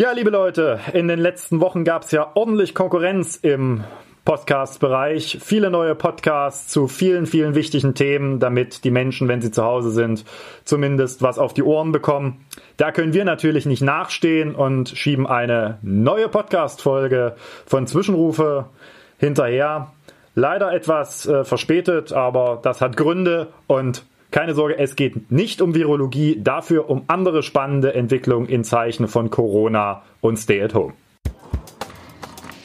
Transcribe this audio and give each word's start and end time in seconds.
Ja, 0.00 0.12
liebe 0.12 0.30
Leute, 0.30 0.80
in 0.94 1.08
den 1.08 1.18
letzten 1.18 1.60
Wochen 1.60 1.84
gab 1.84 2.04
es 2.04 2.10
ja 2.10 2.30
ordentlich 2.32 2.74
Konkurrenz 2.74 3.36
im 3.36 3.84
Podcast-Bereich. 4.24 5.40
Viele 5.42 5.70
neue 5.70 5.94
Podcasts 5.94 6.68
zu 6.68 6.88
vielen, 6.88 7.26
vielen 7.26 7.54
wichtigen 7.54 7.94
Themen, 7.94 8.40
damit 8.40 8.84
die 8.84 8.90
Menschen, 8.90 9.28
wenn 9.28 9.42
sie 9.42 9.50
zu 9.50 9.62
Hause 9.62 9.90
sind, 9.90 10.24
zumindest 10.64 11.20
was 11.20 11.38
auf 11.38 11.52
die 11.52 11.62
Ohren 11.62 11.92
bekommen. 11.92 12.46
Da 12.78 12.92
können 12.92 13.12
wir 13.12 13.26
natürlich 13.26 13.66
nicht 13.66 13.82
nachstehen 13.82 14.54
und 14.54 14.88
schieben 14.88 15.26
eine 15.26 15.76
neue 15.82 16.30
Podcast-Folge 16.30 17.36
von 17.66 17.86
Zwischenrufe 17.86 18.70
hinterher. 19.18 19.92
Leider 20.34 20.72
etwas 20.72 21.26
äh, 21.26 21.44
verspätet, 21.44 22.14
aber 22.14 22.58
das 22.62 22.80
hat 22.80 22.96
Gründe 22.96 23.48
und 23.66 24.06
keine 24.30 24.54
Sorge, 24.54 24.78
es 24.78 24.96
geht 24.96 25.30
nicht 25.30 25.60
um 25.60 25.74
Virologie, 25.74 26.38
dafür 26.40 26.88
um 26.88 27.04
andere 27.08 27.42
spannende 27.42 27.94
Entwicklungen 27.94 28.48
in 28.48 28.64
Zeichen 28.64 29.08
von 29.08 29.30
Corona 29.30 30.02
und 30.20 30.36
Stay 30.36 30.62
at 30.62 30.74
Home. 30.74 30.94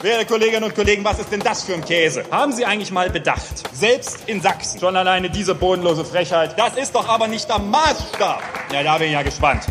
Werte 0.01 0.25
Kolleginnen 0.27 0.63
und 0.63 0.75
Kollegen, 0.75 1.03
was 1.03 1.19
ist 1.19 1.31
denn 1.31 1.39
das 1.39 1.63
für 1.63 1.73
ein 1.73 1.83
Käse? 1.83 2.23
Haben 2.29 2.51
Sie 2.51 2.63
eigentlich 2.63 2.91
mal 2.91 3.09
bedacht? 3.09 3.75
Selbst 3.75 4.29
in 4.29 4.39
Sachsen. 4.39 4.79
Schon 4.79 4.95
alleine 4.95 5.31
diese 5.31 5.55
bodenlose 5.55 6.05
Frechheit. 6.05 6.59
Das 6.59 6.77
ist 6.77 6.93
doch 6.93 7.09
aber 7.09 7.27
nicht 7.27 7.49
der 7.49 7.57
Maßstab. 7.57 8.43
Ja, 8.71 8.83
da 8.83 8.97
bin 8.99 9.07
ich 9.07 9.13
ja 9.13 9.23
gespannt. 9.23 9.65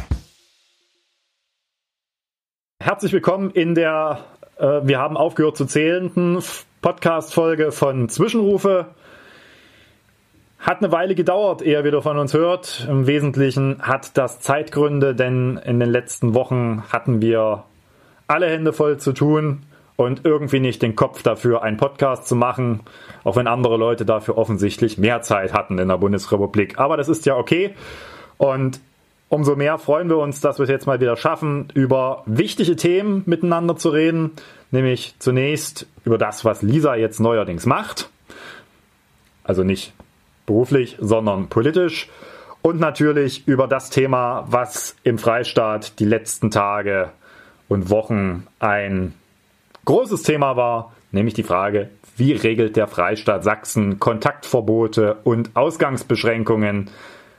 Herzlich 2.82 3.12
willkommen 3.12 3.50
in 3.50 3.76
der 3.76 4.24
äh, 4.58 4.80
Wir 4.82 4.98
haben 4.98 5.16
aufgehört 5.16 5.56
zu 5.56 5.66
zählenden 5.66 6.42
Podcast-Folge 6.82 7.70
von 7.70 8.08
Zwischenrufe. 8.08 8.88
Hat 10.64 10.78
eine 10.78 10.90
Weile 10.92 11.14
gedauert, 11.14 11.60
ehe 11.60 11.74
er 11.74 11.84
wieder 11.84 12.00
von 12.00 12.16
uns 12.16 12.32
hört. 12.32 12.86
Im 12.88 13.06
Wesentlichen 13.06 13.82
hat 13.82 14.16
das 14.16 14.40
Zeitgründe, 14.40 15.14
denn 15.14 15.58
in 15.62 15.78
den 15.78 15.90
letzten 15.90 16.32
Wochen 16.32 16.84
hatten 16.88 17.20
wir 17.20 17.64
alle 18.28 18.48
Hände 18.48 18.72
voll 18.72 18.96
zu 18.96 19.12
tun 19.12 19.64
und 19.96 20.22
irgendwie 20.24 20.60
nicht 20.60 20.80
den 20.80 20.96
Kopf 20.96 21.22
dafür, 21.22 21.62
einen 21.62 21.76
Podcast 21.76 22.26
zu 22.26 22.34
machen, 22.34 22.80
auch 23.24 23.36
wenn 23.36 23.46
andere 23.46 23.76
Leute 23.76 24.06
dafür 24.06 24.38
offensichtlich 24.38 24.96
mehr 24.96 25.20
Zeit 25.20 25.52
hatten 25.52 25.78
in 25.78 25.88
der 25.88 25.98
Bundesrepublik. 25.98 26.78
Aber 26.78 26.96
das 26.96 27.10
ist 27.10 27.26
ja 27.26 27.36
okay. 27.36 27.74
Und 28.38 28.80
umso 29.28 29.56
mehr 29.56 29.76
freuen 29.76 30.08
wir 30.08 30.16
uns, 30.16 30.40
dass 30.40 30.58
wir 30.58 30.62
es 30.62 30.70
jetzt 30.70 30.86
mal 30.86 30.98
wieder 30.98 31.18
schaffen, 31.18 31.68
über 31.74 32.22
wichtige 32.24 32.74
Themen 32.74 33.22
miteinander 33.26 33.76
zu 33.76 33.90
reden. 33.90 34.30
Nämlich 34.70 35.14
zunächst 35.18 35.86
über 36.06 36.16
das, 36.16 36.42
was 36.46 36.62
Lisa 36.62 36.94
jetzt 36.94 37.20
neuerdings 37.20 37.66
macht. 37.66 38.08
Also 39.44 39.62
nicht 39.62 39.92
beruflich, 40.46 40.96
sondern 41.00 41.48
politisch. 41.48 42.08
Und 42.62 42.80
natürlich 42.80 43.46
über 43.46 43.66
das 43.66 43.90
Thema, 43.90 44.46
was 44.48 44.96
im 45.04 45.18
Freistaat 45.18 45.98
die 45.98 46.06
letzten 46.06 46.50
Tage 46.50 47.10
und 47.68 47.90
Wochen 47.90 48.46
ein 48.58 49.12
großes 49.84 50.22
Thema 50.22 50.56
war, 50.56 50.94
nämlich 51.12 51.34
die 51.34 51.42
Frage, 51.42 51.90
wie 52.16 52.32
regelt 52.32 52.76
der 52.76 52.86
Freistaat 52.86 53.44
Sachsen 53.44 53.98
Kontaktverbote 53.98 55.18
und 55.24 55.50
Ausgangsbeschränkungen 55.54 56.90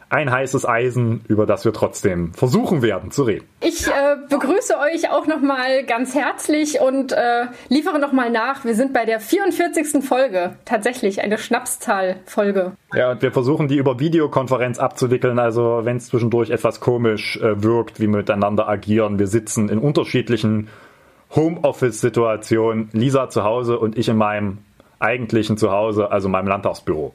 ein 0.09 0.31
heißes 0.31 0.67
Eisen, 0.67 1.21
über 1.27 1.45
das 1.45 1.65
wir 1.65 1.73
trotzdem 1.73 2.33
versuchen 2.33 2.81
werden 2.81 3.11
zu 3.11 3.23
reden. 3.23 3.45
Ich 3.61 3.87
äh, 3.87 3.91
begrüße 4.29 4.75
euch 4.77 5.09
auch 5.11 5.27
nochmal 5.27 5.83
ganz 5.85 6.13
herzlich 6.13 6.79
und 6.79 7.11
äh, 7.11 7.45
liefere 7.69 7.99
nochmal 7.99 8.29
nach. 8.29 8.65
Wir 8.65 8.75
sind 8.75 8.93
bei 8.93 9.05
der 9.05 9.19
44. 9.19 10.03
Folge. 10.03 10.55
Tatsächlich 10.65 11.21
eine 11.21 11.37
Schnapszahl-Folge. 11.37 12.73
Ja, 12.93 13.11
und 13.11 13.21
wir 13.21 13.31
versuchen 13.31 13.67
die 13.67 13.77
über 13.77 13.99
Videokonferenz 13.99 14.79
abzuwickeln. 14.79 15.39
Also 15.39 15.81
wenn 15.83 15.97
es 15.97 16.07
zwischendurch 16.07 16.49
etwas 16.49 16.79
komisch 16.79 17.37
äh, 17.37 17.63
wirkt, 17.63 17.99
wie 17.99 18.07
wir 18.07 18.17
miteinander 18.17 18.67
agieren. 18.67 19.19
Wir 19.19 19.27
sitzen 19.27 19.69
in 19.69 19.79
unterschiedlichen 19.79 20.69
Homeoffice-Situationen. 21.35 22.89
Lisa 22.93 23.29
zu 23.29 23.43
Hause 23.43 23.79
und 23.79 23.97
ich 23.97 24.07
in 24.07 24.17
meinem 24.17 24.59
eigentlichen 24.99 25.57
Zuhause, 25.57 26.11
also 26.11 26.29
meinem 26.29 26.47
Landtagsbüro. 26.47 27.13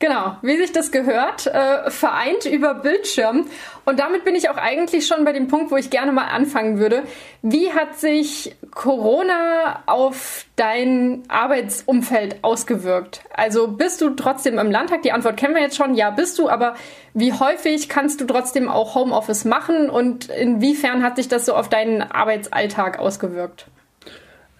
Genau, 0.00 0.36
wie 0.40 0.56
sich 0.56 0.72
das 0.72 0.92
gehört, 0.92 1.46
äh, 1.46 1.90
vereint 1.90 2.46
über 2.46 2.72
Bildschirm. 2.72 3.44
Und 3.84 4.00
damit 4.00 4.24
bin 4.24 4.34
ich 4.34 4.48
auch 4.48 4.56
eigentlich 4.56 5.06
schon 5.06 5.26
bei 5.26 5.34
dem 5.34 5.46
Punkt, 5.46 5.70
wo 5.70 5.76
ich 5.76 5.90
gerne 5.90 6.10
mal 6.10 6.24
anfangen 6.24 6.78
würde. 6.78 7.02
Wie 7.42 7.70
hat 7.74 7.98
sich 7.98 8.56
Corona 8.70 9.82
auf 9.84 10.46
dein 10.56 11.24
Arbeitsumfeld 11.28 12.42
ausgewirkt? 12.42 13.20
Also 13.34 13.68
bist 13.68 14.00
du 14.00 14.10
trotzdem 14.10 14.58
im 14.58 14.70
Landtag? 14.70 15.02
Die 15.02 15.12
Antwort 15.12 15.36
kennen 15.36 15.54
wir 15.54 15.60
jetzt 15.60 15.76
schon. 15.76 15.94
Ja, 15.94 16.08
bist 16.08 16.38
du. 16.38 16.48
Aber 16.48 16.76
wie 17.12 17.34
häufig 17.34 17.90
kannst 17.90 18.22
du 18.22 18.24
trotzdem 18.24 18.70
auch 18.70 18.94
Homeoffice 18.94 19.44
machen? 19.44 19.90
Und 19.90 20.30
inwiefern 20.30 21.02
hat 21.02 21.16
sich 21.16 21.28
das 21.28 21.44
so 21.44 21.54
auf 21.54 21.68
deinen 21.68 22.00
Arbeitsalltag 22.00 22.98
ausgewirkt? 22.98 23.66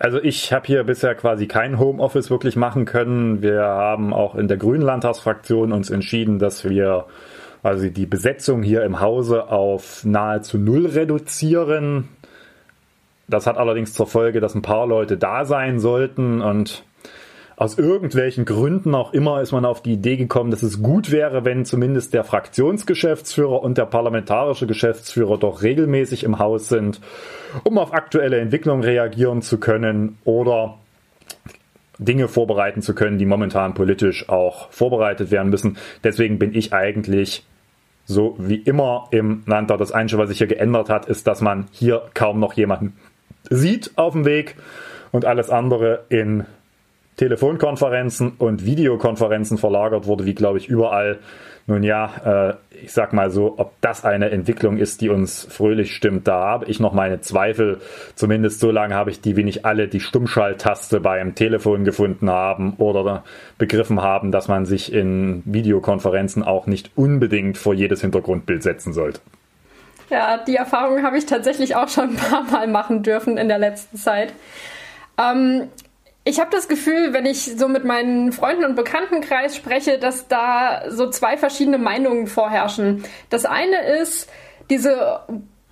Also 0.01 0.19
ich 0.19 0.51
habe 0.51 0.67
hier 0.67 0.83
bisher 0.83 1.15
quasi 1.15 1.47
kein 1.47 1.79
Homeoffice 1.79 2.31
wirklich 2.31 2.57
machen 2.57 2.87
können. 2.87 3.43
Wir 3.43 3.65
haben 3.65 4.15
auch 4.15 4.35
in 4.35 4.49
der 4.49 4.57
Grünen 4.57 4.81
Landtagsfraktion 4.81 5.73
uns 5.73 5.91
entschieden, 5.91 6.39
dass 6.39 6.65
wir 6.65 7.05
also 7.63 7.87
die 7.87 8.07
Besetzung 8.07 8.63
hier 8.63 8.83
im 8.83 9.01
Hause 9.01 9.49
auf 9.49 10.03
nahezu 10.07 10.57
null 10.57 10.87
reduzieren. 10.87 12.09
Das 13.29 13.47
hat 13.47 13.59
allerdings 13.59 13.93
zur 13.93 14.07
Folge, 14.07 14.41
dass 14.41 14.55
ein 14.55 14.63
paar 14.63 14.87
Leute 14.87 15.19
da 15.19 15.45
sein 15.45 15.79
sollten 15.79 16.41
und 16.41 16.83
aus 17.61 17.77
irgendwelchen 17.77 18.47
Gründen 18.47 18.95
auch 18.95 19.13
immer 19.13 19.43
ist 19.43 19.53
man 19.53 19.67
auf 19.67 19.83
die 19.83 19.93
Idee 19.93 20.17
gekommen, 20.17 20.51
dass 20.51 20.63
es 20.63 20.83
gut 20.83 21.11
wäre, 21.11 21.45
wenn 21.45 21.67
zumindest 21.67 22.15
der 22.15 22.25
Fraktionsgeschäftsführer 22.25 23.63
und 23.63 23.77
der 23.77 23.85
parlamentarische 23.85 24.67
Geschäftsführer 24.67 25.37
doch 25.37 25.63
regelmäßig 25.63 26.25
im 26.25 26.39
Haus 26.39 26.71
sind, 26.71 27.03
um 27.63 27.77
auf 27.77 27.93
aktuelle 27.93 28.41
Entwicklungen 28.41 28.83
reagieren 28.83 29.43
zu 29.43 29.61
können 29.61 30.17
oder 30.25 30.79
Dinge 31.99 32.29
vorbereiten 32.29 32.81
zu 32.81 32.95
können, 32.95 33.19
die 33.19 33.27
momentan 33.27 33.75
politisch 33.75 34.31
auch 34.31 34.71
vorbereitet 34.71 35.31
werden 35.31 35.51
müssen. 35.51 35.77
Deswegen 36.03 36.39
bin 36.39 36.55
ich 36.55 36.73
eigentlich 36.73 37.45
so 38.07 38.37
wie 38.39 38.57
immer 38.57 39.09
im 39.11 39.43
Landtag. 39.45 39.77
Das 39.77 39.93
Einzige, 39.93 40.19
was 40.19 40.31
sich 40.31 40.39
hier 40.39 40.47
geändert 40.47 40.89
hat, 40.89 41.05
ist, 41.05 41.27
dass 41.27 41.43
man 41.43 41.67
hier 41.73 42.09
kaum 42.15 42.41
noch 42.41 42.55
jemanden 42.55 42.97
sieht 43.51 43.91
auf 43.97 44.15
dem 44.15 44.25
Weg 44.25 44.57
und 45.13 45.27
alles 45.27 45.51
andere 45.51 46.07
in 46.09 46.47
Telefonkonferenzen 47.21 48.33
und 48.39 48.65
Videokonferenzen 48.65 49.59
verlagert 49.59 50.07
wurde, 50.07 50.25
wie 50.25 50.35
glaube 50.35 50.57
ich 50.57 50.69
überall. 50.69 51.19
Nun 51.67 51.83
ja, 51.83 52.55
äh, 52.73 52.83
ich 52.83 52.95
sag 52.95 53.13
mal 53.13 53.31
so, 53.31 53.57
ob 53.59 53.79
das 53.83 54.07
eine 54.07 54.31
Entwicklung 54.31 54.79
ist, 54.79 55.03
die 55.03 55.11
uns 55.11 55.47
fröhlich 55.51 55.95
stimmt, 55.95 56.27
da 56.27 56.41
habe 56.41 56.65
ich 56.65 56.81
noch 56.81 56.95
meine 56.95 57.21
Zweifel. 57.21 57.83
Zumindest 58.15 58.61
so 58.61 58.71
lange 58.71 58.95
habe 58.95 59.11
ich 59.11 59.21
die, 59.21 59.37
wie 59.37 59.45
nicht 59.45 59.67
alle 59.67 59.87
die 59.87 60.01
Stummschalttaste 60.01 61.01
beim 61.01 61.35
Telefon 61.35 61.85
gefunden 61.85 62.31
haben 62.31 62.77
oder 62.79 63.23
begriffen 63.59 64.01
haben, 64.01 64.33
dass 64.33 64.49
man 64.49 64.65
sich 64.65 64.91
in 64.91 65.43
Videokonferenzen 65.45 66.43
auch 66.43 66.67
nicht 66.67 66.91
unbedingt 66.95 67.59
vor 67.59 67.75
jedes 67.75 68.01
Hintergrundbild 68.01 68.63
setzen 68.63 68.95
sollte. 68.95 69.21
Ja, 70.09 70.39
die 70.39 70.57
Erfahrung 70.57 71.03
habe 71.03 71.19
ich 71.19 71.27
tatsächlich 71.27 71.77
auch 71.77 71.89
schon 71.91 72.11
ein 72.13 72.17
paar 72.17 72.45
Mal 72.45 72.67
machen 72.67 73.03
dürfen 73.03 73.37
in 73.37 73.49
der 73.49 73.59
letzten 73.59 73.99
Zeit. 73.99 74.33
Ähm, 75.19 75.69
ich 76.25 76.39
habe 76.39 76.51
das 76.51 76.69
Gefühl, 76.69 77.13
wenn 77.13 77.27
ich 77.27 77.57
so 77.57 77.69
mit 77.69 77.85
meinen 77.85 78.33
Freunden 78.33 78.65
und 78.65 78.77
Bekanntenkreis 78.77 79.57
spreche, 79.57 79.99
dass 79.99 80.29
da 80.29 80.85
so 80.89 81.09
zwei 81.09 81.37
verschiedene 81.37 81.79
Meinungen 81.79 82.27
vorherrschen. 82.27 83.05
Das 83.31 83.47
eine 83.47 83.81
ist, 84.01 84.29
diese 84.69 85.21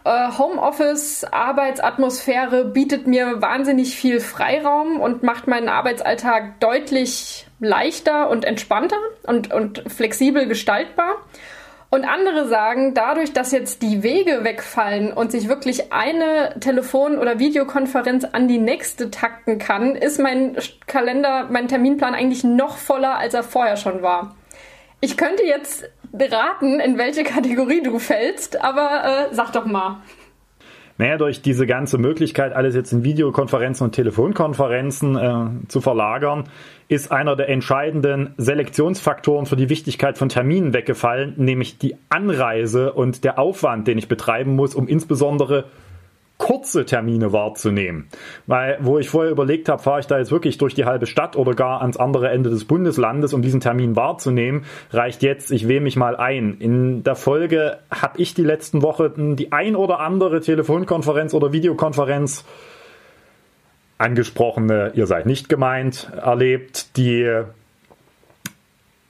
äh, 0.05 0.31
Homeoffice-Arbeitsatmosphäre 0.39 2.65
bietet 2.65 3.07
mir 3.07 3.43
wahnsinnig 3.43 3.95
viel 3.95 4.21
Freiraum 4.21 5.01
und 5.01 5.23
macht 5.23 5.49
meinen 5.49 5.69
Arbeitsalltag 5.69 6.61
deutlich 6.61 7.47
leichter 7.61 8.31
und 8.31 8.47
entspannter 8.47 8.97
und, 9.25 9.53
und 9.53 9.85
flexibel 9.87 10.47
gestaltbar. 10.47 11.17
Und 11.91 12.05
andere 12.05 12.47
sagen, 12.49 12.93
dadurch, 12.93 13.33
dass 13.33 13.51
jetzt 13.51 13.81
die 13.81 14.03
Wege 14.03 14.45
wegfallen 14.45 15.11
und 15.11 15.33
sich 15.33 15.49
wirklich 15.49 15.91
eine 15.91 16.55
Telefon- 16.61 17.19
oder 17.19 17.39
Videokonferenz 17.39 18.25
an 18.25 18.47
die 18.47 18.59
nächste 18.59 19.11
takten 19.11 19.59
kann, 19.59 19.97
ist 19.97 20.21
mein 20.21 20.57
Kalender, 20.87 21.49
mein 21.51 21.67
Terminplan 21.67 22.15
eigentlich 22.15 22.45
noch 22.45 22.77
voller, 22.77 23.17
als 23.17 23.33
er 23.33 23.43
vorher 23.43 23.79
schon 23.79 24.03
war. 24.03 24.37
Ich 25.01 25.17
könnte 25.17 25.45
jetzt 25.45 25.89
beraten, 26.13 26.79
in 26.81 26.99
welche 26.99 27.25
Kategorie 27.25 27.83
du 27.83 27.99
fällst, 27.99 28.63
aber 28.63 29.29
äh, 29.31 29.35
sag 29.35 29.53
doch 29.53 29.65
mal. 29.65 30.03
Naja, 30.99 31.17
durch 31.17 31.43
diese 31.43 31.65
ganze 31.65 31.97
Möglichkeit, 31.97 32.53
alles 32.53 32.75
jetzt 32.75 32.93
in 32.93 33.05
Videokonferenzen 33.05 33.85
und 33.85 33.93
Telefonkonferenzen 33.93 35.17
äh, 35.17 35.69
zu 35.69 35.81
verlagern, 35.81 36.49
ist 36.89 37.13
einer 37.13 37.37
der 37.37 37.51
entscheidenden 37.51 38.35
Selektionsfaktoren 38.39 39.45
für 39.45 39.57
die 39.57 39.69
Wichtigkeit 39.69 40.17
von 40.17 40.31
Terminen 40.31 40.73
weggefallen, 40.73 41.35
nämlich 41.37 41.79
die 41.79 41.97
Anreise 42.09 42.95
und 42.95 43.25
der 43.25 43.39
Aufwand, 43.39 43.87
den 43.87 43.99
ich 43.99 44.09
betreiben 44.09 44.57
muss, 44.57 44.75
um 44.75 44.89
insbesondere 44.89 45.67
kurze 46.39 46.87
Termine 46.87 47.33
wahrzunehmen. 47.33 48.09
Weil, 48.47 48.79
wo 48.81 48.99
ich 48.99 49.11
vorher 49.11 49.33
überlegt 49.33 49.69
habe, 49.69 49.83
fahre 49.83 50.01
ich 50.01 50.07
da 50.07 50.19
jetzt 50.19 50.31
wirklich 50.31 50.57
durch 50.57 50.73
die 50.73 50.85
halbe 50.85 51.07
Stadt 51.07 51.37
oder 51.37 51.53
gar 51.53 51.83
ans 51.83 51.97
andere 51.97 52.31
Ende 52.31 52.49
des 52.49 52.65
Bundeslandes, 52.65 53.35
um 53.35 53.43
diesen 53.43 53.61
Termin 53.61 53.97
wahrzunehmen, 53.97 54.65
reicht 54.91 55.23
jetzt, 55.23 55.51
ich 55.51 55.69
wähle 55.69 55.81
mich 55.81 55.97
mal 55.97 56.17
ein. 56.17 56.57
In 56.61 57.03
der 57.03 57.17
Folge 57.17 57.79
habe 57.91 58.19
ich 58.21 58.35
die 58.35 58.45
letzten 58.45 58.83
Wochen 58.83 59.37
die 59.37 59.53
ein 59.53 59.77
oder 59.77 60.01
andere 60.01 60.41
Telefonkonferenz 60.41 61.35
oder 61.35 61.53
Videokonferenz 61.53 62.45
angesprochene, 63.99 64.93
ihr 64.95 65.07
seid 65.07 65.27
nicht 65.27 65.49
gemeint, 65.49 66.11
erlebt, 66.17 66.97
die 66.97 67.43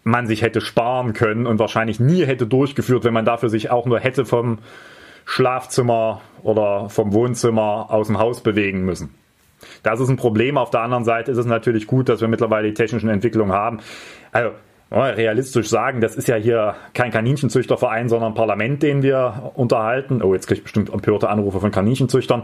man 0.02 0.26
sich 0.26 0.42
hätte 0.42 0.60
sparen 0.60 1.12
können 1.12 1.46
und 1.46 1.58
wahrscheinlich 1.58 2.00
nie 2.00 2.24
hätte 2.24 2.46
durchgeführt, 2.46 3.04
wenn 3.04 3.12
man 3.12 3.26
dafür 3.26 3.50
sich 3.50 3.70
auch 3.70 3.84
nur 3.84 4.00
hätte 4.00 4.24
vom 4.24 4.58
Schlafzimmer 5.26 6.22
oder 6.42 6.88
vom 6.88 7.12
Wohnzimmer 7.12 7.86
aus 7.90 8.06
dem 8.06 8.18
Haus 8.18 8.42
bewegen 8.42 8.86
müssen. 8.86 9.14
Das 9.82 10.00
ist 10.00 10.08
ein 10.08 10.16
Problem. 10.16 10.56
Auf 10.56 10.70
der 10.70 10.80
anderen 10.80 11.04
Seite 11.04 11.30
ist 11.30 11.38
es 11.38 11.44
natürlich 11.44 11.86
gut, 11.86 12.08
dass 12.08 12.20
wir 12.22 12.28
mittlerweile 12.28 12.68
die 12.68 12.74
technischen 12.74 13.10
Entwicklungen 13.10 13.52
haben. 13.52 13.80
Also 14.32 14.52
realistisch 14.90 15.68
sagen, 15.68 16.00
das 16.00 16.16
ist 16.16 16.28
ja 16.28 16.36
hier 16.36 16.74
kein 16.94 17.10
Kaninchenzüchterverein, 17.10 18.08
sondern 18.08 18.32
ein 18.32 18.34
Parlament, 18.34 18.82
den 18.82 19.02
wir 19.02 19.52
unterhalten. 19.54 20.22
Oh, 20.22 20.32
jetzt 20.32 20.46
kriege 20.46 20.58
ich 20.58 20.64
bestimmt 20.64 20.90
empörte 20.90 21.28
Anrufe 21.28 21.60
von 21.60 21.70
Kaninchenzüchtern. 21.70 22.42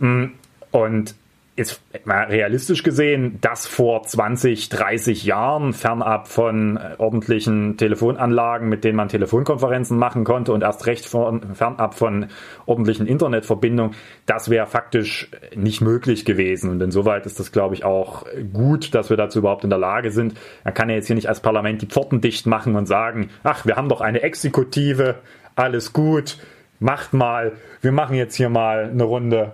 Mm, 0.00 0.24
und 0.72 1.14
ist 1.56 1.80
mal 2.04 2.24
realistisch 2.24 2.82
gesehen, 2.82 3.38
das 3.40 3.66
vor 3.66 4.02
20, 4.02 4.68
30 4.68 5.24
Jahren 5.24 5.72
fernab 5.72 6.28
von 6.28 6.76
äh, 6.76 6.96
ordentlichen 6.98 7.78
Telefonanlagen, 7.78 8.68
mit 8.68 8.84
denen 8.84 8.96
man 8.96 9.08
Telefonkonferenzen 9.08 9.96
machen 9.96 10.24
konnte 10.24 10.52
und 10.52 10.62
erst 10.62 10.86
recht 10.86 11.06
von, 11.06 11.54
fernab 11.54 11.94
von 11.94 12.26
ordentlichen 12.66 13.06
Internetverbindungen, 13.06 13.94
das 14.26 14.50
wäre 14.50 14.66
faktisch 14.66 15.30
nicht 15.54 15.80
möglich 15.80 16.26
gewesen. 16.26 16.70
Und 16.70 16.82
insoweit 16.82 17.24
ist 17.24 17.40
das, 17.40 17.52
glaube 17.52 17.74
ich, 17.74 17.84
auch 17.84 18.26
gut, 18.52 18.94
dass 18.94 19.08
wir 19.08 19.16
dazu 19.16 19.38
überhaupt 19.38 19.64
in 19.64 19.70
der 19.70 19.78
Lage 19.78 20.10
sind. 20.10 20.34
Man 20.62 20.74
kann 20.74 20.90
ja 20.90 20.96
jetzt 20.96 21.06
hier 21.06 21.16
nicht 21.16 21.28
als 21.28 21.40
Parlament 21.40 21.80
die 21.80 21.86
Pforten 21.86 22.20
dicht 22.20 22.46
machen 22.46 22.76
und 22.76 22.84
sagen, 22.84 23.30
ach, 23.44 23.64
wir 23.64 23.76
haben 23.76 23.88
doch 23.88 24.02
eine 24.02 24.20
Exekutive, 24.20 25.16
alles 25.54 25.94
gut, 25.94 26.36
macht 26.80 27.14
mal, 27.14 27.52
wir 27.80 27.92
machen 27.92 28.14
jetzt 28.14 28.34
hier 28.34 28.50
mal 28.50 28.90
eine 28.90 29.04
Runde. 29.04 29.52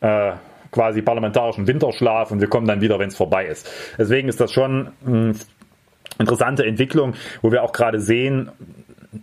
Äh, 0.00 0.32
quasi 0.72 1.02
parlamentarischen 1.02 1.66
Winterschlaf 1.68 2.32
und 2.32 2.40
wir 2.40 2.48
kommen 2.48 2.66
dann 2.66 2.80
wieder, 2.80 2.98
wenn 2.98 3.08
es 3.08 3.16
vorbei 3.16 3.46
ist. 3.46 3.70
Deswegen 3.98 4.28
ist 4.28 4.40
das 4.40 4.50
schon 4.52 4.88
eine 5.06 5.34
interessante 6.18 6.64
Entwicklung, 6.66 7.14
wo 7.42 7.52
wir 7.52 7.62
auch 7.62 7.72
gerade 7.72 8.00
sehen, 8.00 8.50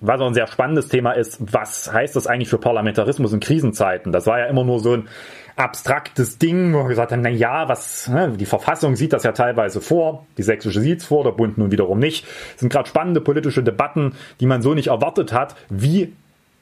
was 0.01 0.22
auch 0.22 0.28
ein 0.28 0.36
sehr 0.36 0.48
spannendes 0.48 0.88
Thema 0.88 1.13
ist, 1.13 1.40
was 1.51 1.92
heißt 1.92 2.16
das 2.16 2.28
eigentlich 2.28 2.50
für 2.50 2.60
Parlamentarismus 2.60 3.34
in 3.34 3.40
Krisenzeiten? 3.40 4.12
Das 4.12 4.28
war 4.28 4.40
ja 4.40 4.46
immer 4.46 4.63
nur 4.63 4.80
so 4.80 4.94
ein 4.94 5.07
abstraktes 5.56 6.38
Ding, 6.38 6.74
wo 6.74 6.84
wir 6.84 6.90
gesagt 6.90 7.12
haben, 7.12 7.22
na 7.22 7.30
ja, 7.30 7.68
was, 7.68 8.07
ne, 8.07 8.34
die 8.38 8.45
Verfassung 8.45 8.95
sieht 8.95 9.13
das 9.13 9.24
ja 9.24 9.31
teilweise 9.31 9.81
vor, 9.81 10.25
die 10.38 10.44
sächsische 10.44 10.80
sieht 10.80 11.00
es 11.00 11.06
vor, 11.06 11.24
der 11.24 11.31
Bund 11.31 11.57
nun 11.57 11.72
wiederum 11.72 12.00
nicht. 12.00 12.25
Es 12.54 12.62
sind 12.62 12.72
gerade 12.72 12.88
spannende 12.88 13.19
politische 13.19 13.63
Debatten, 13.63 14.13
die 14.40 14.45
man 14.45 14.62
so 14.62 14.74
nicht 14.74 14.88
erwartet 14.88 15.34
hat, 15.34 15.56
wie 15.69 16.13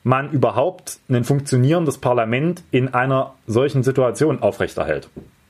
man 0.08 0.32
überhaupt 0.32 1.00
ein 1.10 1.24
funktionierendes 1.24 2.00
Parlament 2.00 2.64
in 2.72 2.94
einer 2.94 3.34
solchen 3.46 3.84
Situation 3.84 4.42
aufrechterhält. 4.42 5.10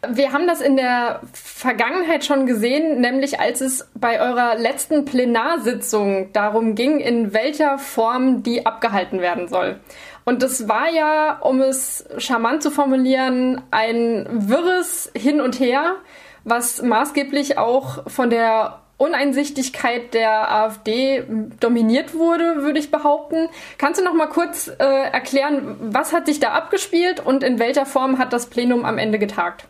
Wir 0.10 0.32
haben 0.32 0.48
das 0.48 0.62
in 0.62 0.78
der 0.78 1.22
Vergangenheit 1.34 2.24
schon 2.24 2.46
gesehen, 2.46 3.02
nämlich 3.02 3.40
als 3.40 3.62
es 3.62 3.90
bei 3.96 4.22
eurer 4.22 4.56
letzten 4.56 5.06
Plenarsitzung 5.06 6.32
darum 6.34 6.76
ging, 6.76 7.00
in 7.00 7.34
welcher 7.34 7.78
Form 7.78 8.44
die 8.44 8.66
abgehalten 8.66 9.22
werden 9.22 9.48
soll. 9.48 9.80
Und 10.24 10.44
das 10.44 10.68
war 10.68 10.90
ja, 10.90 11.40
um 11.40 11.62
es 11.62 12.06
charmant 12.18 12.62
zu 12.62 12.70
formulieren, 12.70 13.62
ein 13.72 14.28
wirres 14.30 15.12
Hin 15.16 15.42
und 15.42 15.60
Her, 15.60 15.96
was 16.44 16.82
maßgeblich 16.82 17.58
auch 17.58 18.10
von 18.10 18.30
der 18.30 18.80
Uneinsichtigkeit 18.98 20.14
der 20.16 20.52
AfD 20.52 21.24
dominiert 21.60 22.16
wurde, 22.16 22.64
würde 22.64 22.80
ich 22.80 22.90
behaupten. 22.90 23.48
Kannst 23.78 24.00
du 24.02 24.04
noch 24.04 24.16
mal 24.16 24.28
kurz 24.28 24.68
äh, 24.68 24.84
erklären, 24.84 25.76
was 25.80 26.14
hat 26.14 26.26
sich 26.26 26.40
da 26.40 26.50
abgespielt 26.50 27.24
und 27.24 27.44
in 27.44 27.60
welcher 27.60 27.86
Form 27.86 28.18
hat 28.18 28.34
das 28.34 28.48
Plenum 28.48 28.86
am 28.86 28.98
Ende 28.98 29.20
getagt? 29.20 29.66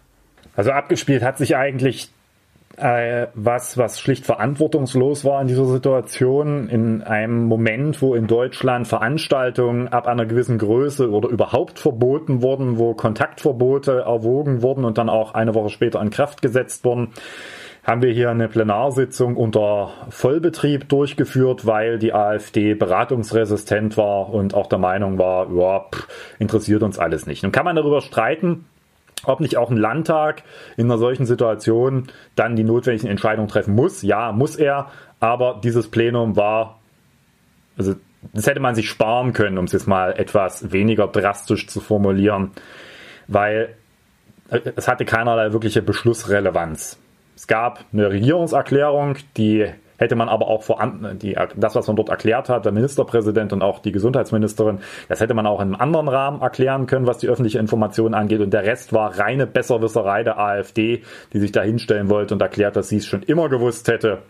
Also 0.55 0.71
abgespielt 0.71 1.23
hat 1.23 1.37
sich 1.37 1.57
eigentlich 1.57 2.09
äh, 2.77 3.27
was, 3.33 3.77
was 3.77 3.99
schlicht 3.99 4.25
verantwortungslos 4.25 5.25
war 5.25 5.41
in 5.41 5.47
dieser 5.47 5.65
Situation, 5.65 6.69
in 6.69 7.03
einem 7.03 7.45
Moment, 7.45 8.01
wo 8.01 8.15
in 8.15 8.27
Deutschland 8.27 8.87
Veranstaltungen 8.87 9.89
ab 9.89 10.07
einer 10.07 10.25
gewissen 10.25 10.57
Größe 10.57 11.09
oder 11.09 11.27
überhaupt 11.27 11.79
verboten 11.79 12.41
wurden, 12.41 12.77
wo 12.77 12.93
Kontaktverbote 12.93 14.03
erwogen 14.05 14.61
wurden 14.61 14.85
und 14.85 14.97
dann 14.97 15.09
auch 15.09 15.33
eine 15.33 15.53
Woche 15.53 15.69
später 15.69 16.01
in 16.01 16.11
Kraft 16.11 16.41
gesetzt 16.41 16.85
wurden 16.85 17.13
haben 17.87 18.01
wir 18.01 18.11
hier 18.11 18.29
eine 18.29 18.49
Plenarsitzung 18.49 19.37
unter 19.37 19.93
Vollbetrieb 20.09 20.89
durchgeführt, 20.89 21.65
weil 21.65 21.97
die 21.97 22.13
AfD 22.13 22.73
beratungsresistent 22.73 23.95
war 23.95 24.29
und 24.29 24.53
auch 24.53 24.67
der 24.67 24.77
Meinung 24.77 25.17
war, 25.17 25.49
ja, 25.53 25.85
pff, 25.89 26.07
interessiert 26.37 26.83
uns 26.83 26.99
alles 26.99 27.25
nicht. 27.27 27.43
Nun 27.43 27.53
kann 27.53 27.63
man 27.63 27.77
darüber 27.77 28.01
streiten, 28.01 28.65
ob 29.23 29.39
nicht 29.39 29.55
auch 29.55 29.71
ein 29.71 29.77
Landtag 29.77 30.43
in 30.75 30.87
einer 30.87 30.97
solchen 30.97 31.25
Situation 31.25 32.07
dann 32.35 32.57
die 32.57 32.65
notwendigen 32.65 33.07
Entscheidungen 33.07 33.47
treffen 33.47 33.73
muss. 33.73 34.01
Ja, 34.01 34.33
muss 34.33 34.57
er, 34.57 34.87
aber 35.21 35.61
dieses 35.63 35.89
Plenum 35.89 36.35
war, 36.35 36.79
also 37.77 37.95
das 38.33 38.47
hätte 38.47 38.59
man 38.59 38.75
sich 38.75 38.89
sparen 38.89 39.31
können, 39.31 39.57
um 39.57 39.63
es 39.63 39.71
jetzt 39.71 39.87
mal 39.87 40.11
etwas 40.11 40.73
weniger 40.73 41.07
drastisch 41.07 41.67
zu 41.67 41.79
formulieren, 41.79 42.51
weil 43.27 43.75
es 44.49 44.89
hatte 44.89 45.05
keinerlei 45.05 45.53
wirkliche 45.53 45.81
Beschlussrelevanz. 45.81 46.99
Es 47.37 47.45
gab 47.45 47.85
eine 47.93 48.09
Regierungserklärung, 48.09 49.17
die 49.37 49.67
hätte 49.97 50.15
man 50.15 50.27
aber 50.27 50.47
auch 50.47 50.63
vor 50.63 50.81
die, 51.21 51.37
das, 51.55 51.75
was 51.75 51.85
man 51.85 51.95
dort 51.95 52.09
erklärt 52.09 52.49
hat, 52.49 52.65
der 52.65 52.71
Ministerpräsident 52.71 53.53
und 53.53 53.61
auch 53.61 53.77
die 53.77 53.91
Gesundheitsministerin, 53.91 54.79
das 55.07 55.19
hätte 55.19 55.35
man 55.35 55.45
auch 55.45 55.61
in 55.61 55.67
einem 55.67 55.81
anderen 55.81 56.07
Rahmen 56.07 56.41
erklären 56.41 56.87
können, 56.87 57.05
was 57.05 57.19
die 57.19 57.27
öffentliche 57.27 57.59
Information 57.59 58.15
angeht. 58.15 58.41
Und 58.41 58.53
der 58.53 58.63
Rest 58.63 58.91
war 58.91 59.19
reine 59.19 59.45
Besserwisserei 59.45 60.23
der 60.23 60.39
AfD, 60.39 61.03
die 61.31 61.39
sich 61.39 61.51
da 61.51 61.61
hinstellen 61.61 62.09
wollte 62.09 62.33
und 62.33 62.41
erklärt, 62.41 62.75
dass 62.75 62.89
sie 62.89 62.97
es 62.97 63.05
schon 63.05 63.21
immer 63.21 63.49
gewusst 63.49 63.87
hätte 63.87 64.23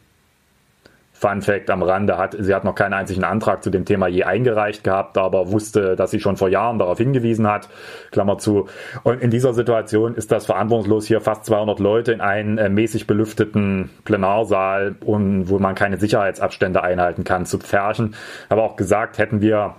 Fun 1.20 1.42
Fact 1.42 1.70
am 1.72 1.82
Rande 1.82 2.18
hat, 2.18 2.36
sie 2.38 2.54
hat 2.54 2.64
noch 2.64 2.76
keinen 2.76 2.94
einzigen 2.94 3.24
Antrag 3.24 3.64
zu 3.64 3.72
dem 3.72 3.86
Thema 3.86 4.08
je 4.08 4.24
eingereicht 4.24 4.84
gehabt, 4.84 5.18
aber 5.18 5.52
wusste, 5.52 5.96
dass 5.96 6.12
sie 6.12 6.20
schon 6.20 6.38
vor 6.38 6.50
Jahren 6.50 6.78
darauf 6.78 7.00
hingewiesen 7.00 7.48
hat. 7.48 7.70
Klammer 8.12 8.38
zu. 8.38 8.68
Und 9.04 9.22
in 9.22 9.32
dieser 9.32 9.56
Situation 9.56 10.14
ist 10.14 10.32
das 10.32 10.46
verantwortungslos, 10.46 11.08
hier 11.08 11.20
fast 11.20 11.46
200 11.46 11.80
Leute 11.80 12.12
in 12.12 12.22
einen 12.22 12.60
äh, 12.60 12.70
mäßig 12.70 13.08
belüfteten 13.08 13.90
Plenarsaal 14.06 14.96
und 15.04 15.50
wo 15.50 15.58
man 15.58 15.74
keine 15.74 15.98
Sicherheitsabstände 15.98 16.84
einhalten 16.84 17.24
kann, 17.24 17.48
zu 17.48 17.58
pferchen. 17.58 18.14
Aber 18.50 18.64
auch 18.64 18.76
gesagt, 18.76 19.18
hätten 19.18 19.42
wir 19.42 19.74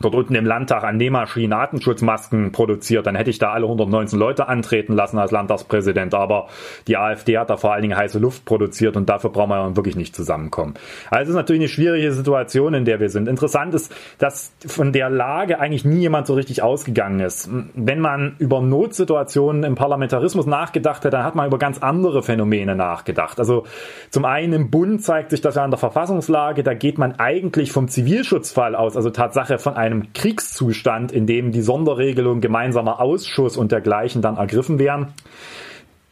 dort 0.00 0.14
unten 0.14 0.34
im 0.34 0.46
Landtag 0.46 0.84
an 0.84 0.96
Nähmaschinen 0.96 1.52
Artenschutzmasken 1.52 2.52
produziert, 2.52 3.06
dann 3.06 3.14
hätte 3.14 3.30
ich 3.30 3.38
da 3.38 3.52
alle 3.52 3.66
119 3.66 4.18
Leute 4.18 4.48
antreten 4.48 4.94
lassen 4.94 5.18
als 5.18 5.30
Landtagspräsident. 5.30 6.14
Aber 6.14 6.48
die 6.86 6.96
AfD 6.96 7.38
hat 7.38 7.50
da 7.50 7.56
vor 7.56 7.72
allen 7.72 7.82
Dingen 7.82 7.96
heiße 7.96 8.18
Luft 8.18 8.44
produziert 8.44 8.96
und 8.96 9.08
dafür 9.08 9.30
brauchen 9.30 9.50
wir 9.50 9.76
wirklich 9.76 9.96
nicht 9.96 10.14
zusammenkommen. 10.14 10.74
Also 11.10 11.24
es 11.24 11.28
ist 11.30 11.34
natürlich 11.34 11.62
eine 11.62 11.68
schwierige 11.68 12.12
Situation, 12.12 12.74
in 12.74 12.84
der 12.84 13.00
wir 13.00 13.08
sind. 13.08 13.28
Interessant 13.28 13.74
ist, 13.74 13.94
dass 14.18 14.52
von 14.66 14.92
der 14.92 15.10
Lage 15.10 15.60
eigentlich 15.60 15.84
nie 15.84 16.00
jemand 16.00 16.26
so 16.26 16.34
richtig 16.34 16.62
ausgegangen 16.62 17.20
ist. 17.20 17.48
Wenn 17.74 18.00
man 18.00 18.36
über 18.38 18.60
Notsituationen 18.60 19.64
im 19.64 19.74
Parlamentarismus 19.74 20.46
nachgedacht 20.46 21.04
hat, 21.04 21.12
dann 21.12 21.24
hat 21.24 21.34
man 21.34 21.46
über 21.46 21.58
ganz 21.58 21.78
andere 21.78 22.22
Phänomene 22.22 22.74
nachgedacht. 22.74 23.38
Also 23.38 23.64
zum 24.10 24.24
einen 24.24 24.52
im 24.52 24.70
Bund 24.70 25.02
zeigt 25.02 25.30
sich 25.30 25.40
das 25.40 25.56
ja 25.56 25.64
an 25.64 25.70
der 25.70 25.78
Verfassungslage, 25.78 26.62
da 26.62 26.74
geht 26.74 26.98
man 26.98 27.18
eigentlich 27.18 27.72
vom 27.72 27.88
Zivilschutzfall 27.88 28.74
aus, 28.74 28.96
also 28.96 29.10
Tatsache 29.10 29.58
von 29.58 29.74
einem 29.82 30.12
Kriegszustand, 30.12 31.10
in 31.10 31.26
dem 31.26 31.50
die 31.50 31.60
Sonderregelung 31.60 32.40
gemeinsamer 32.40 33.00
Ausschuss 33.00 33.56
und 33.56 33.72
dergleichen 33.72 34.22
dann 34.22 34.36
ergriffen 34.36 34.78
wären. 34.78 35.08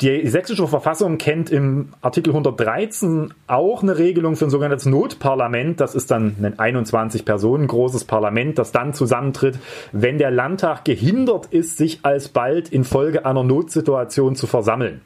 Die 0.00 0.26
sächsische 0.26 0.66
Verfassung 0.66 1.18
kennt 1.18 1.50
im 1.50 1.90
Artikel 2.00 2.30
113 2.30 3.34
auch 3.46 3.82
eine 3.82 3.98
Regelung 3.98 4.34
für 4.34 4.46
ein 4.46 4.50
sogenanntes 4.50 4.86
Notparlament. 4.86 5.78
Das 5.78 5.94
ist 5.94 6.10
dann 6.10 6.36
ein 6.42 6.58
21 6.58 7.26
Personen 7.26 7.66
großes 7.66 8.04
Parlament, 8.04 8.58
das 8.58 8.72
dann 8.72 8.94
zusammentritt, 8.94 9.58
wenn 9.92 10.16
der 10.16 10.30
Landtag 10.30 10.86
gehindert 10.86 11.46
ist, 11.46 11.76
sich 11.76 12.00
alsbald 12.02 12.70
infolge 12.70 13.26
einer 13.26 13.44
Notsituation 13.44 14.36
zu 14.36 14.46
versammeln. 14.46 15.02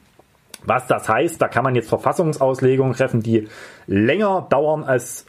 Was 0.64 0.87
das 0.87 1.09
heißt, 1.09 1.42
da 1.42 1.49
kann 1.49 1.64
man 1.64 1.75
jetzt 1.75 1.88
Verfassungsauslegungen 1.88 2.94
treffen, 2.94 3.21
die 3.21 3.49
länger 3.87 4.47
dauern 4.49 4.85
als 4.85 5.26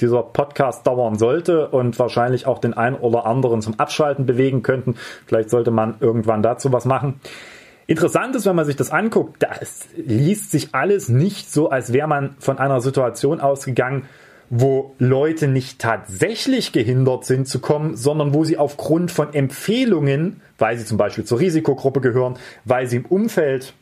dieser 0.00 0.22
Podcast 0.22 0.86
dauern 0.86 1.16
sollte 1.18 1.68
und 1.68 1.98
wahrscheinlich 1.98 2.46
auch 2.46 2.58
den 2.58 2.74
einen 2.74 2.96
oder 2.96 3.26
anderen 3.26 3.62
zum 3.62 3.78
Abschalten 3.78 4.26
bewegen 4.26 4.62
könnten. 4.62 4.96
Vielleicht 5.26 5.50
sollte 5.50 5.70
man 5.70 5.96
irgendwann 6.00 6.42
dazu 6.42 6.72
was 6.72 6.84
machen. 6.84 7.20
Interessant 7.86 8.34
ist, 8.34 8.46
wenn 8.46 8.56
man 8.56 8.64
sich 8.64 8.76
das 8.76 8.90
anguckt, 8.90 9.42
das 9.42 9.86
liest 9.96 10.50
sich 10.50 10.74
alles 10.74 11.08
nicht 11.08 11.52
so, 11.52 11.68
als 11.68 11.92
wäre 11.92 12.08
man 12.08 12.34
von 12.38 12.58
einer 12.58 12.80
Situation 12.80 13.40
ausgegangen, 13.40 14.06
wo 14.50 14.94
Leute 14.98 15.48
nicht 15.48 15.80
tatsächlich 15.80 16.72
gehindert 16.72 17.24
sind 17.24 17.48
zu 17.48 17.60
kommen, 17.60 17.96
sondern 17.96 18.32
wo 18.34 18.44
sie 18.44 18.58
aufgrund 18.58 19.10
von 19.10 19.34
Empfehlungen 19.34 20.40
weil 20.58 20.76
sie 20.76 20.84
zum 20.84 20.98
Beispiel 20.98 21.24
zur 21.24 21.40
Risikogruppe 21.40 22.00
gehören, 22.00 22.38
weil 22.64 22.86
sie 22.86 22.96
im 22.96 23.06
Umfeld 23.06 23.74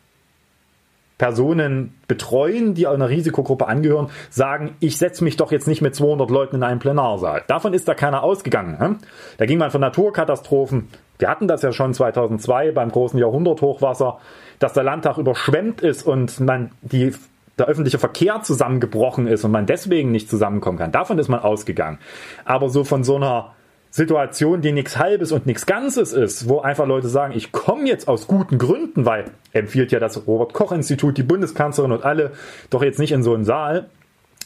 Personen 1.23 1.95
betreuen, 2.09 2.75
die 2.75 2.89
einer 2.89 3.09
Risikogruppe 3.09 3.69
angehören, 3.69 4.09
sagen, 4.29 4.75
ich 4.81 4.99
setze 4.99 5.23
mich 5.23 5.37
doch 5.37 5.53
jetzt 5.53 5.69
nicht 5.69 5.81
mit 5.81 5.95
200 5.95 6.29
Leuten 6.29 6.57
in 6.57 6.65
einen 6.65 6.81
Plenarsaal. 6.81 7.45
Davon 7.47 7.75
ist 7.75 7.87
da 7.87 7.95
keiner 7.95 8.25
ausgegangen. 8.25 8.77
Hm? 8.81 8.99
Da 9.39 9.47
ging 9.47 9.57
man 9.57 9.71
von 9.71 9.81
Naturkatastrophen. 9.83 10.89
Wir 11.21 11.29
hatten 11.29 11.47
das 11.47 11.63
ja 11.63 11.71
schon 11.71 11.95
2002 11.95 12.73
beim 12.73 12.91
großen 12.91 13.21
Jahrhunderthochwasser, 13.21 14.19
dass 14.59 14.73
der 14.73 14.83
Landtag 14.83 15.17
überschwemmt 15.17 15.81
ist 15.81 16.05
und 16.05 16.41
man 16.41 16.73
die 16.81 17.15
der 17.57 17.67
öffentliche 17.69 18.01
Verkehr 18.01 18.43
zusammengebrochen 18.43 19.29
ist 19.29 19.45
und 19.45 19.53
man 19.53 19.67
deswegen 19.67 20.11
nicht 20.11 20.29
zusammenkommen 20.29 20.79
kann. 20.79 20.91
Davon 20.91 21.21
ist 21.21 21.29
man 21.29 21.39
ausgegangen. 21.39 21.99
Aber 22.45 22.69
so 22.69 22.83
von 22.83 23.05
so 23.05 23.15
einer 23.15 23.53
Situation, 23.93 24.63
die 24.63 24.73
nichts 24.73 24.97
Halbes 24.97 25.33
und 25.33 25.45
nichts 25.45 25.67
Ganzes 25.67 26.15
ist, 26.15 26.49
wo 26.49 26.61
einfach 26.61 26.87
Leute 26.87 27.09
sagen, 27.09 27.35
ich 27.37 27.53
komme 27.53 27.87
jetzt 27.87 28.09
aus 28.09 28.27
guten 28.27 28.57
Gründen, 28.57 29.05
weil 29.05 29.27
empfiehlt 29.53 29.93
ja 29.93 30.01
das 30.01 30.27
Robert 30.27 30.55
Koch 30.55 30.73
Institut, 30.73 31.19
die 31.19 31.23
Bundeskanzlerin 31.23 31.93
und 31.93 32.03
alle 32.03 32.33
doch 32.71 32.83
jetzt 32.83 32.99
nicht 32.99 33.13
in 33.13 33.23
so 33.23 33.35
einen 33.35 33.45
Saal. 33.45 33.91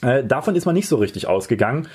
Äh, 0.03 0.25
davon 0.25 0.57
ist 0.57 0.67
man 0.67 0.75
nicht 0.75 0.89
so 0.89 0.97
richtig 0.97 1.29
ausgegangen. 1.29 1.87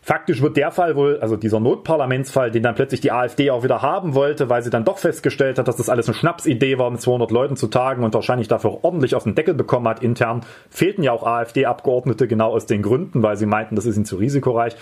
Faktisch 0.00 0.40
wird 0.40 0.56
der 0.56 0.70
Fall 0.70 0.96
wohl, 0.96 1.18
also 1.20 1.36
dieser 1.36 1.60
Notparlamentsfall, 1.60 2.50
den 2.50 2.62
dann 2.62 2.74
plötzlich 2.74 3.00
die 3.00 3.12
AfD 3.12 3.50
auch 3.50 3.62
wieder 3.62 3.82
haben 3.82 4.14
wollte, 4.14 4.48
weil 4.48 4.62
sie 4.62 4.70
dann 4.70 4.84
doch 4.84 4.98
festgestellt 4.98 5.58
hat, 5.58 5.68
dass 5.68 5.76
das 5.76 5.88
alles 5.88 6.08
eine 6.08 6.14
Schnapsidee 6.14 6.78
war, 6.78 6.90
mit 6.90 7.00
200 7.00 7.30
Leuten 7.30 7.56
zu 7.56 7.66
tagen 7.66 8.04
und 8.04 8.14
wahrscheinlich 8.14 8.48
dafür 8.48 8.84
ordentlich 8.84 9.14
auf 9.14 9.24
den 9.24 9.34
Deckel 9.34 9.54
bekommen 9.54 9.86
hat 9.88 10.02
intern, 10.02 10.42
fehlten 10.70 11.02
ja 11.02 11.12
auch 11.12 11.24
AfD-Abgeordnete 11.24 12.26
genau 12.26 12.52
aus 12.52 12.66
den 12.66 12.82
Gründen, 12.82 13.22
weil 13.22 13.36
sie 13.36 13.46
meinten, 13.46 13.76
das 13.76 13.86
ist 13.86 13.96
ihnen 13.96 14.04
zu 14.04 14.16
risikoreich. 14.16 14.76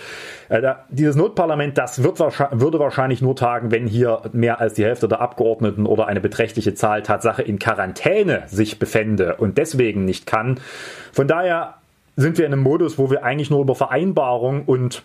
Äh, 0.49 0.61
da, 0.61 0.85
dieses 0.89 1.15
Notparlament, 1.15 1.77
das 1.77 2.03
wird, 2.03 2.19
würde 2.19 2.79
wahrscheinlich 2.79 3.21
nur 3.21 3.35
tagen, 3.35 3.71
wenn 3.71 3.87
hier 3.87 4.21
mehr 4.31 4.61
als 4.61 4.75
die 4.75 4.85
Hälfte 4.85 5.07
der 5.07 5.19
Abgeordneten 5.19 5.85
oder 5.85 6.07
eine 6.07 6.21
beträchtliche 6.21 6.73
Zahl 6.73 7.01
Tatsache 7.01 7.41
in 7.41 7.59
Quarantäne 7.59 8.43
sich 8.47 8.79
befände 8.79 9.35
und 9.35 9.57
deswegen 9.57 10.05
nicht 10.05 10.25
kann. 10.25 10.59
Von 11.11 11.27
daher 11.27 11.75
sind 12.17 12.37
wir 12.37 12.45
in 12.45 12.51
einem 12.51 12.63
Modus, 12.63 12.97
wo 12.97 13.09
wir 13.09 13.23
eigentlich 13.23 13.49
nur 13.49 13.61
über 13.61 13.75
Vereinbarung 13.75 14.65
und 14.65 15.03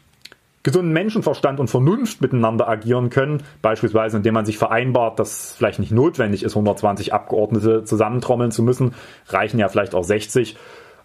gesunden 0.65 0.93
Menschenverstand 0.93 1.61
und 1.61 1.69
Vernunft 1.69 2.21
miteinander 2.21 2.69
agieren 2.69 3.11
können, 3.11 3.43
beispielsweise 3.63 4.17
indem 4.17 4.35
man 4.35 4.47
sich 4.47 4.59
vereinbart, 4.59 5.19
dass 5.19 5.55
vielleicht 5.57 5.79
nicht 5.79 5.93
notwendig 5.93 6.43
ist, 6.43 6.53
120 6.53 7.13
Abgeordnete 7.13 7.85
zusammentrommeln 7.85 8.51
zu 8.51 8.63
müssen, 8.63 8.95
reichen 9.29 9.59
ja 9.59 9.69
vielleicht 9.69 9.95
auch 9.95 10.05
60, 10.05 10.57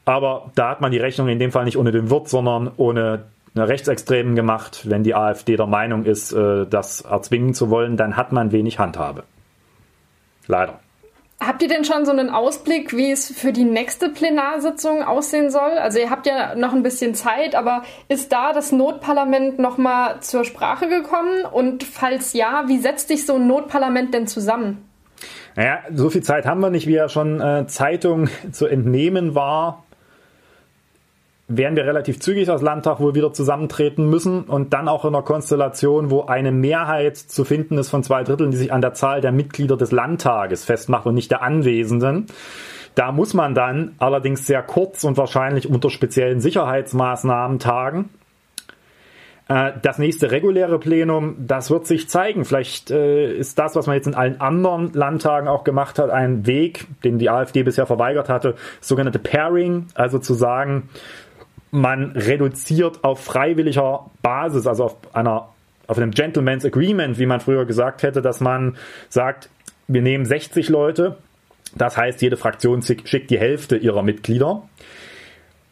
aber 0.06 0.52
da 0.56 0.70
hat 0.70 0.82
man 0.82 0.92
die 0.92 1.00
Rechnung 1.00 1.28
in 1.28 1.40
dem 1.40 1.52
Fall 1.52 1.66
nicht 1.66 1.78
ohne 1.78 1.92
den 1.92 2.10
Wirt, 2.10 2.30
sondern 2.30 2.72
ohne 2.78 3.26
Rechtsextremen 3.56 4.36
gemacht. 4.36 4.90
Wenn 4.90 5.04
die 5.04 5.16
AfD 5.16 5.58
der 5.58 5.68
Meinung 5.68 6.06
ist, 6.06 6.32
äh, 6.32 6.66
das 6.66 7.02
erzwingen 7.02 7.54
zu 7.54 7.70
wollen, 7.70 7.98
dann 7.98 8.16
hat 8.16 8.32
man 8.32 8.52
wenig 8.52 8.80
Handhabe. 8.80 9.24
Leider. 10.48 10.80
Habt 11.40 11.62
ihr 11.62 11.68
denn 11.68 11.86
schon 11.86 12.04
so 12.04 12.12
einen 12.12 12.32
Ausblick, 12.32 12.98
wie 12.98 13.12
es 13.12 13.32
für 13.32 13.54
die 13.54 13.64
nächste 13.64 14.10
Plenarsitzung 14.10 15.04
aussehen 15.04 15.52
soll? 15.52 15.78
Also 15.78 16.00
ihr 16.00 16.10
habt 16.10 16.26
ja 16.26 16.56
noch 16.56 16.74
ein 16.74 16.82
bisschen 16.82 17.14
Zeit, 17.14 17.54
aber 17.54 17.84
ist 18.10 18.32
da 18.32 18.54
das 18.54 18.72
Notparlament 18.72 19.60
noch 19.60 19.78
mal 19.78 20.20
zur 20.22 20.46
Sprache 20.46 20.88
gekommen? 20.88 21.46
Und 21.46 21.84
falls 21.84 22.34
ja, 22.34 22.64
wie 22.68 22.80
setzt 22.80 23.10
sich 23.10 23.28
so 23.28 23.36
ein 23.36 23.46
Notparlament 23.46 24.16
denn 24.16 24.26
zusammen? 24.26 24.84
Naja, 25.56 25.80
so 25.94 26.10
viel 26.10 26.24
Zeit 26.24 26.48
haben 26.48 26.60
wir 26.60 26.72
nicht, 26.72 26.88
wie 26.88 26.94
ja 26.94 27.08
schon 27.08 27.40
äh, 27.40 27.68
Zeitung 27.68 28.30
zu 28.52 28.66
entnehmen 28.66 29.36
war 29.36 29.84
werden 31.48 31.78
wir 31.78 31.86
relativ 31.86 32.20
zügig 32.20 32.50
als 32.50 32.62
Landtag 32.62 33.00
wohl 33.00 33.16
wieder 33.16 33.32
zusammentreten 33.32 34.10
müssen 34.10 34.44
und 34.44 34.74
dann 34.74 34.90
auch 34.90 35.06
in 35.06 35.16
einer 35.16 35.24
Konstellation, 35.24 36.12
wo 36.12 36.24
eine 36.24 36.52
Mehrheit 36.52 37.16
zu 37.16 37.46
finden 37.46 37.78
ist 37.78 37.90
von 37.90 38.04
zwei 38.04 38.24
Dritteln, 38.24 38.52
die 38.52 38.58
sich 38.58 38.74
an 38.74 38.82
der 38.82 38.94
Zahl 38.94 39.22
der 39.22 39.32
Mitglieder 39.32 39.78
des 39.78 39.92
Landtages 39.92 40.66
festmacht 40.66 41.06
und 41.06 41.16
nicht 41.16 41.32
der 41.32 41.42
Anwesenden. 41.42 42.26
Da 42.96 43.12
muss 43.12 43.34
man 43.34 43.54
dann 43.54 43.96
allerdings 44.00 44.46
sehr 44.46 44.62
kurz 44.62 45.04
und 45.04 45.18
wahrscheinlich 45.18 45.70
unter 45.70 45.90
speziellen 45.90 46.42
Sicherheitsmaßnahmen 46.42 47.60
tagen. 47.60 48.10
Äh, 49.48 49.74
das 49.82 49.98
nächste 50.00 50.32
reguläre 50.32 50.80
Plenum, 50.80 51.36
das 51.40 51.70
wird 51.70 51.88
sich 51.88 52.10
zeigen. 52.10 52.44
Vielleicht 52.44 52.92
äh, 52.92 53.32
ist 53.32 53.58
das, 53.60 53.76
was 53.76 53.88
man 53.88 53.96
jetzt 53.96 54.08
in 54.08 54.16
allen 54.16 54.42
anderen 54.42 54.92
Landtagen 54.94 55.48
auch 55.48 55.64
gemacht 55.64 56.00
hat, 56.00 56.10
ein 56.10 56.46
Weg, 56.46 56.88
den 57.04 57.20
die 57.20 57.30
AfD 57.30 57.64
bisher 57.64 57.86
verweigert 57.86 58.30
hatte, 58.30 58.56
sogenannte 58.82 59.20
Pairing, 59.20 59.88
also 59.94 60.20
zu 60.20 60.34
sagen, 60.34 60.90
man 61.72 62.12
reduziert 62.12 63.04
auf 63.04 63.24
freiwilliger 63.24 64.06
Basis, 64.22 64.68
also 64.68 64.86
auf 64.86 64.98
einer 65.14 65.50
auf 65.88 65.98
einem 65.98 66.12
Gentleman's 66.12 66.66
Agreement, 66.66 67.18
wie 67.18 67.26
man 67.26 67.40
früher 67.40 67.66
gesagt 67.66 68.04
hätte, 68.04 68.22
dass 68.22 68.42
man 68.42 68.76
sagt, 69.08 69.50
wir 69.88 70.02
nehmen 70.02 70.26
60 70.26 70.68
Leute, 70.68 71.16
das 71.76 71.98
heißt, 71.98 72.22
jede 72.22 72.38
Fraktion 72.38 72.82
schickt 72.82 73.30
die 73.30 73.40
Hälfte 73.40 73.76
ihrer 73.78 74.04
Mitglieder. 74.04 74.64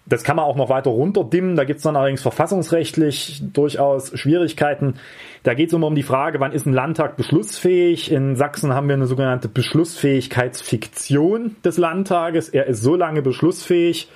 Das 0.08 0.24
kann 0.24 0.36
man 0.36 0.46
auch 0.46 0.56
noch 0.56 0.70
weiter 0.70 0.92
runterdimmen. 0.92 1.56
Da 1.56 1.64
gibt 1.64 1.78
es 1.78 1.84
dann 1.84 1.96
allerdings 1.96 2.22
verfassungsrechtlich 2.22 3.42
durchaus 3.54 4.16
Schwierigkeiten. 4.18 4.96
Da 5.42 5.56
geht 5.56 5.70
es 5.70 5.74
immer 5.74 5.88
um 5.88 5.96
die 5.96 6.04
Frage, 6.04 6.40
wann 6.40 6.52
ist 6.52 6.68
ein 6.68 6.74
Landtag 6.74 7.18
beschlussfähig. 7.18 8.12
In 8.12 8.36
Sachsen 8.36 8.72
haben 8.74 8.88
wir 8.88 8.94
eine 8.94 9.08
sogenannte 9.08 9.48
Beschlussfähigkeitsfiktion 9.48 11.56
des 11.66 11.80
Landtages. 11.80 12.50
Er 12.50 12.68
ist 12.68 12.84
so 12.84 12.96
lange 12.96 13.24
beschlussfähig, 13.24 14.08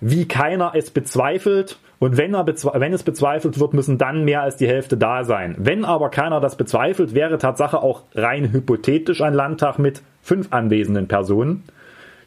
wie 0.00 0.26
keiner 0.26 0.72
es 0.74 0.90
bezweifelt. 0.90 1.78
Und 1.98 2.16
wenn, 2.16 2.34
er 2.34 2.46
wenn 2.46 2.92
es 2.92 3.02
bezweifelt 3.02 3.60
wird, 3.60 3.74
müssen 3.74 3.98
dann 3.98 4.24
mehr 4.24 4.42
als 4.42 4.56
die 4.56 4.66
Hälfte 4.66 4.96
da 4.96 5.24
sein. 5.24 5.54
Wenn 5.58 5.84
aber 5.84 6.08
keiner 6.08 6.40
das 6.40 6.56
bezweifelt, 6.56 7.14
wäre 7.14 7.36
Tatsache 7.36 7.82
auch 7.82 8.04
rein 8.14 8.52
hypothetisch 8.52 9.20
ein 9.20 9.34
Landtag 9.34 9.78
mit 9.78 10.02
fünf 10.22 10.52
anwesenden 10.52 11.08
Personen, 11.08 11.64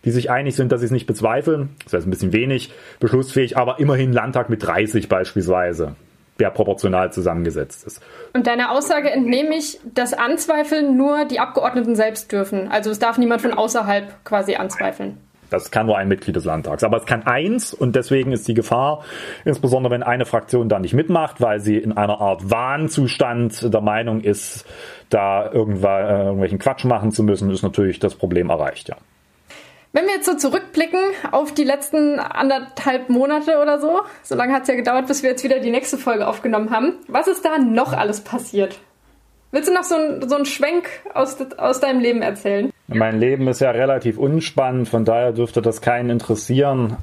die 0.05 0.11
sich 0.11 0.29
einig 0.29 0.55
sind, 0.55 0.71
dass 0.71 0.81
sie 0.81 0.85
es 0.85 0.91
nicht 0.91 1.07
bezweifeln. 1.07 1.69
Das 1.85 1.93
heißt 1.93 2.07
ein 2.07 2.11
bisschen 2.11 2.33
wenig, 2.33 2.71
beschlussfähig, 2.99 3.57
aber 3.57 3.79
immerhin 3.79 4.13
Landtag 4.13 4.49
mit 4.49 4.63
30 4.63 5.09
beispielsweise 5.09 5.95
der 6.39 6.49
proportional 6.49 7.13
zusammengesetzt 7.13 7.85
ist. 7.85 8.01
Und 8.33 8.47
deiner 8.47 8.71
Aussage 8.71 9.11
entnehme 9.11 9.55
ich, 9.55 9.79
dass 9.93 10.13
anzweifeln 10.13 10.97
nur 10.97 11.25
die 11.25 11.39
Abgeordneten 11.39 11.95
selbst 11.95 12.31
dürfen. 12.31 12.69
Also 12.71 12.89
es 12.89 12.99
darf 12.99 13.17
niemand 13.17 13.41
von 13.41 13.53
außerhalb 13.53 14.25
quasi 14.25 14.55
anzweifeln. 14.55 15.17
Das 15.53 15.71
kann 15.71 15.85
nur 15.85 15.97
ein 15.97 16.07
Mitglied 16.07 16.35
des 16.35 16.45
Landtags. 16.45 16.83
Aber 16.83 16.97
es 16.97 17.05
kann 17.05 17.23
eins 17.23 17.73
und 17.73 17.95
deswegen 17.95 18.31
ist 18.31 18.47
die 18.47 18.53
Gefahr, 18.53 19.03
insbesondere 19.45 19.93
wenn 19.93 20.03
eine 20.03 20.25
Fraktion 20.25 20.67
da 20.67 20.79
nicht 20.79 20.93
mitmacht, 20.93 21.41
weil 21.41 21.59
sie 21.59 21.77
in 21.77 21.91
einer 21.95 22.19
Art 22.19 22.49
Wahnzustand 22.49 23.73
der 23.73 23.81
Meinung 23.81 24.21
ist, 24.21 24.65
da 25.09 25.45
äh, 25.45 25.53
irgendwelchen 25.53 26.59
Quatsch 26.59 26.85
machen 26.85 27.11
zu 27.11 27.23
müssen, 27.23 27.51
ist 27.51 27.61
natürlich 27.61 27.99
das 27.99 28.15
Problem 28.15 28.49
erreicht, 28.49 28.89
ja. 28.89 28.97
Wenn 29.95 30.05
wir 30.05 30.13
jetzt 30.15 30.25
so 30.25 30.35
zurückblicken 30.35 30.99
auf 31.31 31.53
die 31.53 31.63
letzten 31.63 32.19
anderthalb 32.19 33.09
Monate 33.09 33.61
oder 33.61 33.79
so, 33.79 34.01
so 34.23 34.33
lange 34.33 34.51
hat 34.51 34.63
es 34.63 34.67
ja 34.67 34.75
gedauert, 34.75 35.05
bis 35.05 35.21
wir 35.21 35.29
jetzt 35.29 35.43
wieder 35.43 35.59
die 35.59 35.69
nächste 35.69 35.99
Folge 35.99 36.27
aufgenommen 36.27 36.71
haben, 36.71 36.95
was 37.07 37.27
ist 37.27 37.45
da 37.45 37.59
noch 37.59 37.93
alles 37.93 38.21
passiert? 38.21 38.79
Willst 39.53 39.69
du 39.69 39.73
noch 39.73 39.83
so, 39.83 39.93
ein, 39.93 40.27
so 40.27 40.35
einen 40.35 40.45
Schwenk 40.45 40.89
aus, 41.13 41.37
aus 41.57 41.79
deinem 41.79 41.99
Leben 41.99 42.23
erzählen? 42.23 42.71
Mein 42.87 43.19
Leben 43.19 43.47
ist 43.47 43.61
ja 43.61 43.69
relativ 43.69 44.17
unspannend, 44.17 44.89
von 44.89 45.05
daher 45.05 45.31
dürfte 45.31 45.61
das 45.61 45.79
keinen 45.79 46.09
interessieren. 46.09 46.97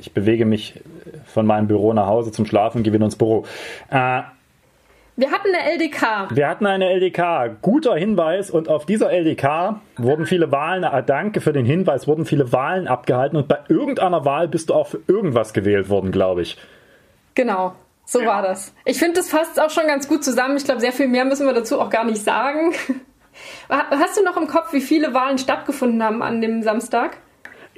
Ich 0.00 0.12
bewege 0.12 0.46
mich 0.46 0.82
von 1.26 1.46
meinem 1.46 1.68
Büro 1.68 1.92
nach 1.92 2.08
Hause 2.08 2.32
zum 2.32 2.44
Schlafen 2.44 2.82
gehe 2.82 2.92
wieder 2.92 3.04
ins 3.04 3.14
Büro. 3.14 3.46
Äh, 3.88 4.22
wir 5.14 5.30
hatten 5.30 5.46
eine 5.54 5.74
LDK. 5.74 6.28
Wir 6.34 6.48
hatten 6.48 6.66
eine 6.66 6.90
LDK. 6.90 7.62
Guter 7.62 7.94
Hinweis. 7.94 8.50
Und 8.50 8.68
auf 8.68 8.84
dieser 8.84 9.12
LDK 9.12 9.80
wurden 9.96 10.26
viele 10.26 10.50
Wahlen, 10.50 10.82
äh, 10.82 11.04
danke 11.04 11.40
für 11.40 11.52
den 11.52 11.64
Hinweis, 11.64 12.08
wurden 12.08 12.26
viele 12.26 12.52
Wahlen 12.52 12.88
abgehalten. 12.88 13.36
Und 13.36 13.46
bei 13.46 13.60
irgendeiner 13.68 14.24
Wahl 14.24 14.48
bist 14.48 14.70
du 14.70 14.74
auch 14.74 14.88
für 14.88 15.00
irgendwas 15.06 15.52
gewählt 15.52 15.88
worden, 15.88 16.10
glaube 16.10 16.42
ich. 16.42 16.58
Genau. 17.36 17.74
So 18.06 18.20
ja. 18.20 18.26
war 18.26 18.42
das. 18.42 18.72
Ich 18.84 18.98
finde, 18.98 19.14
das 19.14 19.28
fasst 19.28 19.60
auch 19.60 19.70
schon 19.70 19.86
ganz 19.88 20.08
gut 20.08 20.24
zusammen. 20.24 20.56
Ich 20.56 20.64
glaube, 20.64 20.80
sehr 20.80 20.92
viel 20.92 21.08
mehr 21.08 21.24
müssen 21.24 21.44
wir 21.44 21.52
dazu 21.52 21.80
auch 21.80 21.90
gar 21.90 22.04
nicht 22.04 22.22
sagen. 22.22 22.72
Hast 23.68 24.16
du 24.16 24.22
noch 24.22 24.36
im 24.36 24.46
Kopf, 24.46 24.72
wie 24.72 24.80
viele 24.80 25.12
Wahlen 25.12 25.38
stattgefunden 25.38 26.02
haben 26.02 26.22
an 26.22 26.40
dem 26.40 26.62
Samstag? 26.62 27.18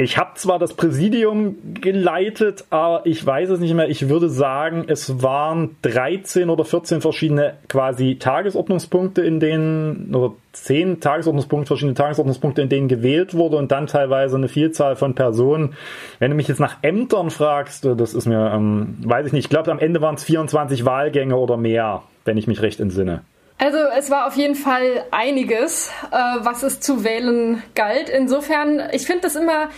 Ich 0.01 0.17
habe 0.17 0.31
zwar 0.35 0.61
das 0.61 0.75
Präsidium 0.75 1.57
geleitet, 1.75 2.67
aber 2.71 3.05
ich 3.05 3.27
weiß 3.27 3.51
es 3.51 3.59
nicht 3.59 3.75
mehr. 3.75 3.89
Ich 3.89 4.09
würde 4.09 4.29
sagen, 4.29 4.85
es 4.87 5.25
waren 5.25 5.75
13 5.83 6.51
oder 6.51 6.65
14 6.65 7.01
verschiedene 7.01 7.55
quasi 7.67 8.17
Tagesordnungspunkte, 8.17 9.23
in 9.23 9.41
denen, 9.41 10.15
oder 10.15 10.35
10 10.53 11.01
Tagesordnungspunkte, 11.01 11.67
verschiedene 11.67 11.95
Tagesordnungspunkte, 11.95 12.63
in 12.63 12.69
denen 12.69 12.87
gewählt 12.87 13.35
wurde 13.35 13.57
und 13.57 13.73
dann 13.73 13.89
teilweise 13.89 14.37
eine 14.37 14.47
Vielzahl 14.47 14.95
von 14.95 15.17
Personen. 15.17 15.75
Wenn 16.21 16.31
du 16.31 16.37
mich 16.37 16.47
jetzt 16.47 16.61
nach 16.61 16.77
Ämtern 16.83 17.31
fragst, 17.31 17.85
das 17.85 18.15
ist 18.15 18.27
mir, 18.27 18.53
ähm, 18.55 18.99
weiß 19.03 19.27
ich 19.27 19.33
nicht, 19.33 19.47
ich 19.47 19.51
glaube 19.51 19.73
am 19.73 19.81
Ende 19.81 20.01
waren 20.01 20.15
es 20.15 20.23
24 20.23 20.85
Wahlgänge 20.85 21.35
oder 21.35 21.57
mehr, 21.57 22.05
wenn 22.25 22.37
ich 22.37 22.47
mich 22.47 22.63
recht 22.63 22.79
entsinne. 22.79 23.23
Also 23.59 23.79
es 23.97 24.09
war 24.09 24.27
auf 24.27 24.37
jeden 24.37 24.55
Fall 24.55 25.05
einiges, 25.11 25.91
äh, 26.13 26.17
was 26.41 26.63
es 26.63 26.81
zu 26.81 27.03
wählen 27.03 27.63
galt. 27.75 28.09
Insofern, 28.09 28.81
ich 28.93 29.05
finde 29.05 29.23
das 29.23 29.35
immer 29.35 29.69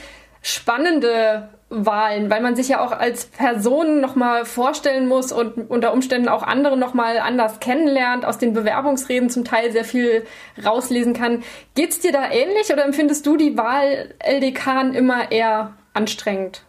spannende 0.42 1.49
Wahlen, 1.70 2.30
weil 2.30 2.42
man 2.42 2.56
sich 2.56 2.68
ja 2.68 2.84
auch 2.84 2.92
als 2.92 3.26
Person 3.26 4.00
nochmal 4.00 4.44
vorstellen 4.44 5.06
muss 5.06 5.32
und 5.32 5.70
unter 5.70 5.92
Umständen 5.92 6.28
auch 6.28 6.42
andere 6.42 6.76
nochmal 6.76 7.18
anders 7.18 7.60
kennenlernt, 7.60 8.25
aus 8.25 8.38
den 8.38 8.52
Bewerbungsreden 8.52 9.30
zum 9.30 9.44
Teil 9.44 9.70
sehr 9.70 9.84
viel 9.84 10.26
rauslesen 10.64 11.14
kann. 11.14 11.42
Geht's 11.75 12.00
dir 12.00 12.12
da 12.12 12.30
ähnlich 12.30 12.72
oder 12.72 12.84
empfindest 12.84 13.25
du 13.25 13.37
die 13.37 13.56
Wahl 13.56 14.12
LDK 14.18 14.94
immer 14.94 15.30
eher 15.30 15.75
anstrengend? 15.94 16.64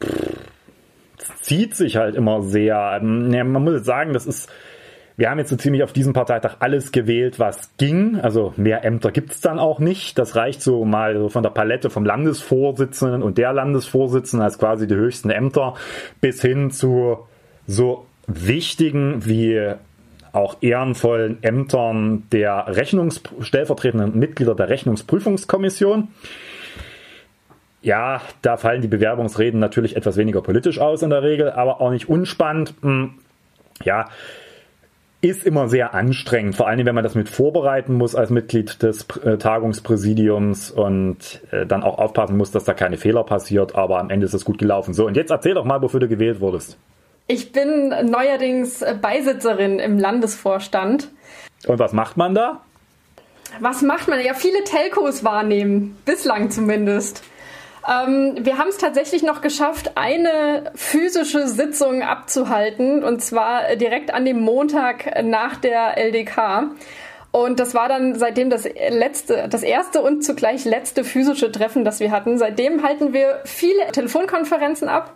Es 0.00 1.42
zieht 1.42 1.76
sich 1.76 1.96
halt 1.96 2.14
immer 2.14 2.42
sehr. 2.42 2.98
Man 3.02 3.52
muss 3.62 3.74
jetzt 3.74 3.86
sagen, 3.86 4.14
das 4.14 4.26
ist 4.26 4.48
wir 5.16 5.30
haben 5.30 5.38
jetzt 5.38 5.48
so 5.48 5.56
ziemlich 5.56 5.82
auf 5.82 5.92
diesem 5.92 6.12
Parteitag 6.12 6.56
alles 6.58 6.92
gewählt, 6.92 7.38
was 7.38 7.70
ging. 7.78 8.20
Also 8.20 8.52
mehr 8.56 8.84
Ämter 8.84 9.10
gibt's 9.10 9.40
dann 9.40 9.58
auch 9.58 9.78
nicht. 9.78 10.18
Das 10.18 10.36
reicht 10.36 10.60
so 10.60 10.84
mal 10.84 11.16
so 11.16 11.28
von 11.30 11.42
der 11.42 11.50
Palette 11.50 11.88
vom 11.88 12.04
Landesvorsitzenden 12.04 13.22
und 13.22 13.38
der 13.38 13.54
Landesvorsitzenden 13.54 14.44
als 14.44 14.58
quasi 14.58 14.86
die 14.86 14.94
höchsten 14.94 15.30
Ämter 15.30 15.74
bis 16.20 16.42
hin 16.42 16.70
zu 16.70 17.26
so 17.66 18.06
wichtigen 18.26 19.24
wie 19.24 19.74
auch 20.32 20.58
ehrenvollen 20.60 21.42
Ämtern 21.42 22.24
der 22.30 22.66
Rechnungs 22.68 23.22
stellvertretenden 23.40 24.18
Mitglieder 24.18 24.54
der 24.54 24.68
Rechnungsprüfungskommission. 24.68 26.08
Ja, 27.80 28.20
da 28.42 28.58
fallen 28.58 28.82
die 28.82 28.88
Bewerbungsreden 28.88 29.60
natürlich 29.60 29.96
etwas 29.96 30.18
weniger 30.18 30.42
politisch 30.42 30.78
aus 30.78 31.02
in 31.02 31.08
der 31.08 31.22
Regel, 31.22 31.50
aber 31.52 31.80
auch 31.80 31.90
nicht 31.90 32.10
unspannend. 32.10 32.74
Hm, 32.82 33.14
ja, 33.82 34.10
ist 35.28 35.44
immer 35.44 35.68
sehr 35.68 35.94
anstrengend, 35.94 36.56
vor 36.56 36.68
allem 36.68 36.84
wenn 36.84 36.94
man 36.94 37.04
das 37.04 37.14
mit 37.14 37.28
vorbereiten 37.28 37.94
muss 37.94 38.14
als 38.14 38.30
Mitglied 38.30 38.82
des 38.82 39.06
äh, 39.24 39.38
Tagungspräsidiums 39.38 40.70
und 40.70 41.42
äh, 41.50 41.66
dann 41.66 41.82
auch 41.82 41.98
aufpassen 41.98 42.36
muss, 42.36 42.50
dass 42.50 42.64
da 42.64 42.74
keine 42.74 42.96
Fehler 42.96 43.24
passiert, 43.24 43.74
aber 43.74 43.98
am 43.98 44.10
Ende 44.10 44.26
ist 44.26 44.34
es 44.34 44.44
gut 44.44 44.58
gelaufen. 44.58 44.94
So, 44.94 45.06
und 45.06 45.16
jetzt 45.16 45.30
erzähl 45.30 45.54
doch 45.54 45.64
mal, 45.64 45.82
wofür 45.82 46.00
du 46.00 46.08
gewählt 46.08 46.40
wurdest. 46.40 46.78
Ich 47.28 47.52
bin 47.52 47.88
neuerdings 47.88 48.84
Beisitzerin 49.02 49.78
im 49.78 49.98
Landesvorstand. 49.98 51.08
Und 51.66 51.78
was 51.78 51.92
macht 51.92 52.16
man 52.16 52.34
da? 52.34 52.60
Was 53.60 53.82
macht 53.82 54.08
man? 54.08 54.20
Ja, 54.24 54.34
viele 54.34 54.62
Telcos 54.64 55.24
wahrnehmen, 55.24 55.96
bislang 56.04 56.50
zumindest. 56.50 57.22
Ähm, 57.88 58.34
wir 58.40 58.58
haben 58.58 58.68
es 58.68 58.78
tatsächlich 58.78 59.22
noch 59.22 59.40
geschafft, 59.40 59.92
eine 59.96 60.72
physische 60.74 61.46
Sitzung 61.46 62.02
abzuhalten 62.02 63.04
und 63.04 63.22
zwar 63.22 63.76
direkt 63.76 64.12
an 64.12 64.24
dem 64.24 64.40
Montag 64.40 65.22
nach 65.24 65.56
der 65.56 65.96
LDK. 65.96 66.70
Und 67.30 67.60
das 67.60 67.74
war 67.74 67.88
dann 67.88 68.14
seitdem 68.14 68.48
das 68.48 68.64
letzte, 68.64 69.46
das 69.48 69.62
erste 69.62 70.00
und 70.00 70.24
zugleich 70.24 70.64
letzte 70.64 71.04
physische 71.04 71.52
Treffen, 71.52 71.84
das 71.84 72.00
wir 72.00 72.10
hatten. 72.10 72.38
Seitdem 72.38 72.82
halten 72.82 73.12
wir 73.12 73.40
viele 73.44 73.92
Telefonkonferenzen 73.92 74.88
ab 74.88 75.12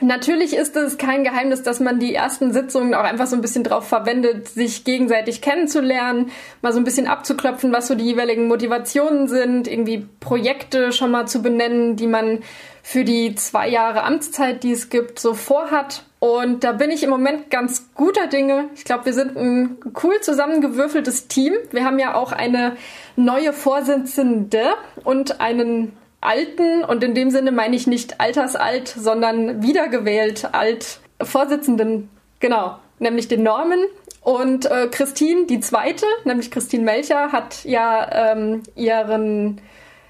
Natürlich 0.00 0.54
ist 0.54 0.76
es 0.76 0.96
kein 0.96 1.24
Geheimnis, 1.24 1.62
dass 1.62 1.80
man 1.80 1.98
die 1.98 2.14
ersten 2.14 2.52
Sitzungen 2.52 2.94
auch 2.94 3.02
einfach 3.02 3.26
so 3.26 3.34
ein 3.34 3.42
bisschen 3.42 3.64
drauf 3.64 3.88
verwendet, 3.88 4.48
sich 4.48 4.84
gegenseitig 4.84 5.40
kennenzulernen, 5.40 6.30
mal 6.62 6.72
so 6.72 6.78
ein 6.78 6.84
bisschen 6.84 7.08
abzuklopfen, 7.08 7.72
was 7.72 7.88
so 7.88 7.94
die 7.96 8.04
jeweiligen 8.04 8.46
Motivationen 8.46 9.26
sind, 9.26 9.66
irgendwie 9.66 10.06
Projekte 10.20 10.92
schon 10.92 11.10
mal 11.10 11.26
zu 11.26 11.42
benennen, 11.42 11.96
die 11.96 12.06
man 12.06 12.40
für 12.82 13.04
die 13.04 13.34
zwei 13.34 13.68
Jahre 13.68 14.04
Amtszeit, 14.04 14.62
die 14.62 14.72
es 14.72 14.88
gibt, 14.88 15.18
so 15.18 15.34
vorhat. 15.34 16.04
Und 16.20 16.64
da 16.64 16.72
bin 16.72 16.90
ich 16.90 17.02
im 17.02 17.10
Moment 17.10 17.50
ganz 17.50 17.90
guter 17.94 18.26
Dinge. 18.28 18.70
Ich 18.74 18.84
glaube, 18.84 19.06
wir 19.06 19.12
sind 19.12 19.36
ein 19.36 19.78
cool 20.02 20.20
zusammengewürfeltes 20.20 21.28
Team. 21.28 21.52
Wir 21.70 21.84
haben 21.84 21.98
ja 21.98 22.14
auch 22.14 22.32
eine 22.32 22.76
neue 23.16 23.52
Vorsitzende 23.52 24.74
und 25.04 25.40
einen 25.40 25.92
alten, 26.20 26.84
und 26.84 27.04
in 27.04 27.14
dem 27.14 27.30
Sinne 27.30 27.52
meine 27.52 27.76
ich 27.76 27.86
nicht 27.86 28.20
altersalt, 28.20 28.88
sondern 28.88 29.62
wiedergewählt 29.62 30.48
alt 30.52 31.00
Vorsitzenden, 31.20 32.10
genau, 32.40 32.78
nämlich 32.98 33.28
den 33.28 33.42
Norman. 33.42 33.80
Und 34.22 34.66
äh, 34.66 34.88
Christine, 34.88 35.46
die 35.46 35.60
zweite, 35.60 36.04
nämlich 36.24 36.50
Christine 36.50 36.84
Melcher, 36.84 37.32
hat 37.32 37.64
ja 37.64 38.32
ähm, 38.32 38.62
ihren 38.74 39.60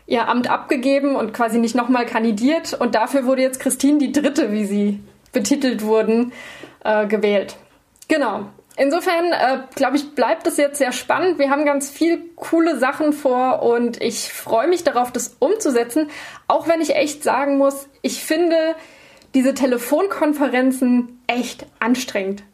ihr 0.08 0.26
Amt 0.26 0.50
abgegeben 0.50 1.14
und 1.14 1.34
quasi 1.34 1.58
nicht 1.58 1.74
nochmal 1.74 2.06
kandidiert. 2.06 2.72
Und 2.72 2.94
dafür 2.94 3.26
wurde 3.26 3.42
jetzt 3.42 3.60
Christine 3.60 3.98
die 3.98 4.10
dritte, 4.10 4.50
wie 4.50 4.64
sie 4.64 5.00
betitelt 5.32 5.84
wurden, 5.84 6.32
äh, 6.82 7.06
gewählt. 7.06 7.56
Genau. 8.08 8.46
Insofern, 8.78 9.32
äh, 9.32 9.58
glaube 9.74 9.96
ich, 9.96 10.14
bleibt 10.14 10.46
es 10.46 10.56
jetzt 10.56 10.78
sehr 10.78 10.92
spannend. 10.92 11.40
Wir 11.40 11.50
haben 11.50 11.64
ganz 11.64 11.90
viel 11.90 12.30
coole 12.36 12.78
Sachen 12.78 13.12
vor 13.12 13.62
und 13.62 14.00
ich 14.00 14.32
freue 14.32 14.68
mich 14.68 14.84
darauf, 14.84 15.10
das 15.10 15.36
umzusetzen. 15.40 16.08
Auch 16.46 16.68
wenn 16.68 16.80
ich 16.80 16.94
echt 16.94 17.24
sagen 17.24 17.58
muss, 17.58 17.88
ich 18.02 18.22
finde 18.22 18.76
diese 19.34 19.52
Telefonkonferenzen 19.54 21.20
echt 21.26 21.66
anstrengend. 21.80 22.44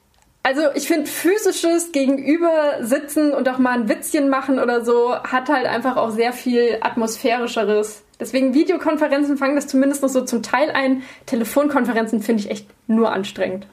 Also 0.42 0.62
ich 0.74 0.88
finde 0.88 1.06
physisches 1.06 1.92
Gegenüber 1.92 2.78
sitzen 2.80 3.32
und 3.34 3.46
auch 3.48 3.58
mal 3.58 3.78
ein 3.78 3.88
Witzchen 3.90 4.30
machen 4.30 4.58
oder 4.58 4.82
so 4.82 5.14
hat 5.14 5.50
halt 5.50 5.66
einfach 5.66 5.96
auch 5.96 6.10
sehr 6.10 6.32
viel 6.32 6.78
atmosphärischeres. 6.80 8.02
Deswegen 8.18 8.54
Videokonferenzen 8.54 9.36
fangen 9.36 9.56
das 9.56 9.66
zumindest 9.66 10.02
noch 10.02 10.08
so 10.08 10.22
zum 10.22 10.42
Teil 10.42 10.70
ein. 10.70 11.02
Telefonkonferenzen 11.26 12.22
finde 12.22 12.42
ich 12.42 12.50
echt 12.50 12.66
nur 12.86 13.12
anstrengend. 13.12 13.66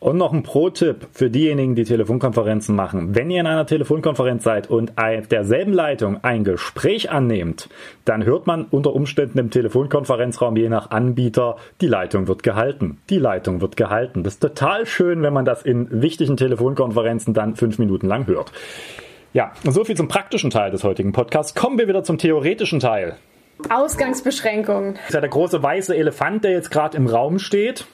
Und 0.00 0.16
noch 0.16 0.32
ein 0.32 0.42
Pro-Tipp 0.42 1.08
für 1.12 1.28
diejenigen, 1.28 1.74
die 1.74 1.84
Telefonkonferenzen 1.84 2.74
machen. 2.74 3.14
Wenn 3.14 3.30
ihr 3.30 3.40
in 3.40 3.46
einer 3.46 3.66
Telefonkonferenz 3.66 4.42
seid 4.42 4.70
und 4.70 4.96
auf 4.96 5.28
derselben 5.28 5.74
Leitung 5.74 6.24
ein 6.24 6.42
Gespräch 6.42 7.10
annehmt, 7.10 7.68
dann 8.06 8.24
hört 8.24 8.46
man 8.46 8.64
unter 8.64 8.94
Umständen 8.94 9.38
im 9.38 9.50
Telefonkonferenzraum 9.50 10.56
je 10.56 10.70
nach 10.70 10.90
Anbieter, 10.90 11.56
die 11.82 11.86
Leitung 11.86 12.28
wird 12.28 12.42
gehalten. 12.42 12.96
Die 13.10 13.18
Leitung 13.18 13.60
wird 13.60 13.76
gehalten. 13.76 14.22
Das 14.22 14.34
ist 14.34 14.40
total 14.40 14.86
schön, 14.86 15.20
wenn 15.20 15.34
man 15.34 15.44
das 15.44 15.62
in 15.62 15.88
wichtigen 16.00 16.38
Telefonkonferenzen 16.38 17.34
dann 17.34 17.54
fünf 17.54 17.78
Minuten 17.78 18.06
lang 18.06 18.26
hört. 18.26 18.52
Ja, 19.34 19.52
so 19.64 19.84
viel 19.84 19.98
zum 19.98 20.08
praktischen 20.08 20.48
Teil 20.48 20.70
des 20.70 20.82
heutigen 20.82 21.12
Podcasts. 21.12 21.54
Kommen 21.54 21.78
wir 21.78 21.88
wieder 21.88 22.04
zum 22.04 22.16
theoretischen 22.16 22.80
Teil. 22.80 23.16
Ausgangsbeschränkungen. 23.68 24.94
Das 24.94 25.08
ist 25.08 25.14
ja 25.14 25.20
der 25.20 25.28
große 25.28 25.62
weiße 25.62 25.94
Elefant, 25.94 26.42
der 26.42 26.52
jetzt 26.52 26.70
gerade 26.70 26.96
im 26.96 27.06
Raum 27.06 27.38
steht. 27.38 27.84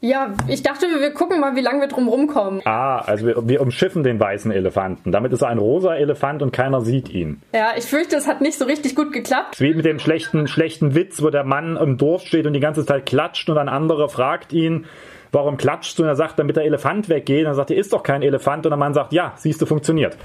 Ja, 0.00 0.34
ich 0.46 0.62
dachte, 0.62 0.86
wir 0.86 1.10
gucken 1.12 1.40
mal, 1.40 1.56
wie 1.56 1.62
lange 1.62 1.80
wir 1.80 1.88
drum 1.88 2.06
rumkommen. 2.06 2.60
Ah, 2.66 2.98
also 2.98 3.26
wir, 3.26 3.48
wir, 3.48 3.60
umschiffen 3.62 4.02
den 4.02 4.20
weißen 4.20 4.50
Elefanten. 4.50 5.10
Damit 5.10 5.32
ist 5.32 5.40
er 5.40 5.48
ein 5.48 5.58
rosa 5.58 5.94
Elefant 5.94 6.42
und 6.42 6.52
keiner 6.52 6.82
sieht 6.82 7.08
ihn. 7.08 7.40
Ja, 7.54 7.70
ich 7.76 7.84
fürchte, 7.84 8.16
es 8.16 8.26
hat 8.26 8.42
nicht 8.42 8.58
so 8.58 8.66
richtig 8.66 8.94
gut 8.94 9.12
geklappt. 9.12 9.58
Wie 9.58 9.72
mit 9.72 9.86
dem 9.86 9.98
schlechten, 9.98 10.48
schlechten 10.48 10.94
Witz, 10.94 11.22
wo 11.22 11.30
der 11.30 11.44
Mann 11.44 11.76
im 11.76 11.96
Dorf 11.96 12.26
steht 12.26 12.46
und 12.46 12.52
die 12.52 12.60
ganze 12.60 12.84
Zeit 12.84 13.06
klatscht 13.06 13.48
und 13.48 13.56
ein 13.56 13.70
anderer 13.70 14.10
fragt 14.10 14.52
ihn, 14.52 14.84
warum 15.32 15.56
klatscht 15.56 15.98
du? 15.98 16.02
Und 16.02 16.08
er 16.08 16.16
sagt, 16.16 16.38
damit 16.38 16.56
der 16.56 16.64
Elefant 16.64 17.08
weggeht. 17.08 17.46
Und 17.46 17.52
er 17.52 17.54
sagt, 17.54 17.70
er 17.70 17.78
ist 17.78 17.92
doch 17.94 18.02
kein 18.02 18.22
Elefant. 18.22 18.66
Und 18.66 18.70
der 18.70 18.78
Mann 18.78 18.92
sagt, 18.92 19.14
ja, 19.14 19.32
siehst 19.36 19.62
du, 19.62 19.66
funktioniert. 19.66 20.16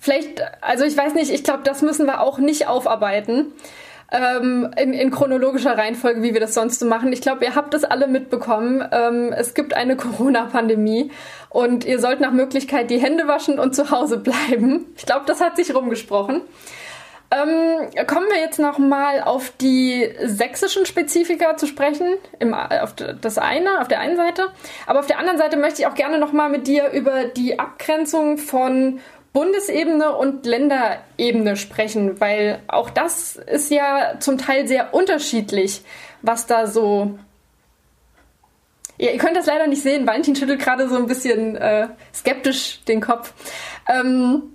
Vielleicht, 0.00 0.40
also 0.60 0.84
ich 0.84 0.96
weiß 0.96 1.14
nicht, 1.14 1.32
ich 1.32 1.42
glaube, 1.42 1.62
das 1.64 1.82
müssen 1.82 2.06
wir 2.06 2.20
auch 2.20 2.38
nicht 2.38 2.68
aufarbeiten 2.68 3.52
ähm, 4.12 4.72
in, 4.76 4.92
in, 4.92 5.10
chronologischer 5.10 5.76
Reihenfolge, 5.76 6.22
wie 6.22 6.32
wir 6.32 6.40
das 6.40 6.54
sonst 6.54 6.78
so 6.78 6.86
machen. 6.86 7.12
Ich 7.12 7.20
glaube, 7.20 7.44
ihr 7.44 7.54
habt 7.54 7.74
es 7.74 7.84
alle 7.84 8.06
mitbekommen. 8.06 8.86
Ähm, 8.92 9.32
es 9.32 9.54
gibt 9.54 9.74
eine 9.74 9.96
Corona-Pandemie 9.96 11.10
und 11.50 11.84
ihr 11.84 11.98
sollt 11.98 12.20
nach 12.20 12.32
Möglichkeit 12.32 12.90
die 12.90 12.98
Hände 12.98 13.26
waschen 13.26 13.58
und 13.58 13.74
zu 13.74 13.90
Hause 13.90 14.18
bleiben. 14.18 14.86
Ich 14.96 15.06
glaube, 15.06 15.24
das 15.26 15.40
hat 15.40 15.56
sich 15.56 15.74
rumgesprochen. 15.74 16.42
Ähm, 17.28 18.06
kommen 18.06 18.26
wir 18.30 18.38
jetzt 18.40 18.60
noch 18.60 18.78
mal 18.78 19.20
auf 19.20 19.52
die 19.60 20.08
sächsischen 20.22 20.86
Spezifika 20.86 21.56
zu 21.56 21.66
sprechen, 21.66 22.06
im, 22.38 22.54
auf 22.54 22.94
das 22.94 23.38
eine, 23.38 23.80
auf 23.80 23.88
der 23.88 23.98
einen 23.98 24.16
Seite. 24.16 24.48
Aber 24.86 25.00
auf 25.00 25.08
der 25.08 25.18
anderen 25.18 25.36
Seite 25.36 25.56
möchte 25.56 25.82
ich 25.82 25.88
auch 25.88 25.96
gerne 25.96 26.18
noch 26.18 26.32
mal 26.32 26.48
mit 26.48 26.68
dir 26.68 26.90
über 26.90 27.24
die 27.24 27.58
Abgrenzung 27.58 28.38
von 28.38 29.00
Bundesebene 29.36 30.16
und 30.16 30.46
Länderebene 30.46 31.58
sprechen, 31.58 32.18
weil 32.22 32.62
auch 32.68 32.88
das 32.88 33.36
ist 33.36 33.70
ja 33.70 34.14
zum 34.18 34.38
Teil 34.38 34.66
sehr 34.66 34.94
unterschiedlich, 34.94 35.82
was 36.22 36.46
da 36.46 36.66
so. 36.66 37.18
Ja, 38.96 39.10
ihr 39.10 39.18
könnt 39.18 39.36
das 39.36 39.44
leider 39.44 39.66
nicht 39.66 39.82
sehen. 39.82 40.06
Valentin 40.06 40.36
schüttelt 40.36 40.60
gerade 40.60 40.88
so 40.88 40.96
ein 40.96 41.06
bisschen 41.06 41.54
äh, 41.54 41.88
skeptisch 42.14 42.82
den 42.84 43.02
Kopf. 43.02 43.34
Ähm, 43.86 44.54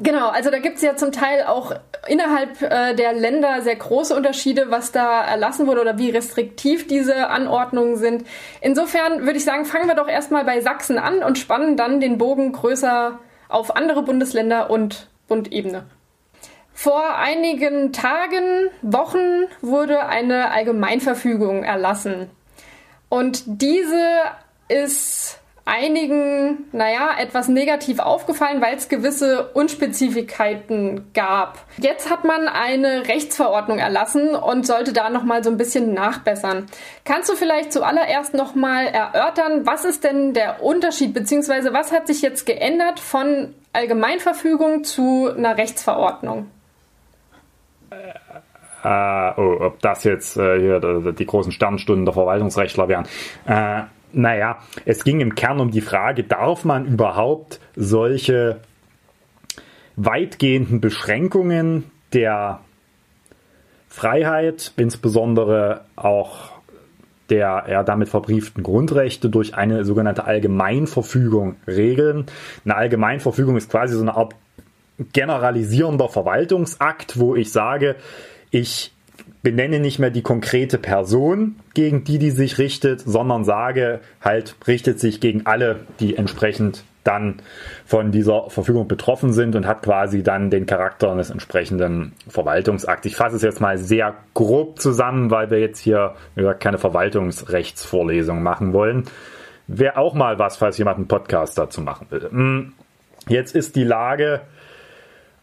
genau, 0.00 0.28
also 0.28 0.52
da 0.52 0.60
gibt 0.60 0.76
es 0.76 0.82
ja 0.82 0.94
zum 0.94 1.10
Teil 1.10 1.42
auch 1.42 1.74
innerhalb 2.06 2.62
äh, 2.62 2.94
der 2.94 3.12
Länder 3.12 3.60
sehr 3.62 3.74
große 3.74 4.14
Unterschiede, 4.14 4.70
was 4.70 4.92
da 4.92 5.24
erlassen 5.24 5.66
wurde 5.66 5.80
oder 5.80 5.98
wie 5.98 6.10
restriktiv 6.10 6.86
diese 6.86 7.26
Anordnungen 7.26 7.96
sind. 7.96 8.24
Insofern 8.60 9.22
würde 9.22 9.38
ich 9.38 9.44
sagen, 9.44 9.64
fangen 9.64 9.88
wir 9.88 9.96
doch 9.96 10.06
erstmal 10.06 10.44
bei 10.44 10.60
Sachsen 10.60 10.96
an 10.96 11.24
und 11.24 11.38
spannen 11.38 11.76
dann 11.76 11.98
den 11.98 12.18
Bogen 12.18 12.52
größer 12.52 13.18
auf 13.50 13.76
andere 13.76 14.02
Bundesländer 14.02 14.70
und 14.70 15.08
Bundebene. 15.28 15.84
Vor 16.72 17.16
einigen 17.16 17.92
Tagen, 17.92 18.70
Wochen 18.80 19.44
wurde 19.60 20.06
eine 20.06 20.50
Allgemeinverfügung 20.50 21.62
erlassen. 21.62 22.30
Und 23.08 23.42
diese 23.46 24.22
ist 24.68 25.39
einigen, 25.70 26.64
naja, 26.72 27.10
etwas 27.18 27.48
negativ 27.48 28.00
aufgefallen, 28.00 28.60
weil 28.60 28.76
es 28.76 28.88
gewisse 28.88 29.50
Unspezifikkeiten 29.54 31.12
gab. 31.14 31.58
Jetzt 31.78 32.10
hat 32.10 32.24
man 32.24 32.48
eine 32.48 33.06
Rechtsverordnung 33.06 33.78
erlassen 33.78 34.34
und 34.34 34.66
sollte 34.66 34.92
da 34.92 35.10
nochmal 35.10 35.44
so 35.44 35.50
ein 35.50 35.56
bisschen 35.56 35.94
nachbessern. 35.94 36.66
Kannst 37.04 37.30
du 37.30 37.36
vielleicht 37.36 37.72
zuallererst 37.72 38.34
nochmal 38.34 38.86
erörtern, 38.86 39.64
was 39.64 39.84
ist 39.84 40.02
denn 40.02 40.34
der 40.34 40.62
Unterschied, 40.62 41.14
beziehungsweise 41.14 41.72
was 41.72 41.92
hat 41.92 42.08
sich 42.08 42.20
jetzt 42.20 42.46
geändert 42.46 42.98
von 42.98 43.54
Allgemeinverfügung 43.72 44.82
zu 44.82 45.30
einer 45.30 45.56
Rechtsverordnung? 45.56 46.50
Äh, 48.82 49.32
oh, 49.36 49.56
ob 49.60 49.80
das 49.80 50.04
jetzt 50.04 50.36
äh, 50.36 50.58
hier 50.58 51.12
die, 51.12 51.26
großen 51.26 51.52
Sternstunden 51.52 52.06
der 52.06 52.14
Verwaltungsrechtler 52.14 52.88
wären. 52.88 53.06
Äh, 53.46 53.82
naja, 54.12 54.58
es 54.84 55.04
ging 55.04 55.20
im 55.20 55.34
Kern 55.34 55.60
um 55.60 55.70
die 55.70 55.80
Frage, 55.80 56.24
darf 56.24 56.64
man 56.64 56.86
überhaupt 56.86 57.60
solche 57.76 58.60
weitgehenden 59.96 60.80
Beschränkungen 60.80 61.90
der 62.12 62.60
Freiheit, 63.88 64.72
insbesondere 64.76 65.84
auch 65.96 66.60
der 67.28 67.64
ja, 67.68 67.82
damit 67.82 68.08
verbrieften 68.08 68.62
Grundrechte 68.62 69.30
durch 69.30 69.54
eine 69.54 69.84
sogenannte 69.84 70.24
Allgemeinverfügung 70.24 71.56
regeln. 71.66 72.26
Eine 72.64 72.76
Allgemeinverfügung 72.76 73.56
ist 73.56 73.70
quasi 73.70 73.94
so 73.94 74.02
eine 74.02 74.16
Art 74.16 74.34
generalisierender 75.12 76.08
Verwaltungsakt, 76.08 77.18
wo 77.18 77.34
ich 77.34 77.52
sage, 77.52 77.96
ich 78.50 78.92
benenne 79.42 79.80
nicht 79.80 79.98
mehr 79.98 80.10
die 80.10 80.22
konkrete 80.22 80.78
Person, 80.78 81.56
gegen 81.74 82.04
die 82.04 82.18
die 82.18 82.30
sich 82.30 82.58
richtet, 82.58 83.00
sondern 83.00 83.44
sage 83.44 84.00
halt, 84.20 84.54
richtet 84.66 85.00
sich 85.00 85.20
gegen 85.20 85.46
alle, 85.46 85.80
die 85.98 86.16
entsprechend 86.16 86.84
dann 87.04 87.40
von 87.86 88.12
dieser 88.12 88.50
Verfügung 88.50 88.86
betroffen 88.86 89.32
sind 89.32 89.56
und 89.56 89.66
hat 89.66 89.82
quasi 89.82 90.22
dann 90.22 90.50
den 90.50 90.66
Charakter 90.66 91.10
eines 91.10 91.30
entsprechenden 91.30 92.12
Verwaltungsakts. 92.28 93.06
Ich 93.06 93.16
fasse 93.16 93.36
es 93.36 93.42
jetzt 93.42 93.60
mal 93.60 93.78
sehr 93.78 94.14
grob 94.34 94.80
zusammen, 94.80 95.30
weil 95.30 95.50
wir 95.50 95.60
jetzt 95.60 95.80
hier 95.80 96.14
gesagt, 96.36 96.60
keine 96.60 96.78
Verwaltungsrechtsvorlesung 96.78 98.42
machen 98.42 98.74
wollen. 98.74 99.04
Wäre 99.66 99.96
auch 99.96 100.14
mal 100.14 100.38
was, 100.38 100.58
falls 100.58 100.76
jemand 100.76 100.98
einen 100.98 101.08
Podcast 101.08 101.56
dazu 101.56 101.80
machen 101.80 102.08
will. 102.10 102.28
Hm, 102.30 102.72
jetzt 103.28 103.54
ist 103.54 103.76
die 103.76 103.84
Lage, 103.84 104.42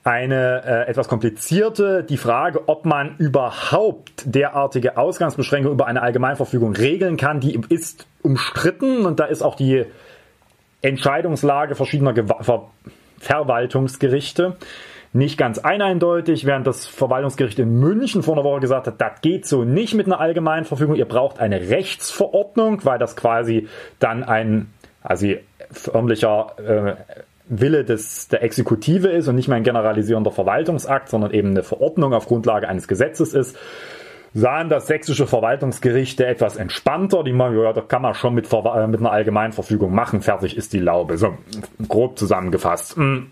eine 0.08 0.64
äh, 0.66 0.90
etwas 0.90 1.10
komplizierte, 1.10 2.02
die 2.02 2.16
Frage, 2.16 2.70
ob 2.70 2.86
man 2.86 3.18
überhaupt 3.18 4.24
derartige 4.24 4.96
Ausgangsbeschränkungen 4.96 5.74
über 5.74 5.86
eine 5.86 6.02
Allgemeinverfügung 6.02 6.74
regeln 6.74 7.18
kann, 7.18 7.42
die 7.42 7.60
ist 7.68 8.08
umstritten 8.24 9.06
und 9.06 9.20
da 9.20 9.26
ist 9.26 9.42
auch 9.42 9.56
die 9.56 9.84
Entscheidungslage 10.82 11.76
verschiedener 11.76 12.14
Gew 12.14 12.26
Ver 12.42 12.70
Verwaltungsgerichte 13.20 14.56
nicht 15.12 15.38
ganz 15.38 15.58
eindeutig, 15.58 16.46
während 16.46 16.68
das 16.68 16.86
Verwaltungsgericht 16.86 17.58
in 17.60 17.80
München 17.80 18.22
vor 18.22 18.36
einer 18.36 18.44
Woche 18.44 18.60
gesagt 18.62 18.88
hat, 18.88 19.02
das 19.02 19.22
geht 19.22 19.46
so 19.46 19.64
nicht 19.64 19.96
mit 19.96 20.06
einer 20.06 20.20
Allgemeinverfügung, 20.20 20.96
ihr 20.96 21.06
braucht 21.06 21.40
eine 21.40 21.70
Rechtsverordnung, 21.70 22.86
weil 22.86 23.00
das 23.00 23.16
quasi 23.16 23.68
dann 24.00 24.24
ein 24.24 24.72
also 25.02 25.28
förmlicher 25.72 26.54
äh, 26.60 26.96
Wille 27.50 27.84
des, 27.84 28.28
der 28.28 28.44
Exekutive 28.44 29.10
ist 29.10 29.28
und 29.28 29.36
nicht 29.36 29.48
mehr 29.48 29.58
ein 29.58 29.64
generalisierender 29.64 30.32
Verwaltungsakt, 30.32 31.10
sondern 31.10 31.32
eben 31.32 31.50
eine 31.50 31.64
Verordnung 31.64 32.14
auf 32.14 32.26
Grundlage 32.28 32.68
eines 32.68 32.88
Gesetzes 32.88 33.34
ist, 33.34 33.58
sahen 34.34 34.70
das 34.70 34.88
sächsische 34.88 35.28
Verwaltungsgerichte 35.28 36.26
etwas 36.26 36.58
entspannter. 36.58 37.24
Die 37.24 37.34
meinen, 37.34 37.60
ja, 37.60 37.74
das 37.74 37.88
kann 37.88 38.02
man 38.02 38.14
schon 38.14 38.34
mit, 38.34 38.52
äh, 38.52 38.88
mit 38.88 39.00
einer 39.00 39.12
Allgemeinverfügung 39.12 39.94
machen. 39.94 40.22
Fertig 40.22 40.58
ist 40.58 40.74
die 40.74 40.80
Laube. 40.80 41.18
So, 41.18 41.38
grob 41.88 42.20
zusammengefasst. 42.20 42.98
Mhm. 42.98 43.32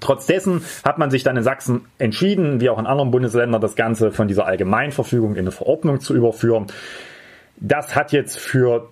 Trotz 0.00 0.26
dessen 0.26 0.62
hat 0.84 0.98
man 0.98 1.10
sich 1.10 1.22
dann 1.22 1.36
in 1.36 1.42
Sachsen 1.42 1.86
entschieden, 1.98 2.60
wie 2.60 2.68
auch 2.68 2.78
in 2.78 2.86
anderen 2.86 3.10
Bundesländern, 3.10 3.60
das 3.60 3.76
Ganze 3.76 4.12
von 4.12 4.28
dieser 4.28 4.46
Allgemeinverfügung 4.46 5.32
in 5.32 5.40
eine 5.40 5.52
Verordnung 5.52 6.00
zu 6.00 6.14
überführen. 6.14 6.66
Das 7.56 7.96
hat 7.96 8.12
jetzt 8.12 8.38
für 8.38 8.90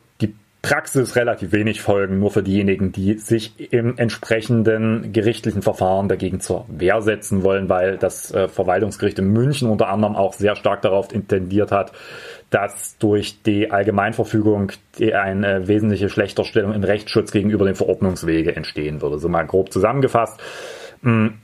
Praxis 0.64 1.14
relativ 1.14 1.53
wenig 1.53 1.83
Folgen, 1.83 2.18
nur 2.18 2.31
für 2.31 2.42
diejenigen, 2.42 2.90
die 2.90 3.18
sich 3.18 3.70
im 3.70 3.98
entsprechenden 3.98 5.12
gerichtlichen 5.12 5.61
Verfahren 5.61 6.09
dagegen 6.09 6.40
zur 6.40 6.64
Wehr 6.68 7.03
setzen 7.03 7.42
wollen, 7.42 7.68
weil 7.68 7.98
das 7.98 8.33
äh, 8.33 8.48
Verwaltungsgericht 8.48 9.18
in 9.18 9.31
München 9.31 9.68
unter 9.68 9.88
anderem 9.88 10.16
auch 10.16 10.33
sehr 10.33 10.57
stark 10.57 10.81
darauf 10.81 11.12
intendiert 11.12 11.70
hat, 11.70 11.92
dass 12.48 12.96
durch 12.96 13.42
die 13.42 13.70
Allgemeinverfügung 13.70 14.72
eine 14.98 15.68
wesentliche 15.68 16.09
Schlechterstellung 16.09 16.72
im 16.72 16.83
Rechtsschutz 16.83 17.31
gegenüber 17.31 17.66
den 17.66 17.74
Verordnungswege 17.74 18.57
entstehen 18.57 19.03
würde. 19.03 19.18
So 19.18 19.29
mal 19.29 19.46
grob 19.46 19.70
zusammengefasst. 19.70 20.40
Hm 21.03 21.35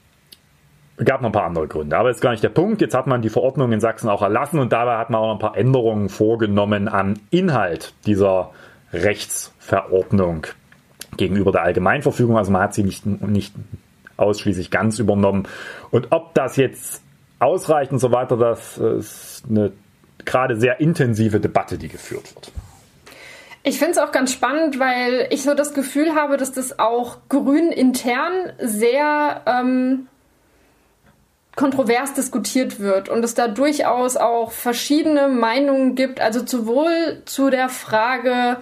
gab 1.02 1.22
noch 1.22 1.30
ein 1.30 1.32
paar 1.32 1.46
andere 1.46 1.66
Gründe, 1.66 1.96
aber 1.96 2.10
ist 2.10 2.20
gar 2.20 2.32
nicht 2.32 2.44
der 2.44 2.50
Punkt. 2.50 2.82
Jetzt 2.82 2.94
hat 2.94 3.06
man 3.06 3.22
die 3.22 3.30
Verordnung 3.30 3.72
in 3.72 3.80
Sachsen 3.80 4.10
auch 4.10 4.20
erlassen 4.20 4.58
und 4.58 4.70
dabei 4.70 4.98
hat 4.98 5.08
man 5.08 5.22
auch 5.22 5.32
ein 5.32 5.38
paar 5.38 5.56
Änderungen 5.56 6.10
vorgenommen 6.10 6.88
am 6.88 7.14
Inhalt 7.30 7.94
dieser 8.04 8.50
Rechtsverordnung 8.92 10.46
gegenüber 11.16 11.52
der 11.52 11.62
Allgemeinverfügung. 11.62 12.36
Also 12.36 12.50
man 12.50 12.62
hat 12.62 12.74
sie 12.74 12.82
nicht, 12.82 13.06
nicht 13.06 13.54
ausschließlich 14.16 14.70
ganz 14.70 14.98
übernommen. 14.98 15.48
Und 15.90 16.08
ob 16.10 16.34
das 16.34 16.56
jetzt 16.56 17.02
ausreicht 17.38 17.92
und 17.92 17.98
so 17.98 18.12
weiter, 18.12 18.36
das 18.36 18.78
ist 18.78 19.44
eine 19.48 19.72
gerade 20.24 20.56
sehr 20.56 20.80
intensive 20.80 21.40
Debatte, 21.40 21.78
die 21.78 21.88
geführt 21.88 22.34
wird. 22.34 22.52
Ich 23.62 23.78
finde 23.78 23.92
es 23.92 23.98
auch 23.98 24.12
ganz 24.12 24.32
spannend, 24.32 24.78
weil 24.78 25.26
ich 25.30 25.42
so 25.42 25.54
das 25.54 25.74
Gefühl 25.74 26.14
habe, 26.14 26.36
dass 26.36 26.52
das 26.52 26.78
auch 26.78 27.18
grün 27.28 27.72
intern 27.72 28.52
sehr 28.58 29.42
ähm, 29.46 30.06
kontrovers 31.56 32.14
diskutiert 32.14 32.80
wird 32.80 33.10
und 33.10 33.22
es 33.22 33.34
da 33.34 33.48
durchaus 33.48 34.16
auch 34.16 34.50
verschiedene 34.50 35.28
Meinungen 35.28 35.94
gibt, 35.94 36.20
also 36.20 36.46
sowohl 36.46 37.22
zu 37.26 37.50
der 37.50 37.68
Frage 37.68 38.56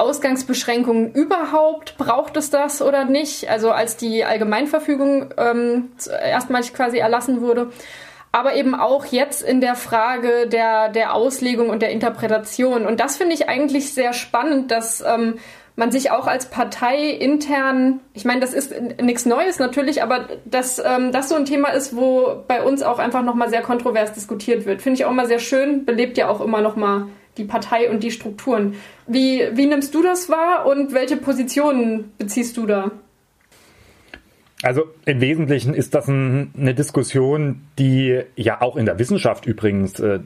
Ausgangsbeschränkungen 0.00 1.12
überhaupt, 1.12 1.96
braucht 1.98 2.36
es 2.36 2.50
das 2.50 2.82
oder 2.82 3.04
nicht, 3.04 3.48
also 3.48 3.70
als 3.70 3.96
die 3.96 4.24
Allgemeinverfügung 4.24 5.32
ähm, 5.36 5.92
erstmalig 6.08 6.72
quasi 6.74 6.98
erlassen 6.98 7.40
wurde, 7.40 7.70
aber 8.32 8.54
eben 8.54 8.74
auch 8.74 9.06
jetzt 9.06 9.42
in 9.42 9.60
der 9.60 9.74
Frage 9.74 10.48
der, 10.48 10.88
der 10.88 11.14
Auslegung 11.14 11.68
und 11.68 11.82
der 11.82 11.90
Interpretation. 11.90 12.86
Und 12.86 13.00
das 13.00 13.16
finde 13.16 13.34
ich 13.34 13.48
eigentlich 13.48 13.92
sehr 13.92 14.12
spannend, 14.12 14.70
dass 14.70 15.00
ähm, 15.00 15.34
man 15.76 15.90
sich 15.90 16.10
auch 16.10 16.26
als 16.26 16.46
Partei 16.46 17.08
intern, 17.08 18.00
ich 18.12 18.24
meine, 18.24 18.40
das 18.40 18.52
ist 18.52 18.72
nichts 19.00 19.26
Neues 19.26 19.58
natürlich, 19.58 20.02
aber 20.02 20.28
dass 20.44 20.78
ähm, 20.78 21.10
das 21.10 21.28
so 21.28 21.34
ein 21.34 21.44
Thema 21.44 21.70
ist, 21.70 21.96
wo 21.96 22.44
bei 22.46 22.62
uns 22.62 22.82
auch 22.82 22.98
einfach 22.98 23.22
nochmal 23.22 23.48
sehr 23.48 23.62
kontrovers 23.62 24.12
diskutiert 24.12 24.66
wird. 24.66 24.82
Finde 24.82 25.00
ich 25.00 25.04
auch 25.06 25.12
mal 25.12 25.26
sehr 25.26 25.38
schön, 25.38 25.84
belebt 25.84 26.18
ja 26.18 26.28
auch 26.28 26.40
immer 26.40 26.60
nochmal 26.60 27.06
die 27.36 27.44
Partei 27.44 27.90
und 27.90 28.02
die 28.02 28.10
Strukturen. 28.10 28.74
Wie, 29.06 29.42
wie 29.52 29.66
nimmst 29.66 29.94
du 29.94 30.02
das 30.02 30.28
wahr 30.28 30.66
und 30.66 30.92
welche 30.92 31.16
Positionen 31.16 32.12
beziehst 32.18 32.56
du 32.56 32.66
da? 32.66 32.90
Also 34.62 34.84
im 35.06 35.20
Wesentlichen 35.20 35.72
ist 35.72 35.94
das 35.94 36.08
ein, 36.08 36.52
eine 36.58 36.74
Diskussion, 36.74 37.62
die 37.78 38.20
ja 38.36 38.60
auch 38.60 38.76
in 38.76 38.84
der 38.84 38.98
Wissenschaft 38.98 39.46
übrigens 39.46 39.98
äh, 40.00 40.20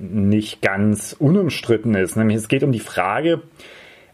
nicht 0.00 0.62
ganz 0.62 1.14
unumstritten 1.18 1.94
ist. 1.94 2.16
Nämlich 2.16 2.38
es 2.38 2.48
geht 2.48 2.62
um 2.62 2.72
die 2.72 2.80
Frage, 2.80 3.42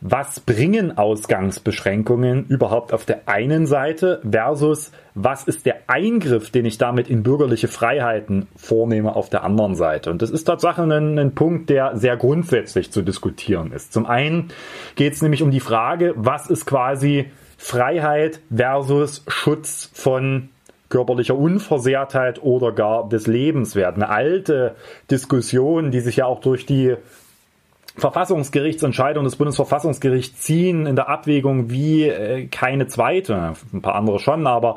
was 0.05 0.41
bringen 0.41 0.99
Ausgangsbeschränkungen 0.99 2.47
überhaupt 2.49 2.93
auf 2.93 3.05
der 3.05 3.29
einen 3.29 3.67
Seite 3.67 4.21
versus 4.29 4.91
was 5.15 5.45
ist 5.45 5.65
der 5.65 5.77
Eingriff, 5.87 6.51
den 6.51 6.65
ich 6.65 6.77
damit 6.77 7.09
in 7.09 7.23
bürgerliche 7.23 7.69
Freiheiten 7.69 8.49
vornehme 8.57 9.15
auf 9.15 9.31
der 9.31 9.45
anderen 9.45 9.77
Seite. 9.77 10.11
Und 10.11 10.21
das 10.21 10.31
ist 10.31 10.45
tatsächlich 10.45 10.87
ein, 10.87 11.19
ein 11.19 11.35
Punkt, 11.37 11.71
der 11.71 11.97
sehr 11.97 12.17
grundsätzlich 12.17 12.91
zu 12.91 13.03
diskutieren 13.03 13.71
ist. 13.71 13.93
Zum 13.93 14.07
einen 14.07 14.49
geht 14.97 15.13
es 15.13 15.23
nämlich 15.23 15.43
um 15.43 15.53
die 15.53 15.61
Frage, 15.61 16.15
was 16.17 16.51
ist 16.51 16.67
quasi 16.67 17.31
Freiheit 17.57 18.41
versus 18.53 19.25
Schutz 19.29 19.89
von 19.95 20.49
körperlicher 20.89 21.37
Unversehrtheit 21.37 22.43
oder 22.43 22.73
gar 22.73 23.09
des 23.09 23.29
Lebenswert. 23.29 23.95
Eine 23.95 24.09
alte 24.09 24.75
Diskussion, 25.11 25.93
die 25.93 26.01
sich 26.01 26.17
ja 26.17 26.27
auch 26.27 26.41
durch 26.41 26.67
die 26.67 26.97
Verfassungsgerichtsentscheidung 27.97 29.25
des 29.25 29.37
Bundesverfassungsgerichts 29.37 30.41
ziehen 30.41 30.87
in 30.87 30.97
der 30.97 31.09
Abwägung 31.09 31.71
wie 31.71 32.05
äh, 32.05 32.47
keine 32.47 32.87
zweite. 32.87 33.55
Ein 33.73 33.83
paar 33.83 33.95
andere 33.95 34.19
schon, 34.19 34.47
aber 34.47 34.77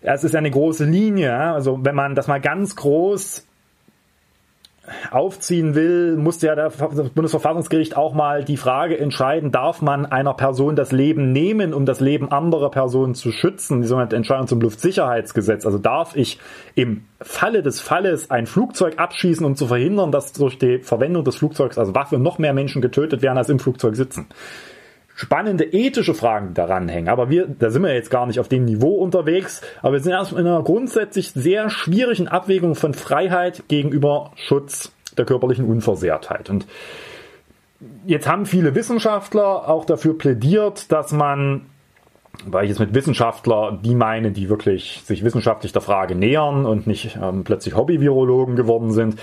es 0.00 0.24
ist 0.24 0.36
eine 0.36 0.50
große 0.50 0.84
Linie. 0.84 1.36
Also 1.36 1.80
wenn 1.82 1.94
man 1.94 2.14
das 2.14 2.28
mal 2.28 2.40
ganz 2.40 2.76
groß 2.76 3.47
aufziehen 5.10 5.74
will, 5.74 6.16
musste 6.16 6.46
ja 6.48 6.54
das 6.54 6.76
Bundesverfassungsgericht 7.10 7.96
auch 7.96 8.14
mal 8.14 8.44
die 8.44 8.56
Frage 8.56 8.98
entscheiden, 8.98 9.50
darf 9.50 9.82
man 9.82 10.06
einer 10.06 10.34
Person 10.34 10.76
das 10.76 10.92
Leben 10.92 11.32
nehmen, 11.32 11.74
um 11.74 11.86
das 11.86 12.00
Leben 12.00 12.30
anderer 12.30 12.70
Personen 12.70 13.14
zu 13.14 13.32
schützen, 13.32 13.80
die 13.80 13.86
sogenannte 13.86 14.16
Entscheidung 14.16 14.46
zum 14.46 14.60
Luftsicherheitsgesetz. 14.60 15.66
Also 15.66 15.78
darf 15.78 16.16
ich 16.16 16.38
im 16.74 17.04
Falle 17.20 17.62
des 17.62 17.80
Falles 17.80 18.30
ein 18.30 18.46
Flugzeug 18.46 18.98
abschießen, 18.98 19.44
um 19.44 19.56
zu 19.56 19.66
verhindern, 19.66 20.12
dass 20.12 20.32
durch 20.32 20.58
die 20.58 20.78
Verwendung 20.80 21.24
des 21.24 21.36
Flugzeugs 21.36 21.78
als 21.78 21.94
Waffe 21.94 22.18
noch 22.18 22.38
mehr 22.38 22.52
Menschen 22.52 22.82
getötet 22.82 23.22
werden, 23.22 23.38
als 23.38 23.48
im 23.48 23.58
Flugzeug 23.58 23.96
sitzen. 23.96 24.26
Spannende 25.18 25.64
ethische 25.64 26.14
Fragen 26.14 26.54
daran 26.54 26.88
hängen. 26.88 27.08
Aber 27.08 27.28
wir, 27.28 27.48
da 27.48 27.70
sind 27.70 27.82
wir 27.82 27.92
jetzt 27.92 28.08
gar 28.08 28.24
nicht 28.26 28.38
auf 28.38 28.46
dem 28.46 28.64
Niveau 28.64 28.94
unterwegs, 28.94 29.62
aber 29.82 29.94
wir 29.94 30.00
sind 30.00 30.12
erst 30.12 30.30
in 30.30 30.38
einer 30.38 30.62
grundsätzlich 30.62 31.32
sehr 31.32 31.70
schwierigen 31.70 32.28
Abwägung 32.28 32.76
von 32.76 32.94
Freiheit 32.94 33.64
gegenüber 33.66 34.30
Schutz 34.36 34.92
der 35.16 35.24
körperlichen 35.24 35.64
Unversehrtheit. 35.64 36.50
Und 36.50 36.68
jetzt 38.06 38.28
haben 38.28 38.46
viele 38.46 38.76
Wissenschaftler 38.76 39.68
auch 39.68 39.84
dafür 39.84 40.16
plädiert, 40.16 40.92
dass 40.92 41.10
man 41.10 41.62
weil 42.46 42.64
ich 42.64 42.68
jetzt 42.68 42.78
mit 42.78 42.94
Wissenschaftler 42.94 43.76
die 43.82 43.96
meine, 43.96 44.30
die 44.30 44.48
wirklich 44.48 45.02
sich 45.04 45.24
wissenschaftlich 45.24 45.72
der 45.72 45.82
Frage 45.82 46.14
nähern 46.14 46.66
und 46.66 46.86
nicht 46.86 47.18
ähm, 47.20 47.42
plötzlich 47.42 47.74
Hobby-Virologen 47.74 48.54
geworden 48.54 48.92
sind, 48.92 49.18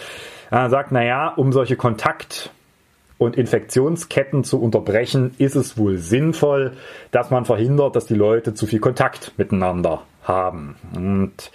äh, 0.51 0.67
sagt, 0.67 0.91
naja, 0.91 1.29
um 1.37 1.53
solche 1.53 1.77
Kontakt- 1.77 2.51
und 3.17 3.37
Infektionsketten 3.37 4.43
zu 4.43 4.61
unterbrechen, 4.61 5.33
ist 5.37 5.55
es 5.55 5.77
wohl 5.77 5.97
sinnvoll, 5.97 6.73
dass 7.11 7.29
man 7.29 7.45
verhindert, 7.45 7.95
dass 7.95 8.05
die 8.05 8.15
Leute 8.15 8.53
zu 8.53 8.65
viel 8.65 8.79
Kontakt 8.79 9.33
miteinander 9.37 10.01
haben. 10.23 10.75
Und 10.95 11.51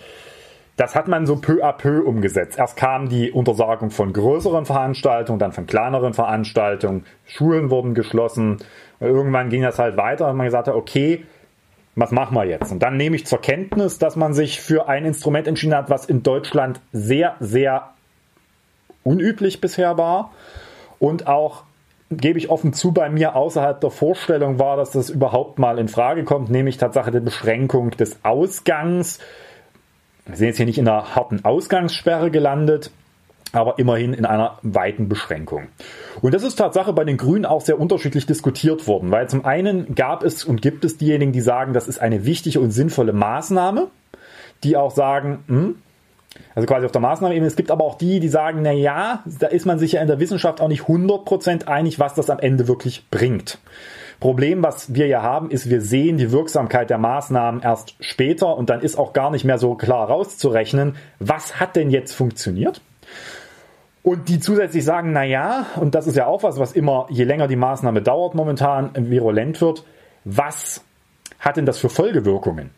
das 0.76 0.94
hat 0.94 1.08
man 1.08 1.26
so 1.26 1.36
peu 1.36 1.62
à 1.62 1.72
peu 1.72 2.02
umgesetzt. 2.02 2.58
Erst 2.58 2.76
kam 2.76 3.10
die 3.10 3.30
Untersagung 3.30 3.90
von 3.90 4.14
größeren 4.14 4.64
Veranstaltungen, 4.64 5.38
dann 5.38 5.52
von 5.52 5.66
kleineren 5.66 6.14
Veranstaltungen, 6.14 7.04
Schulen 7.26 7.70
wurden 7.70 7.92
geschlossen. 7.92 8.58
Irgendwann 8.98 9.50
ging 9.50 9.62
das 9.62 9.78
halt 9.78 9.98
weiter 9.98 10.30
und 10.30 10.36
man 10.36 10.46
gesagt 10.46 10.68
hat, 10.68 10.74
okay, 10.74 11.26
was 11.96 12.12
machen 12.12 12.34
wir 12.34 12.44
jetzt? 12.44 12.72
Und 12.72 12.82
dann 12.82 12.96
nehme 12.96 13.16
ich 13.16 13.26
zur 13.26 13.42
Kenntnis, 13.42 13.98
dass 13.98 14.16
man 14.16 14.32
sich 14.32 14.62
für 14.62 14.88
ein 14.88 15.04
Instrument 15.04 15.46
entschieden 15.46 15.74
hat, 15.74 15.90
was 15.90 16.06
in 16.06 16.22
Deutschland 16.22 16.80
sehr, 16.92 17.36
sehr 17.40 17.90
unüblich 19.02 19.60
bisher 19.60 19.98
war 19.98 20.30
und 21.00 21.26
auch 21.26 21.64
gebe 22.10 22.38
ich 22.38 22.50
offen 22.50 22.72
zu, 22.72 22.92
bei 22.92 23.08
mir 23.08 23.34
außerhalb 23.34 23.80
der 23.80 23.90
Vorstellung 23.90 24.58
war, 24.58 24.76
dass 24.76 24.92
das 24.92 25.10
überhaupt 25.10 25.58
mal 25.58 25.78
in 25.78 25.88
Frage 25.88 26.24
kommt, 26.24 26.50
nämlich 26.50 26.76
Tatsache 26.76 27.10
der 27.10 27.20
Beschränkung 27.20 27.90
des 27.92 28.24
Ausgangs. 28.24 29.18
Wir 30.26 30.36
sind 30.36 30.46
jetzt 30.48 30.56
hier 30.58 30.66
nicht 30.66 30.78
in 30.78 30.86
einer 30.86 31.14
harten 31.14 31.44
Ausgangssperre 31.44 32.30
gelandet, 32.30 32.90
aber 33.52 33.78
immerhin 33.78 34.12
in 34.12 34.26
einer 34.26 34.58
weiten 34.62 35.08
Beschränkung. 35.08 35.68
Und 36.20 36.34
das 36.34 36.42
ist 36.42 36.56
Tatsache 36.56 36.92
bei 36.92 37.04
den 37.04 37.16
Grünen 37.16 37.46
auch 37.46 37.62
sehr 37.62 37.80
unterschiedlich 37.80 38.26
diskutiert 38.26 38.86
worden, 38.86 39.10
weil 39.10 39.28
zum 39.28 39.44
einen 39.44 39.94
gab 39.94 40.22
es 40.22 40.44
und 40.44 40.62
gibt 40.62 40.84
es 40.84 40.98
diejenigen, 40.98 41.32
die 41.32 41.40
sagen, 41.40 41.72
das 41.72 41.88
ist 41.88 42.00
eine 42.00 42.26
wichtige 42.26 42.60
und 42.60 42.72
sinnvolle 42.72 43.12
Maßnahme, 43.12 43.88
die 44.62 44.76
auch 44.76 44.90
sagen, 44.90 45.44
hm, 45.46 45.76
also 46.54 46.66
quasi 46.66 46.86
auf 46.86 46.92
der 46.92 47.00
Maßnahmeebene. 47.00 47.46
Es 47.46 47.56
gibt 47.56 47.70
aber 47.70 47.84
auch 47.84 47.96
die, 47.96 48.20
die 48.20 48.28
sagen, 48.28 48.62
na 48.62 48.72
ja, 48.72 49.22
da 49.26 49.48
ist 49.48 49.66
man 49.66 49.78
sich 49.78 49.92
ja 49.92 50.02
in 50.02 50.06
der 50.06 50.20
Wissenschaft 50.20 50.60
auch 50.60 50.68
nicht 50.68 50.82
100% 50.82 51.66
einig, 51.66 51.98
was 51.98 52.14
das 52.14 52.30
am 52.30 52.38
Ende 52.38 52.68
wirklich 52.68 53.08
bringt. 53.10 53.58
Problem, 54.20 54.62
was 54.62 54.94
wir 54.94 55.06
ja 55.06 55.22
haben, 55.22 55.50
ist, 55.50 55.70
wir 55.70 55.80
sehen 55.80 56.18
die 56.18 56.30
Wirksamkeit 56.30 56.90
der 56.90 56.98
Maßnahmen 56.98 57.62
erst 57.62 57.94
später 58.00 58.56
und 58.56 58.68
dann 58.68 58.82
ist 58.82 58.98
auch 58.98 59.14
gar 59.14 59.30
nicht 59.30 59.44
mehr 59.44 59.58
so 59.58 59.74
klar 59.74 60.08
rauszurechnen, 60.08 60.96
was 61.18 61.58
hat 61.58 61.74
denn 61.74 61.90
jetzt 61.90 62.12
funktioniert? 62.12 62.82
Und 64.02 64.28
die 64.28 64.38
zusätzlich 64.38 64.84
sagen, 64.84 65.12
na 65.12 65.24
ja, 65.24 65.66
und 65.76 65.94
das 65.94 66.06
ist 66.06 66.16
ja 66.16 66.26
auch 66.26 66.42
was, 66.42 66.58
was 66.58 66.72
immer, 66.72 67.06
je 67.10 67.24
länger 67.24 67.48
die 67.48 67.56
Maßnahme 67.56 68.02
dauert, 68.02 68.34
momentan 68.34 68.90
virulent 68.94 69.60
wird, 69.60 69.84
was 70.24 70.84
hat 71.38 71.56
denn 71.56 71.66
das 71.66 71.78
für 71.78 71.88
Folgewirkungen? 71.88 72.70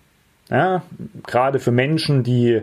Ja, 0.49 0.83
gerade 1.27 1.59
für 1.59 1.73
Menschen, 1.73 2.23
die 2.23 2.63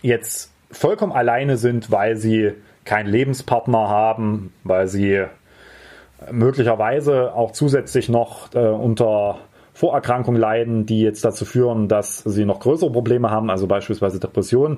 jetzt 0.00 0.50
vollkommen 0.70 1.12
alleine 1.12 1.56
sind, 1.56 1.90
weil 1.90 2.16
sie 2.16 2.52
keinen 2.84 3.08
Lebenspartner 3.08 3.88
haben, 3.88 4.52
weil 4.64 4.88
sie 4.88 5.24
möglicherweise 6.30 7.34
auch 7.34 7.52
zusätzlich 7.52 8.08
noch 8.08 8.54
äh, 8.54 8.58
unter 8.58 9.38
Vorerkrankungen 9.74 10.40
leiden, 10.40 10.86
die 10.86 11.00
jetzt 11.00 11.24
dazu 11.24 11.44
führen, 11.44 11.88
dass 11.88 12.18
sie 12.18 12.44
noch 12.44 12.60
größere 12.60 12.92
Probleme 12.92 13.30
haben, 13.30 13.50
also 13.50 13.66
beispielsweise 13.66 14.20
Depressionen. 14.20 14.76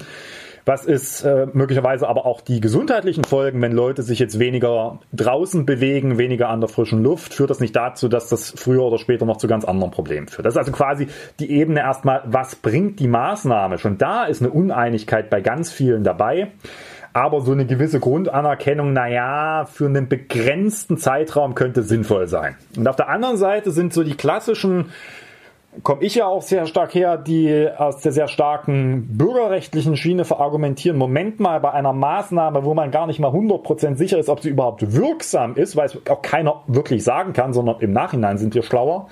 Was 0.66 0.86
ist 0.86 1.22
äh, 1.22 1.46
möglicherweise 1.52 2.08
aber 2.08 2.24
auch 2.24 2.40
die 2.40 2.60
gesundheitlichen 2.60 3.24
Folgen, 3.24 3.60
wenn 3.60 3.72
Leute 3.72 4.02
sich 4.02 4.18
jetzt 4.18 4.38
weniger 4.38 4.98
draußen 5.12 5.66
bewegen, 5.66 6.16
weniger 6.16 6.48
an 6.48 6.60
der 6.60 6.70
frischen 6.70 7.02
Luft? 7.02 7.34
Führt 7.34 7.50
das 7.50 7.60
nicht 7.60 7.76
dazu, 7.76 8.08
dass 8.08 8.30
das 8.30 8.54
früher 8.56 8.82
oder 8.82 8.98
später 8.98 9.26
noch 9.26 9.36
zu 9.36 9.46
ganz 9.46 9.66
anderen 9.66 9.90
Problemen 9.90 10.26
führt? 10.26 10.46
Das 10.46 10.54
ist 10.54 10.58
also 10.58 10.72
quasi 10.72 11.08
die 11.38 11.50
Ebene 11.50 11.80
erstmal, 11.80 12.22
was 12.24 12.56
bringt 12.56 12.98
die 12.98 13.08
Maßnahme? 13.08 13.76
Schon 13.78 13.98
da 13.98 14.24
ist 14.24 14.40
eine 14.40 14.50
Uneinigkeit 14.50 15.28
bei 15.28 15.40
ganz 15.40 15.70
vielen 15.70 16.02
dabei 16.02 16.48
aber 17.16 17.42
so 17.42 17.52
eine 17.52 17.64
gewisse 17.64 18.00
Grundanerkennung, 18.00 18.92
naja, 18.92 19.66
für 19.72 19.86
einen 19.86 20.08
begrenzten 20.08 20.98
Zeitraum 20.98 21.54
könnte 21.54 21.84
sinnvoll 21.84 22.26
sein. 22.26 22.56
Und 22.76 22.88
auf 22.88 22.96
der 22.96 23.08
anderen 23.08 23.36
Seite 23.36 23.70
sind 23.70 23.94
so 23.94 24.02
die 24.02 24.16
klassischen 24.16 24.86
komme 25.82 26.02
ich 26.02 26.14
ja 26.14 26.26
auch 26.26 26.42
sehr 26.42 26.66
stark 26.66 26.94
her, 26.94 27.16
die 27.16 27.68
aus 27.76 28.00
der 28.00 28.12
sehr 28.12 28.28
starken 28.28 29.08
bürgerrechtlichen 29.16 29.96
Schiene 29.96 30.24
verargumentieren, 30.24 30.96
Moment 30.96 31.40
mal, 31.40 31.60
bei 31.60 31.72
einer 31.72 31.92
Maßnahme, 31.92 32.64
wo 32.64 32.74
man 32.74 32.90
gar 32.90 33.06
nicht 33.06 33.18
mal 33.18 33.30
100% 33.30 33.96
sicher 33.96 34.18
ist, 34.18 34.28
ob 34.28 34.40
sie 34.40 34.50
überhaupt 34.50 34.94
wirksam 34.94 35.56
ist, 35.56 35.76
weil 35.76 35.86
es 35.86 35.98
auch 36.08 36.22
keiner 36.22 36.62
wirklich 36.66 37.02
sagen 37.02 37.32
kann, 37.32 37.52
sondern 37.52 37.80
im 37.80 37.92
Nachhinein 37.92 38.38
sind 38.38 38.54
wir 38.54 38.62
schlauer, 38.62 39.08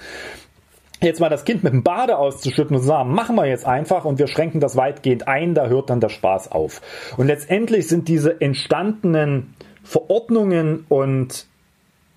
jetzt 1.01 1.20
mal 1.20 1.29
das 1.29 1.44
Kind 1.44 1.64
mit 1.64 1.72
dem 1.72 1.83
Bade 1.83 2.16
auszuschütten 2.16 2.77
und 2.77 2.83
zu 2.83 2.88
sagen, 2.88 3.12
machen 3.12 3.35
wir 3.37 3.46
jetzt 3.46 3.66
einfach 3.66 4.05
und 4.05 4.18
wir 4.18 4.29
schränken 4.29 4.61
das 4.61 4.77
weitgehend 4.77 5.29
ein, 5.29 5.55
da 5.55 5.66
hört 5.66 5.90
dann 5.90 6.01
der 6.01 6.11
Spaß 6.11 6.53
auf. 6.53 6.81
Und 7.16 7.27
letztendlich 7.27 7.88
sind 7.88 8.09
diese 8.09 8.40
entstandenen 8.40 9.55
Verordnungen 9.83 10.87
und 10.88 11.46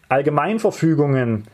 Allgemeinverfügungen 0.07 1.45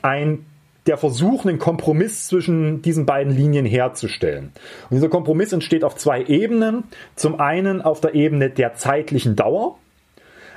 ein 0.00 0.46
der 0.88 0.96
Versuch, 0.96 1.44
einen 1.44 1.58
Kompromiss 1.58 2.26
zwischen 2.26 2.82
diesen 2.82 3.06
beiden 3.06 3.32
Linien 3.32 3.66
herzustellen. 3.66 4.52
Und 4.90 4.96
dieser 4.96 5.08
Kompromiss 5.08 5.52
entsteht 5.52 5.84
auf 5.84 5.96
zwei 5.96 6.24
Ebenen. 6.24 6.84
Zum 7.14 7.38
einen 7.38 7.82
auf 7.82 8.00
der 8.00 8.14
Ebene 8.14 8.50
der 8.50 8.74
zeitlichen 8.74 9.36
Dauer. 9.36 9.78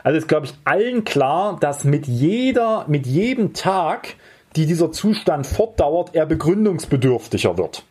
Also 0.03 0.17
ist, 0.17 0.27
glaube 0.27 0.47
ich, 0.47 0.53
allen 0.63 1.03
klar, 1.03 1.57
dass 1.59 1.83
mit 1.83 2.07
jeder, 2.07 2.85
mit 2.87 3.05
jedem 3.05 3.53
Tag, 3.53 4.15
die 4.55 4.65
dieser 4.65 4.91
Zustand 4.91 5.45
fortdauert, 5.45 6.15
er 6.15 6.25
begründungsbedürftiger 6.25 7.57
wird. 7.57 7.83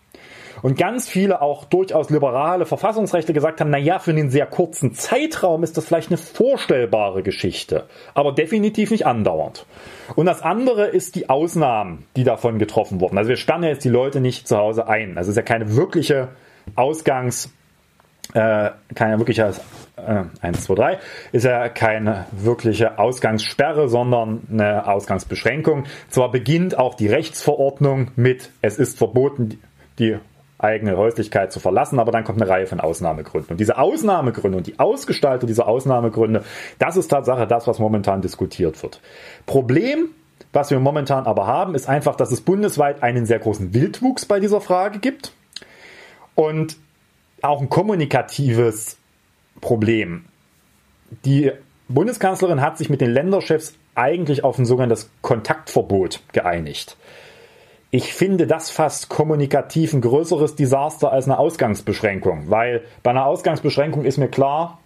Und 0.62 0.79
ganz 0.79 1.09
viele 1.09 1.40
auch 1.42 1.64
durchaus 1.64 2.11
liberale 2.11 2.66
Verfassungsrechte 2.66 3.33
gesagt 3.33 3.61
haben, 3.61 3.70
na 3.70 3.79
ja, 3.79 3.99
für 3.99 4.11
einen 4.11 4.31
sehr 4.31 4.46
kurzen 4.46 4.94
Zeitraum 4.94 5.62
ist 5.62 5.77
das 5.77 5.87
vielleicht 5.87 6.11
eine 6.11 6.18
vorstellbare 6.18 7.23
Geschichte, 7.23 7.85
aber 8.14 8.33
definitiv 8.33 8.90
nicht 8.90 9.07
andauernd. 9.07 9.66
Und 10.16 10.27
das 10.27 10.42
andere 10.42 10.87
ist 10.87 11.14
die 11.14 11.29
Ausnahmen, 11.29 12.05
die 12.16 12.25
davon 12.25 12.59
getroffen 12.59 13.01
wurden. 13.01 13.18
Also 13.18 13.29
wir 13.29 13.37
sperren 13.37 13.62
jetzt 13.62 13.85
die 13.85 13.88
Leute 13.90 14.20
nicht 14.20 14.49
zu 14.49 14.57
Hause 14.57 14.88
ein. 14.88 15.16
Also 15.16 15.31
es 15.31 15.37
ist 15.37 15.37
ja 15.37 15.42
keine 15.42 15.77
wirkliche 15.77 16.29
Ausgangs- 16.77 17.51
äh, 18.35 18.70
keine 18.94 19.18
wirkliche 19.18 19.53
äh, 19.96 20.25
1, 20.40 20.64
2, 20.64 20.75
3, 20.75 20.99
ist 21.33 21.44
ja 21.44 21.68
keine 21.68 22.27
wirkliche 22.31 22.99
Ausgangssperre, 22.99 23.88
sondern 23.88 24.42
eine 24.51 24.87
Ausgangsbeschränkung. 24.87 25.85
Zwar 26.09 26.31
beginnt 26.31 26.79
auch 26.79 26.94
die 26.94 27.09
Rechtsverordnung 27.09 28.12
mit, 28.16 28.51
es 28.62 28.79
ist 28.79 28.99
verboten, 28.99 29.61
die 29.99 30.18
eigene 30.62 30.96
Häuslichkeit 30.96 31.53
zu 31.53 31.61
verlassen, 31.61 31.99
aber 31.99 32.12
dann 32.12 32.25
kommt 32.25 32.40
eine 32.40 32.51
Reihe 32.51 32.66
von 32.66 32.81
Ausnahmegründen. 32.81 33.53
Und 33.53 33.61
diese 33.61 33.79
Ausnahmegründe 33.79 34.59
und 34.59 34.66
die 34.66 34.79
Ausgestaltung 34.79 35.46
dieser 35.46 35.66
Ausnahmegründe, 35.68 36.44
das 36.79 36.96
ist 36.96 37.09
Tatsache 37.09 37.46
das, 37.46 37.66
was 37.66 37.79
momentan 37.79 38.23
diskutiert 38.23 38.83
wird. 38.83 39.01
Problem, 39.46 40.11
was 40.53 40.70
wir 40.70 40.81
momentan 40.81 41.27
aber 41.27 41.46
haben, 41.46 41.75
ist 41.75 41.88
einfach, 41.88 42.16
dass 42.16 42.33
es 42.33 42.40
bundesweit 42.40 43.03
einen 43.03 43.27
sehr 43.27 43.38
großen 43.38 43.73
Wildwuchs 43.75 44.27
bei 44.27 44.40
dieser 44.40 44.61
Frage 44.61 44.99
gibt 44.99 45.33
und 46.35 46.77
auch 47.42 47.61
ein 47.61 47.68
kommunikatives 47.68 48.96
Problem. 49.61 50.25
Die 51.25 51.53
Bundeskanzlerin 51.88 52.61
hat 52.61 52.79
sich 52.79 52.88
mit 52.88 53.01
den 53.01 53.11
Länderchefs 53.11 53.75
eigentlich 53.94 54.44
auf 54.44 54.59
ein 54.59 54.64
sogenanntes 54.64 55.11
Kontaktverbot 55.23 56.20
geeinigt. 56.33 56.96
Ich 57.92 58.14
finde 58.14 58.46
das 58.46 58.70
fast 58.70 59.09
kommunikativ 59.09 59.92
ein 59.92 60.00
größeres 60.00 60.55
Desaster 60.55 61.11
als 61.11 61.24
eine 61.24 61.38
Ausgangsbeschränkung, 61.40 62.44
weil 62.48 62.83
bei 63.03 63.11
einer 63.11 63.26
Ausgangsbeschränkung 63.26 64.05
ist 64.05 64.16
mir 64.16 64.29
klar, 64.29 64.79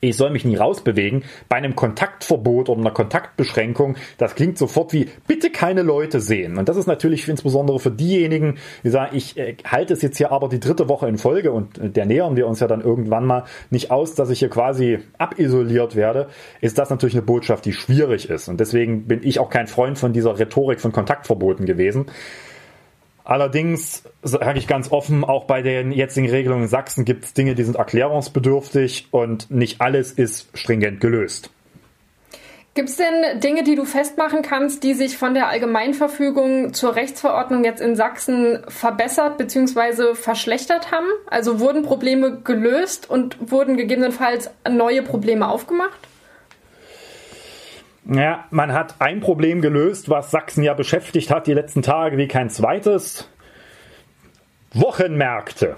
ich 0.00 0.16
soll 0.16 0.30
mich 0.30 0.44
nie 0.44 0.56
rausbewegen. 0.56 1.24
Bei 1.48 1.56
einem 1.56 1.76
Kontaktverbot 1.76 2.68
oder 2.68 2.80
einer 2.80 2.90
Kontaktbeschränkung, 2.90 3.96
das 4.18 4.34
klingt 4.34 4.58
sofort 4.58 4.92
wie, 4.92 5.08
bitte 5.26 5.50
keine 5.50 5.82
Leute 5.82 6.20
sehen. 6.20 6.58
Und 6.58 6.68
das 6.68 6.76
ist 6.76 6.86
natürlich 6.86 7.28
insbesondere 7.28 7.78
für 7.80 7.90
diejenigen, 7.90 8.58
die 8.84 8.90
sagen, 8.90 9.16
ich 9.16 9.36
äh, 9.36 9.56
halte 9.64 9.94
es 9.94 10.02
jetzt 10.02 10.18
hier 10.18 10.32
aber 10.32 10.48
die 10.48 10.60
dritte 10.60 10.88
Woche 10.88 11.08
in 11.08 11.18
Folge 11.18 11.52
und 11.52 11.78
äh, 11.78 11.90
der 11.90 12.06
nähern 12.06 12.36
wir 12.36 12.46
uns 12.46 12.60
ja 12.60 12.66
dann 12.66 12.80
irgendwann 12.80 13.26
mal 13.26 13.44
nicht 13.70 13.90
aus, 13.90 14.14
dass 14.14 14.30
ich 14.30 14.40
hier 14.40 14.50
quasi 14.50 14.98
abisoliert 15.18 15.96
werde, 15.96 16.28
ist 16.60 16.78
das 16.78 16.90
natürlich 16.90 17.14
eine 17.14 17.22
Botschaft, 17.22 17.64
die 17.64 17.72
schwierig 17.72 18.28
ist. 18.30 18.48
Und 18.48 18.60
deswegen 18.60 19.06
bin 19.06 19.20
ich 19.22 19.38
auch 19.38 19.50
kein 19.50 19.66
Freund 19.66 19.98
von 19.98 20.12
dieser 20.12 20.38
Rhetorik 20.38 20.80
von 20.80 20.92
Kontaktverboten 20.92 21.66
gewesen. 21.66 22.06
Allerdings 23.26 24.04
sage 24.22 24.56
ich 24.56 24.68
ganz 24.68 24.92
offen, 24.92 25.24
auch 25.24 25.46
bei 25.46 25.60
den 25.60 25.90
jetzigen 25.90 26.30
Regelungen 26.30 26.62
in 26.62 26.68
Sachsen 26.68 27.04
gibt 27.04 27.24
es 27.24 27.34
Dinge, 27.34 27.56
die 27.56 27.64
sind 27.64 27.74
erklärungsbedürftig 27.74 29.08
und 29.10 29.50
nicht 29.50 29.80
alles 29.80 30.12
ist 30.12 30.56
stringent 30.56 31.00
gelöst. 31.00 31.50
Gibt 32.74 32.88
es 32.88 32.98
denn 32.98 33.40
Dinge, 33.40 33.64
die 33.64 33.74
du 33.74 33.84
festmachen 33.84 34.42
kannst, 34.42 34.84
die 34.84 34.94
sich 34.94 35.18
von 35.18 35.34
der 35.34 35.48
Allgemeinverfügung 35.48 36.72
zur 36.72 36.94
Rechtsverordnung 36.94 37.64
jetzt 37.64 37.80
in 37.80 37.96
Sachsen 37.96 38.62
verbessert 38.68 39.38
bzw. 39.38 40.14
verschlechtert 40.14 40.92
haben? 40.92 41.06
Also 41.26 41.58
wurden 41.58 41.82
Probleme 41.82 42.42
gelöst 42.44 43.10
und 43.10 43.50
wurden 43.50 43.76
gegebenenfalls 43.76 44.50
neue 44.70 45.02
Probleme 45.02 45.48
aufgemacht? 45.48 45.98
Ja, 48.08 48.44
man 48.50 48.72
hat 48.72 48.96
ein 49.00 49.20
Problem 49.20 49.60
gelöst, 49.60 50.08
was 50.08 50.30
Sachsen 50.30 50.62
ja 50.62 50.74
beschäftigt 50.74 51.30
hat 51.30 51.48
die 51.48 51.54
letzten 51.54 51.82
Tage 51.82 52.16
wie 52.16 52.28
kein 52.28 52.50
zweites. 52.50 53.28
Wochenmärkte. 54.72 55.76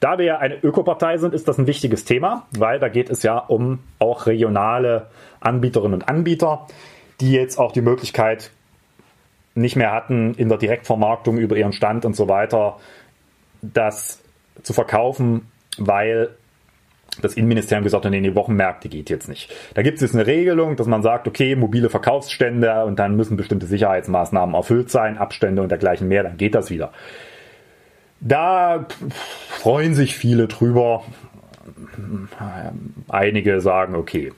Da 0.00 0.18
wir 0.18 0.24
ja 0.24 0.38
eine 0.38 0.62
Ökopartei 0.62 1.16
sind, 1.18 1.32
ist 1.32 1.46
das 1.46 1.58
ein 1.58 1.66
wichtiges 1.66 2.04
Thema, 2.04 2.46
weil 2.50 2.80
da 2.80 2.88
geht 2.88 3.08
es 3.08 3.22
ja 3.22 3.38
um 3.38 3.78
auch 3.98 4.26
regionale 4.26 5.10
Anbieterinnen 5.40 5.94
und 5.94 6.08
Anbieter, 6.08 6.66
die 7.20 7.32
jetzt 7.32 7.58
auch 7.58 7.72
die 7.72 7.80
Möglichkeit 7.80 8.50
nicht 9.54 9.76
mehr 9.76 9.92
hatten, 9.92 10.34
in 10.34 10.48
der 10.48 10.58
Direktvermarktung 10.58 11.38
über 11.38 11.56
ihren 11.56 11.72
Stand 11.72 12.04
und 12.04 12.16
so 12.16 12.28
weiter 12.28 12.78
das 13.62 14.20
zu 14.62 14.72
verkaufen, 14.72 15.50
weil 15.78 16.30
das 17.22 17.34
Innenministerium 17.34 17.84
gesagt 17.84 18.04
hat, 18.04 18.10
nee, 18.10 18.20
die 18.20 18.34
Wochenmärkte 18.34 18.88
geht 18.88 19.10
jetzt 19.10 19.28
nicht. 19.28 19.52
Da 19.74 19.82
gibt 19.82 19.96
es 19.96 20.02
jetzt 20.02 20.14
eine 20.14 20.26
Regelung, 20.26 20.76
dass 20.76 20.86
man 20.86 21.02
sagt, 21.02 21.26
okay, 21.28 21.56
mobile 21.56 21.90
Verkaufsstände 21.90 22.84
und 22.84 22.98
dann 22.98 23.16
müssen 23.16 23.36
bestimmte 23.36 23.66
Sicherheitsmaßnahmen 23.66 24.54
erfüllt 24.54 24.90
sein, 24.90 25.18
Abstände 25.18 25.62
und 25.62 25.70
dergleichen 25.70 26.08
mehr, 26.08 26.22
dann 26.22 26.36
geht 26.36 26.54
das 26.54 26.70
wieder. 26.70 26.92
Da 28.20 28.86
freuen 29.48 29.94
sich 29.94 30.16
viele 30.16 30.48
drüber. 30.48 31.02
Einige 33.08 33.60
sagen, 33.60 33.94
okay. 33.94 34.32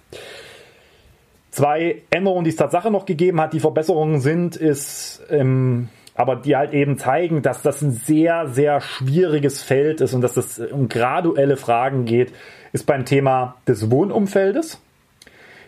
Zwei 1.51 2.03
Änderungen, 2.11 2.45
die 2.45 2.51
es 2.51 2.57
Tatsache 2.57 2.91
noch 2.91 3.07
gegeben 3.07 3.41
hat, 3.41 3.53
die 3.53 3.61
Verbesserungen 3.61 4.21
sind, 4.21 4.57
ist, 4.57 5.23
ähm, 5.31 5.89
aber 6.17 6.37
die 6.37 6.57
halt 6.57 6.73
eben 6.73 6.99
zeigen, 6.99 7.43
dass 7.43 7.63
das 7.63 7.83
ein 7.83 7.93
sehr, 7.93 8.49
sehr 8.49 8.81
schwieriges 8.81 9.63
Feld 9.63 10.01
ist 10.01 10.15
und 10.15 10.23
dass 10.23 10.37
es 10.37 10.59
um 10.59 10.89
graduelle 10.89 11.57
Fragen 11.57 12.07
geht, 12.07 12.33
ist 12.73 12.87
beim 12.87 13.05
Thema 13.05 13.57
des 13.69 13.91
Wohnumfeldes. 13.91 14.81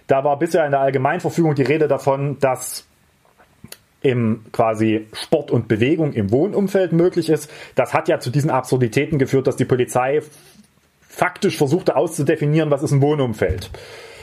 Da 0.06 0.24
war 0.24 0.38
bisher 0.38 0.64
in 0.64 0.70
der 0.70 0.80
Allgemeinverfügung 0.80 1.54
die 1.54 1.62
Rede 1.62 1.86
davon, 1.86 2.38
dass 2.40 2.86
im 4.00 4.44
quasi 4.52 5.06
Sport 5.12 5.50
und 5.50 5.68
Bewegung 5.68 6.12
im 6.12 6.30
Wohnumfeld 6.30 6.92
möglich 6.92 7.28
ist. 7.28 7.50
Das 7.74 7.92
hat 7.92 8.08
ja 8.08 8.18
zu 8.18 8.30
diesen 8.30 8.50
Absurditäten 8.50 9.18
geführt, 9.18 9.46
dass 9.46 9.56
die 9.56 9.64
Polizei 9.64 10.22
faktisch 11.00 11.58
versuchte 11.58 11.96
auszudefinieren, 11.96 12.70
was 12.70 12.82
ist 12.82 12.92
ein 12.92 13.02
Wohnumfeld. 13.02 13.70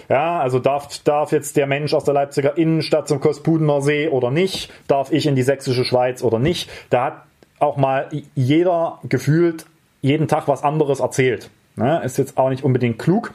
Ja, 0.09 0.39
also 0.39 0.59
darf, 0.59 0.99
darf 1.03 1.31
jetzt 1.31 1.57
der 1.57 1.67
Mensch 1.67 1.93
aus 1.93 2.03
der 2.03 2.13
Leipziger 2.13 2.57
Innenstadt 2.57 3.07
zum 3.07 3.19
Kospudener 3.19 3.81
See 3.81 4.07
oder 4.07 4.31
nicht? 4.31 4.71
Darf 4.87 5.11
ich 5.11 5.25
in 5.25 5.35
die 5.35 5.43
sächsische 5.43 5.85
Schweiz 5.85 6.23
oder 6.23 6.39
nicht? 6.39 6.69
Da 6.89 7.05
hat 7.05 7.23
auch 7.59 7.77
mal 7.77 8.09
jeder 8.35 8.99
gefühlt 9.03 9.65
jeden 10.01 10.27
Tag 10.27 10.47
was 10.47 10.63
anderes 10.63 10.99
erzählt. 10.99 11.49
Ne? 11.75 12.01
Ist 12.03 12.17
jetzt 12.17 12.37
auch 12.37 12.49
nicht 12.49 12.63
unbedingt 12.63 12.99
klug. 12.99 13.33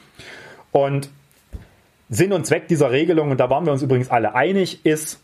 Und 0.72 1.10
Sinn 2.08 2.32
und 2.32 2.46
Zweck 2.46 2.68
dieser 2.68 2.90
Regelung, 2.90 3.30
und 3.30 3.38
da 3.38 3.50
waren 3.50 3.64
wir 3.64 3.72
uns 3.72 3.82
übrigens 3.82 4.10
alle 4.10 4.34
einig, 4.34 4.84
ist, 4.84 5.20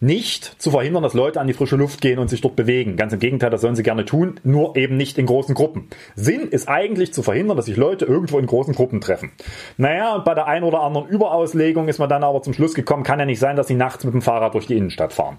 nicht 0.00 0.60
zu 0.62 0.70
verhindern, 0.70 1.02
dass 1.02 1.14
Leute 1.14 1.40
an 1.40 1.46
die 1.46 1.52
frische 1.52 1.76
Luft 1.76 2.00
gehen 2.00 2.18
und 2.18 2.28
sich 2.28 2.40
dort 2.40 2.54
bewegen. 2.54 2.96
Ganz 2.96 3.12
im 3.12 3.18
Gegenteil, 3.18 3.50
das 3.50 3.62
sollen 3.62 3.74
sie 3.74 3.82
gerne 3.82 4.04
tun, 4.04 4.38
nur 4.44 4.76
eben 4.76 4.96
nicht 4.96 5.18
in 5.18 5.26
großen 5.26 5.54
Gruppen. 5.54 5.88
Sinn 6.14 6.42
ist 6.48 6.68
eigentlich 6.68 7.12
zu 7.12 7.22
verhindern, 7.22 7.56
dass 7.56 7.66
sich 7.66 7.76
Leute 7.76 8.04
irgendwo 8.04 8.38
in 8.38 8.46
großen 8.46 8.74
Gruppen 8.74 9.00
treffen. 9.00 9.32
Naja, 9.76 10.14
und 10.14 10.24
bei 10.24 10.34
der 10.34 10.46
einen 10.46 10.64
oder 10.64 10.82
anderen 10.82 11.08
Überauslegung 11.08 11.88
ist 11.88 11.98
man 11.98 12.08
dann 12.08 12.22
aber 12.22 12.42
zum 12.42 12.52
Schluss 12.52 12.74
gekommen, 12.74 13.02
kann 13.02 13.18
ja 13.18 13.24
nicht 13.24 13.40
sein, 13.40 13.56
dass 13.56 13.66
sie 13.66 13.74
nachts 13.74 14.04
mit 14.04 14.14
dem 14.14 14.22
Fahrrad 14.22 14.54
durch 14.54 14.66
die 14.66 14.76
Innenstadt 14.76 15.12
fahren. 15.12 15.38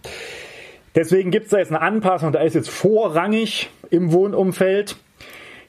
Deswegen 0.96 1.32
gibt 1.32 1.46
es 1.46 1.52
da 1.52 1.60
jetzt 1.60 1.72
eine 1.72 1.82
Anpassung, 1.82 2.32
da 2.32 2.42
ist 2.42 2.56
jetzt 2.56 2.70
vorrangig 2.70 3.70
im 3.90 4.12
Wohnumfeld. 4.12 4.98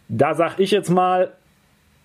Da 0.08 0.34
sag 0.34 0.58
ich 0.58 0.72
jetzt 0.72 0.90
mal, 0.90 1.32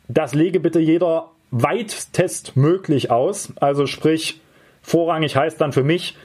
das 0.08 0.36
lege 0.36 0.60
bitte 0.60 0.80
jeder 0.80 1.32
weitest 1.50 2.56
möglich 2.56 3.10
aus. 3.10 3.54
Also 3.60 3.88
sprich, 3.88 4.42
vorrangig 4.82 5.36
heißt 5.36 5.60
dann 5.60 5.72
für 5.72 5.84
mich, 5.84 6.16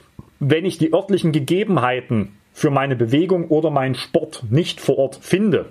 wenn 0.41 0.65
ich 0.65 0.77
die 0.77 0.91
örtlichen 0.91 1.31
Gegebenheiten 1.31 2.35
für 2.51 2.71
meine 2.71 2.97
Bewegung 2.97 3.47
oder 3.47 3.69
meinen 3.69 3.95
Sport 3.95 4.43
nicht 4.49 4.81
vor 4.81 4.97
Ort 4.97 5.19
finde, 5.21 5.67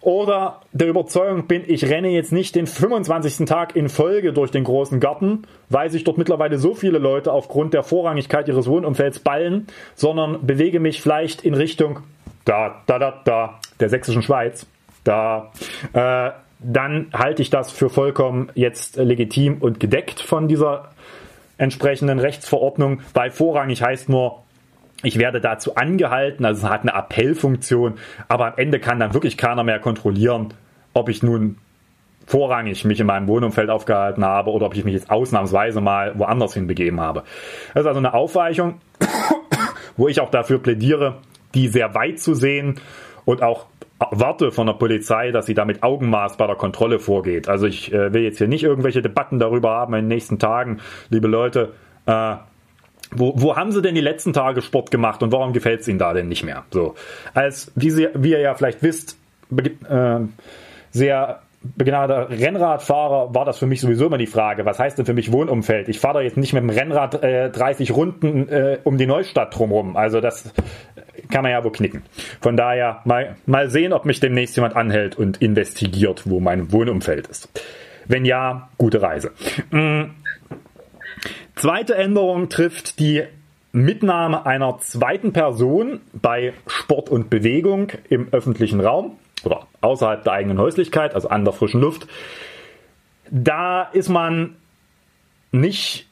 oder 0.00 0.62
der 0.72 0.88
Überzeugung 0.88 1.46
bin, 1.46 1.62
ich 1.64 1.88
renne 1.88 2.08
jetzt 2.08 2.32
nicht 2.32 2.56
den 2.56 2.66
25. 2.66 3.46
Tag 3.46 3.76
in 3.76 3.88
Folge 3.88 4.32
durch 4.32 4.50
den 4.50 4.64
großen 4.64 4.98
Garten, 4.98 5.42
weil 5.68 5.90
sich 5.90 6.02
dort 6.02 6.18
mittlerweile 6.18 6.58
so 6.58 6.74
viele 6.74 6.98
Leute 6.98 7.32
aufgrund 7.32 7.72
der 7.72 7.84
Vorrangigkeit 7.84 8.48
ihres 8.48 8.66
Wohnumfelds 8.66 9.20
ballen, 9.20 9.68
sondern 9.94 10.44
bewege 10.44 10.80
mich 10.80 11.00
vielleicht 11.00 11.44
in 11.44 11.54
Richtung 11.54 12.00
da, 12.44 12.82
da, 12.86 12.98
da, 12.98 13.22
da, 13.24 13.60
der 13.78 13.88
sächsischen 13.88 14.22
Schweiz, 14.22 14.66
da, 15.04 15.52
äh, 15.92 16.32
dann 16.58 17.06
halte 17.12 17.42
ich 17.42 17.50
das 17.50 17.70
für 17.70 17.88
vollkommen 17.88 18.50
jetzt 18.54 18.96
legitim 18.96 19.58
und 19.60 19.78
gedeckt 19.78 20.20
von 20.20 20.48
dieser 20.48 20.90
entsprechenden 21.58 22.18
Rechtsverordnung, 22.18 23.00
weil 23.14 23.30
vorrangig 23.30 23.82
heißt 23.82 24.08
nur, 24.08 24.42
ich 25.02 25.18
werde 25.18 25.40
dazu 25.40 25.74
angehalten, 25.74 26.44
also 26.44 26.66
es 26.66 26.72
hat 26.72 26.82
eine 26.82 26.94
Appellfunktion, 26.94 27.94
aber 28.28 28.46
am 28.46 28.52
Ende 28.56 28.78
kann 28.78 29.00
dann 29.00 29.14
wirklich 29.14 29.36
keiner 29.36 29.64
mehr 29.64 29.80
kontrollieren, 29.80 30.54
ob 30.94 31.08
ich 31.08 31.22
nun 31.22 31.58
vorrangig 32.26 32.84
mich 32.84 33.00
in 33.00 33.06
meinem 33.06 33.26
Wohnumfeld 33.26 33.68
aufgehalten 33.68 34.24
habe 34.24 34.50
oder 34.50 34.66
ob 34.66 34.76
ich 34.76 34.84
mich 34.84 34.94
jetzt 34.94 35.10
ausnahmsweise 35.10 35.80
mal 35.80 36.18
woanders 36.18 36.54
hinbegeben 36.54 37.00
habe. 37.00 37.24
Das 37.74 37.82
ist 37.82 37.86
also 37.88 37.98
eine 37.98 38.14
Aufweichung, 38.14 38.80
wo 39.96 40.08
ich 40.08 40.20
auch 40.20 40.30
dafür 40.30 40.60
plädiere, 40.60 41.18
die 41.54 41.68
sehr 41.68 41.94
weit 41.94 42.20
zu 42.20 42.34
sehen 42.34 42.80
und 43.24 43.42
auch 43.42 43.66
warte 44.10 44.50
von 44.50 44.66
der 44.66 44.74
Polizei, 44.74 45.30
dass 45.30 45.46
sie 45.46 45.54
da 45.54 45.64
mit 45.64 45.82
Augenmaß 45.82 46.36
bei 46.36 46.46
der 46.46 46.56
Kontrolle 46.56 46.98
vorgeht. 46.98 47.48
Also 47.48 47.66
ich 47.66 47.92
äh, 47.92 48.12
will 48.12 48.22
jetzt 48.22 48.38
hier 48.38 48.48
nicht 48.48 48.64
irgendwelche 48.64 49.02
Debatten 49.02 49.38
darüber 49.38 49.70
haben 49.70 49.94
in 49.94 50.04
den 50.04 50.08
nächsten 50.08 50.38
Tagen, 50.38 50.80
liebe 51.10 51.28
Leute. 51.28 51.72
Äh, 52.06 52.36
wo, 53.14 53.34
wo 53.36 53.56
haben 53.56 53.72
sie 53.72 53.82
denn 53.82 53.94
die 53.94 54.00
letzten 54.00 54.32
Tage 54.32 54.62
Sport 54.62 54.90
gemacht 54.90 55.22
und 55.22 55.32
warum 55.32 55.52
gefällt 55.52 55.82
es 55.82 55.88
ihnen 55.88 55.98
da 55.98 56.12
denn 56.12 56.28
nicht 56.28 56.44
mehr? 56.44 56.64
So, 56.70 56.94
als 57.34 57.70
wie, 57.74 57.90
sie, 57.90 58.08
wie 58.14 58.30
ihr 58.30 58.40
ja 58.40 58.54
vielleicht 58.54 58.82
wisst, 58.82 59.18
äh, 59.88 60.20
sehr 60.90 61.40
begnadeter 61.62 62.30
Rennradfahrer 62.30 63.34
war 63.34 63.44
das 63.44 63.58
für 63.58 63.66
mich 63.66 63.80
sowieso 63.80 64.06
immer 64.06 64.18
die 64.18 64.26
Frage, 64.26 64.64
was 64.64 64.78
heißt 64.78 64.98
denn 64.98 65.06
für 65.06 65.14
mich 65.14 65.30
Wohnumfeld? 65.30 65.88
Ich 65.88 66.00
fahre 66.00 66.14
da 66.14 66.20
jetzt 66.20 66.36
nicht 66.36 66.52
mit 66.52 66.62
dem 66.62 66.70
Rennrad 66.70 67.22
äh, 67.22 67.50
30 67.50 67.94
Runden 67.94 68.48
äh, 68.48 68.78
um 68.82 68.98
die 68.98 69.06
Neustadt 69.06 69.56
drumherum. 69.56 69.96
Also 69.96 70.20
das 70.20 70.52
kann 71.30 71.42
man 71.42 71.52
ja 71.52 71.62
wohl 71.64 71.72
knicken. 71.72 72.02
Von 72.40 72.56
daher 72.56 73.02
mal, 73.04 73.36
mal 73.46 73.70
sehen, 73.70 73.92
ob 73.92 74.04
mich 74.04 74.20
demnächst 74.20 74.56
jemand 74.56 74.76
anhält 74.76 75.16
und 75.16 75.40
investigiert, 75.42 76.22
wo 76.24 76.40
mein 76.40 76.72
Wohnumfeld 76.72 77.26
ist. 77.26 77.48
Wenn 78.06 78.24
ja, 78.24 78.68
gute 78.78 79.02
Reise. 79.02 79.32
Mhm. 79.70 80.10
Zweite 81.54 81.94
Änderung 81.94 82.48
trifft 82.48 82.98
die 82.98 83.24
Mitnahme 83.72 84.44
einer 84.44 84.78
zweiten 84.78 85.32
Person 85.32 86.00
bei 86.12 86.52
Sport 86.66 87.08
und 87.08 87.30
Bewegung 87.30 87.88
im 88.08 88.28
öffentlichen 88.32 88.80
Raum 88.80 89.16
oder 89.44 89.66
außerhalb 89.80 90.24
der 90.24 90.32
eigenen 90.34 90.58
Häuslichkeit, 90.58 91.14
also 91.14 91.28
an 91.28 91.44
der 91.44 91.54
frischen 91.54 91.80
Luft. 91.80 92.06
Da 93.30 93.84
ist 93.84 94.08
man 94.08 94.56
nicht 95.52 96.06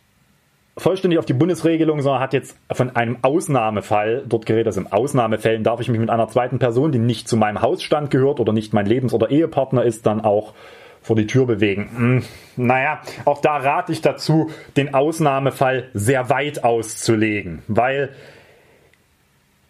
vollständig 0.80 1.18
auf 1.18 1.26
die 1.26 1.34
Bundesregelung, 1.34 2.00
sondern 2.00 2.22
hat 2.22 2.32
jetzt 2.32 2.56
von 2.72 2.96
einem 2.96 3.18
Ausnahmefall 3.22 4.24
dort 4.26 4.46
geredet. 4.46 4.68
Also 4.68 4.80
in 4.80 4.90
Ausnahmefällen 4.90 5.62
darf 5.62 5.80
ich 5.80 5.88
mich 5.88 6.00
mit 6.00 6.10
einer 6.10 6.28
zweiten 6.28 6.58
Person, 6.58 6.90
die 6.90 6.98
nicht 6.98 7.28
zu 7.28 7.36
meinem 7.36 7.60
Hausstand 7.60 8.10
gehört 8.10 8.40
oder 8.40 8.52
nicht 8.52 8.72
mein 8.72 8.86
Lebens- 8.86 9.12
oder 9.12 9.30
Ehepartner 9.30 9.84
ist, 9.84 10.06
dann 10.06 10.22
auch 10.22 10.54
vor 11.02 11.16
die 11.16 11.26
Tür 11.26 11.46
bewegen. 11.46 11.90
Hm, 11.94 12.22
naja, 12.56 13.00
auch 13.24 13.40
da 13.40 13.56
rate 13.56 13.92
ich 13.92 14.00
dazu, 14.00 14.50
den 14.76 14.94
Ausnahmefall 14.94 15.88
sehr 15.92 16.30
weit 16.30 16.64
auszulegen, 16.64 17.62
weil 17.68 18.10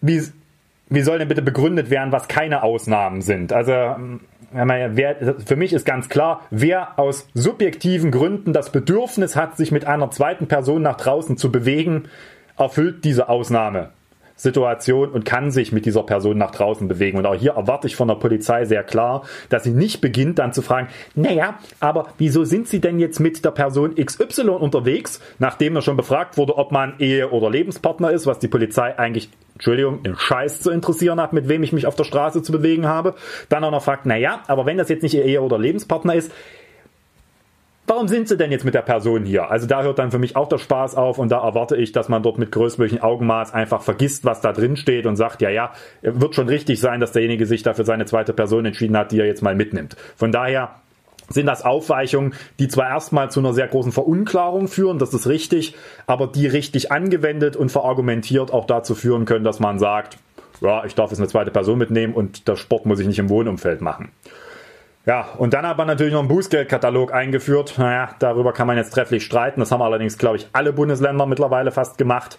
wie, 0.01 0.23
wie 0.88 1.03
soll 1.03 1.18
denn 1.18 1.29
bitte 1.29 1.42
begründet 1.42 1.90
werden, 1.90 2.12
was 2.12 2.29
keine 2.29 2.62
Ausnahmen 2.62 3.20
sind? 3.20 3.53
Also 3.53 3.73
hm, 3.73 4.20
für 4.52 5.56
mich 5.56 5.72
ist 5.72 5.86
ganz 5.86 6.08
klar, 6.08 6.42
wer 6.50 6.98
aus 6.98 7.28
subjektiven 7.34 8.10
Gründen 8.10 8.52
das 8.52 8.70
Bedürfnis 8.70 9.36
hat, 9.36 9.56
sich 9.56 9.70
mit 9.70 9.86
einer 9.86 10.10
zweiten 10.10 10.48
Person 10.48 10.82
nach 10.82 10.96
draußen 10.96 11.36
zu 11.36 11.52
bewegen, 11.52 12.08
erfüllt 12.58 13.04
diese 13.04 13.28
Ausnahme. 13.28 13.90
Situation 14.40 15.11
und 15.11 15.24
kann 15.24 15.50
sich 15.50 15.70
mit 15.70 15.85
dieser 15.85 16.03
Person 16.03 16.38
nach 16.38 16.50
draußen 16.50 16.88
bewegen. 16.88 17.18
Und 17.18 17.26
auch 17.26 17.35
hier 17.35 17.53
erwarte 17.53 17.87
ich 17.87 17.96
von 17.96 18.09
der 18.09 18.14
Polizei 18.14 18.64
sehr 18.64 18.83
klar, 18.83 19.24
dass 19.50 19.64
sie 19.64 19.70
nicht 19.70 20.00
beginnt 20.00 20.38
dann 20.38 20.55
zu 20.55 20.62
fragen, 20.62 20.88
naja, 21.14 21.59
aber 21.79 22.09
wieso 22.16 22.44
sind 22.44 22.66
Sie 22.66 22.81
denn 22.81 22.98
jetzt 22.98 23.20
mit 23.20 23.44
der 23.44 23.50
Person 23.50 23.94
XY 23.96 24.50
unterwegs, 24.50 25.21
nachdem 25.38 25.77
er 25.77 25.83
schon 25.83 25.96
befragt 25.96 26.38
wurde, 26.38 26.56
ob 26.56 26.73
man 26.73 26.94
Ehe- 26.98 27.31
oder 27.31 27.50
Lebenspartner 27.50 28.10
ist, 28.10 28.27
was 28.27 28.38
die 28.38 28.48
Polizei 28.48 28.98
eigentlich 28.98 29.31
Entschuldigung, 29.54 30.02
den 30.02 30.17
Scheiß 30.17 30.62
zu 30.62 30.71
interessieren 30.71 31.21
hat, 31.21 31.35
mit 31.35 31.48
wem 31.48 31.62
ich 31.62 31.75
mich 31.75 31.87
auf 31.87 31.94
der 31.94 32.04
Straße 32.04 32.42
zu 32.42 32.50
bewegen 32.50 32.87
habe. 32.87 33.14
Dann 33.50 33.62
auch 33.62 33.71
noch 33.71 33.83
fragt, 33.83 34.06
naja, 34.06 34.40
aber 34.46 34.64
wenn 34.64 34.79
das 34.79 34.88
jetzt 34.88 35.02
nicht 35.02 35.12
Ihr 35.12 35.25
Ehe- 35.27 35.42
oder 35.42 35.58
Lebenspartner 35.58 36.14
ist, 36.14 36.33
warum 37.90 38.06
sind 38.06 38.28
sie 38.28 38.36
denn 38.36 38.52
jetzt 38.52 38.64
mit 38.64 38.74
der 38.74 38.82
Person 38.82 39.24
hier? 39.24 39.50
Also 39.50 39.66
da 39.66 39.82
hört 39.82 39.98
dann 39.98 40.12
für 40.12 40.20
mich 40.20 40.36
auch 40.36 40.48
der 40.48 40.58
Spaß 40.58 40.94
auf 40.94 41.18
und 41.18 41.28
da 41.30 41.42
erwarte 41.42 41.76
ich, 41.76 41.90
dass 41.90 42.08
man 42.08 42.22
dort 42.22 42.38
mit 42.38 42.52
größtmöglichen 42.52 43.02
Augenmaß 43.02 43.52
einfach 43.52 43.82
vergisst, 43.82 44.24
was 44.24 44.40
da 44.40 44.52
drin 44.52 44.76
steht 44.76 45.06
und 45.06 45.16
sagt, 45.16 45.42
ja, 45.42 45.50
ja, 45.50 45.72
wird 46.02 46.36
schon 46.36 46.48
richtig 46.48 46.78
sein, 46.78 47.00
dass 47.00 47.10
derjenige 47.10 47.46
sich 47.46 47.64
dafür 47.64 47.84
seine 47.84 48.06
zweite 48.06 48.32
Person 48.32 48.64
entschieden 48.64 48.96
hat, 48.96 49.10
die 49.10 49.18
er 49.18 49.26
jetzt 49.26 49.42
mal 49.42 49.56
mitnimmt. 49.56 49.96
Von 50.14 50.30
daher 50.30 50.76
sind 51.30 51.46
das 51.46 51.64
Aufweichungen, 51.64 52.34
die 52.60 52.68
zwar 52.68 52.88
erstmal 52.88 53.28
zu 53.30 53.40
einer 53.40 53.54
sehr 53.54 53.66
großen 53.66 53.90
Verunklarung 53.90 54.68
führen, 54.68 55.00
das 55.00 55.12
ist 55.12 55.26
richtig, 55.26 55.74
aber 56.06 56.28
die 56.28 56.46
richtig 56.46 56.92
angewendet 56.92 57.56
und 57.56 57.72
verargumentiert 57.72 58.52
auch 58.52 58.66
dazu 58.66 58.94
führen 58.94 59.24
können, 59.24 59.44
dass 59.44 59.58
man 59.58 59.80
sagt, 59.80 60.16
ja, 60.60 60.84
ich 60.84 60.94
darf 60.94 61.10
jetzt 61.10 61.18
eine 61.18 61.28
zweite 61.28 61.50
Person 61.50 61.78
mitnehmen 61.78 62.14
und 62.14 62.46
der 62.46 62.54
Sport 62.54 62.86
muss 62.86 63.00
ich 63.00 63.08
nicht 63.08 63.18
im 63.18 63.30
Wohnumfeld 63.30 63.80
machen. 63.80 64.12
Ja, 65.07 65.29
und 65.38 65.55
dann 65.55 65.67
hat 65.67 65.79
man 65.79 65.87
natürlich 65.87 66.13
noch 66.13 66.21
einen 66.21 66.29
Bußgeldkatalog 66.29 67.13
eingeführt. 67.13 67.75
Naja, 67.79 68.11
darüber 68.19 68.53
kann 68.53 68.67
man 68.67 68.77
jetzt 68.77 68.90
trefflich 68.90 69.25
streiten. 69.25 69.61
Das 69.61 69.73
haben 69.73 69.83
allerdings, 69.83 70.19
glaube 70.19 70.37
ich, 70.37 70.48
alle 70.53 70.73
Bundesländer 70.73 71.27
mittlerweile 71.27 71.71
fast 71.71 71.96
gemacht. 71.96 72.38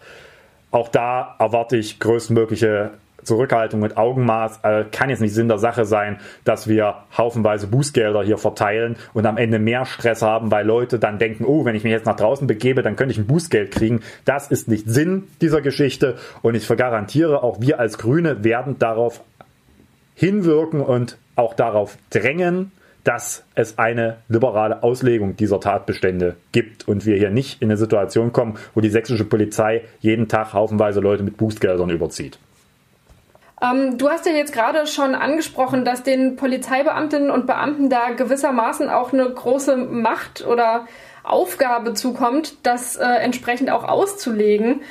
Auch 0.70 0.88
da 0.88 1.36
erwarte 1.40 1.76
ich 1.78 2.00
größtmögliche 2.00 2.92
Zurückhaltung 3.24 3.80
mit 3.80 3.98
Augenmaß. 3.98 4.60
Äh, 4.64 4.86
kann 4.92 5.10
jetzt 5.10 5.22
nicht 5.22 5.34
Sinn 5.34 5.48
der 5.48 5.58
Sache 5.58 5.86
sein, 5.86 6.20
dass 6.44 6.68
wir 6.68 6.96
haufenweise 7.18 7.68
Bußgelder 7.68 8.24
hier 8.24 8.38
verteilen 8.38 8.96
und 9.14 9.26
am 9.26 9.38
Ende 9.38 9.60
mehr 9.60 9.86
Stress 9.86 10.22
haben, 10.22 10.52
weil 10.52 10.66
Leute 10.66 11.00
dann 11.00 11.20
denken, 11.20 11.46
oh, 11.46 11.66
wenn 11.66 11.76
ich 11.76 11.84
mich 11.84 11.92
jetzt 11.92 12.06
nach 12.06 12.16
draußen 12.16 12.48
begebe, 12.48 12.84
dann 12.84 12.96
könnte 12.96 13.12
ich 13.12 13.18
ein 13.18 13.28
Bußgeld 13.28 13.72
kriegen. 13.72 14.02
Das 14.26 14.50
ist 14.50 14.68
nicht 14.68 14.88
Sinn 14.88 15.28
dieser 15.42 15.62
Geschichte 15.62 16.18
und 16.42 16.56
ich 16.56 16.66
vergarantiere, 16.66 17.44
auch 17.44 17.60
wir 17.60 17.80
als 17.80 17.98
Grüne 17.98 18.44
werden 18.44 18.80
darauf 18.80 19.22
hinwirken 20.16 20.82
und 20.82 21.18
auch 21.36 21.54
darauf 21.54 21.98
drängen, 22.10 22.72
dass 23.04 23.44
es 23.56 23.80
eine 23.80 24.18
liberale 24.30 24.84
Auslegung 24.84 25.36
dieser 25.36 25.60
Tatbestände 25.60 26.36
gibt 26.52 26.88
und 26.88 27.06
wir 27.06 27.18
hier 27.18 27.32
nicht 27.32 27.62
in 27.62 27.70
eine 27.70 27.78
Situation 27.78 28.32
kommen, 28.32 28.58
wo 28.76 28.82
die 28.82 28.90
sächsische 28.90 29.26
Polizei 29.26 29.82
jeden 30.00 30.28
Tag 30.28 30.54
haufenweise 30.54 31.00
Leute 31.00 31.24
mit 31.24 31.38
Bußgeldern 31.38 31.90
überzieht. 31.90 32.38
Ähm, 33.62 33.98
du 33.98 34.10
hast 34.10 34.26
ja 34.26 34.34
jetzt 34.34 34.54
gerade 34.54 34.88
schon 34.88 35.16
angesprochen, 35.16 35.86
dass 35.86 36.04
den 36.04 36.36
Polizeibeamtinnen 36.36 37.30
und 37.30 37.48
Beamten 37.48 37.90
da 37.90 38.12
gewissermaßen 38.12 38.90
auch 38.90 39.14
eine 39.14 39.30
große 39.30 39.78
Macht 39.78 40.46
oder 40.46 40.88
Aufgabe 41.24 41.94
zukommt, 41.94 42.56
das 42.64 42.96
äh, 42.96 43.06
entsprechend 43.06 43.70
auch 43.70 43.84
auszulegen. 43.84 44.82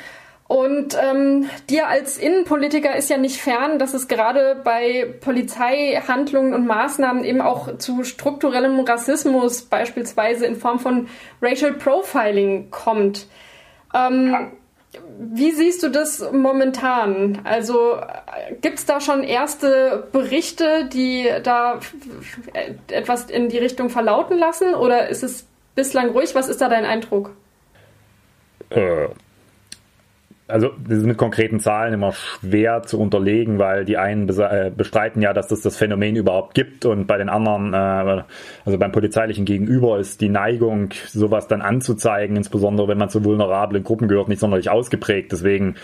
Und 0.50 0.98
ähm, 1.00 1.48
dir 1.68 1.86
als 1.86 2.18
Innenpolitiker 2.18 2.96
ist 2.96 3.08
ja 3.08 3.18
nicht 3.18 3.40
fern, 3.40 3.78
dass 3.78 3.94
es 3.94 4.08
gerade 4.08 4.60
bei 4.64 5.14
Polizeihandlungen 5.20 6.54
und 6.54 6.66
Maßnahmen 6.66 7.22
eben 7.22 7.40
auch 7.40 7.78
zu 7.78 8.02
strukturellem 8.02 8.80
Rassismus, 8.80 9.62
beispielsweise 9.62 10.46
in 10.46 10.56
Form 10.56 10.80
von 10.80 11.06
Racial 11.40 11.74
Profiling, 11.74 12.68
kommt. 12.72 13.28
Ähm, 13.94 14.50
wie 15.20 15.52
siehst 15.52 15.84
du 15.84 15.88
das 15.88 16.32
momentan? 16.32 17.42
Also 17.44 18.00
gibt 18.60 18.80
es 18.80 18.86
da 18.86 19.00
schon 19.00 19.22
erste 19.22 20.08
Berichte, 20.10 20.88
die 20.92 21.30
da 21.44 21.78
etwas 22.88 23.30
in 23.30 23.50
die 23.50 23.58
Richtung 23.58 23.88
verlauten 23.88 24.36
lassen? 24.36 24.74
Oder 24.74 25.10
ist 25.10 25.22
es 25.22 25.46
bislang 25.76 26.08
ruhig? 26.08 26.34
Was 26.34 26.48
ist 26.48 26.60
da 26.60 26.68
dein 26.68 26.86
Eindruck? 26.86 27.36
Äh, 28.70 29.10
also 30.50 30.70
das 30.86 30.98
ist 30.98 31.06
mit 31.06 31.16
konkreten 31.16 31.60
Zahlen 31.60 31.94
immer 31.94 32.12
schwer 32.12 32.82
zu 32.82 33.00
unterlegen, 33.00 33.58
weil 33.58 33.84
die 33.84 33.96
einen 33.96 34.28
äh, 34.28 34.70
bestreiten 34.74 35.22
ja, 35.22 35.32
dass 35.32 35.50
es 35.50 35.62
das 35.62 35.76
Phänomen 35.76 36.16
überhaupt 36.16 36.54
gibt 36.54 36.84
und 36.84 37.06
bei 37.06 37.16
den 37.16 37.28
anderen, 37.28 37.72
äh, 37.72 38.22
also 38.64 38.78
beim 38.78 38.92
polizeilichen 38.92 39.44
Gegenüber 39.44 39.98
ist 39.98 40.20
die 40.20 40.28
Neigung, 40.28 40.90
sowas 41.08 41.48
dann 41.48 41.62
anzuzeigen, 41.62 42.36
insbesondere 42.36 42.88
wenn 42.88 42.98
man 42.98 43.08
zu 43.08 43.24
vulnerablen 43.24 43.84
Gruppen 43.84 44.08
gehört, 44.08 44.28
nicht 44.28 44.40
sonderlich 44.40 44.70
ausgeprägt. 44.70 45.32
Deswegen 45.32 45.76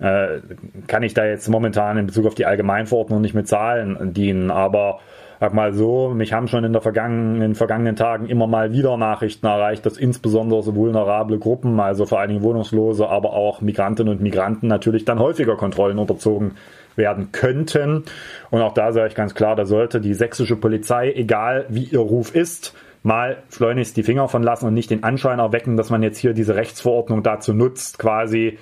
äh, 0.00 0.40
kann 0.86 1.02
ich 1.02 1.14
da 1.14 1.24
jetzt 1.24 1.48
momentan 1.48 1.98
in 1.98 2.06
Bezug 2.06 2.26
auf 2.26 2.34
die 2.34 2.46
Allgemeinverordnung 2.46 3.20
nicht 3.20 3.34
mit 3.34 3.48
Zahlen 3.48 4.12
dienen, 4.14 4.50
aber 4.50 5.00
sag 5.42 5.54
mal 5.54 5.74
so, 5.74 6.10
mich 6.10 6.32
haben 6.32 6.46
schon 6.46 6.62
in, 6.62 6.72
der 6.72 6.82
vergangenen, 6.82 7.34
in 7.34 7.40
den 7.40 7.54
vergangenen 7.56 7.96
Tagen 7.96 8.28
immer 8.28 8.46
mal 8.46 8.72
wieder 8.72 8.96
Nachrichten 8.96 9.44
erreicht, 9.44 9.84
dass 9.84 9.96
insbesondere 9.96 10.62
so 10.62 10.76
vulnerable 10.76 11.36
Gruppen, 11.40 11.80
also 11.80 12.06
vor 12.06 12.20
allen 12.20 12.28
Dingen 12.28 12.44
Wohnungslose, 12.44 13.08
aber 13.08 13.32
auch 13.32 13.60
Migrantinnen 13.60 14.12
und 14.12 14.22
Migranten 14.22 14.68
natürlich 14.68 15.04
dann 15.04 15.18
häufiger 15.18 15.56
Kontrollen 15.56 15.98
unterzogen 15.98 16.52
werden 16.94 17.32
könnten. 17.32 18.04
Und 18.52 18.62
auch 18.62 18.72
da 18.72 18.92
sage 18.92 19.08
ich 19.08 19.14
ganz 19.16 19.34
klar, 19.34 19.56
da 19.56 19.66
sollte 19.66 20.00
die 20.00 20.14
sächsische 20.14 20.54
Polizei, 20.54 21.10
egal 21.10 21.66
wie 21.68 21.86
ihr 21.86 21.98
Ruf 21.98 22.32
ist, 22.36 22.72
mal 23.02 23.38
schleunigst 23.50 23.96
die 23.96 24.04
Finger 24.04 24.28
von 24.28 24.44
lassen 24.44 24.66
und 24.66 24.74
nicht 24.74 24.90
den 24.90 25.02
Anschein 25.02 25.40
erwecken, 25.40 25.76
dass 25.76 25.90
man 25.90 26.04
jetzt 26.04 26.18
hier 26.18 26.34
diese 26.34 26.54
Rechtsverordnung 26.54 27.24
dazu 27.24 27.52
nutzt, 27.52 27.98
quasi 27.98 28.58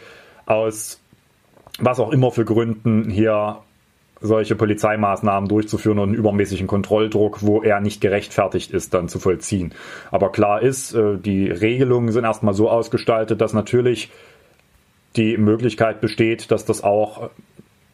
aus 0.46 0.98
was 1.78 2.00
auch 2.00 2.10
immer 2.10 2.30
für 2.30 2.46
Gründen 2.46 3.10
hier 3.10 3.58
solche 4.20 4.54
Polizeimaßnahmen 4.54 5.48
durchzuführen 5.48 5.98
und 5.98 6.10
einen 6.10 6.18
übermäßigen 6.18 6.66
Kontrolldruck, 6.66 7.42
wo 7.42 7.62
er 7.62 7.80
nicht 7.80 8.00
gerechtfertigt 8.00 8.70
ist, 8.70 8.92
dann 8.94 9.08
zu 9.08 9.18
vollziehen. 9.18 9.72
Aber 10.10 10.30
klar 10.32 10.62
ist, 10.62 10.94
äh, 10.94 11.16
die 11.16 11.50
Regelungen 11.50 12.12
sind 12.12 12.24
erstmal 12.24 12.54
so 12.54 12.70
ausgestaltet, 12.70 13.40
dass 13.40 13.52
natürlich 13.52 14.10
die 15.16 15.36
Möglichkeit 15.36 16.00
besteht, 16.00 16.50
dass 16.50 16.64
das 16.64 16.84
auch 16.84 17.30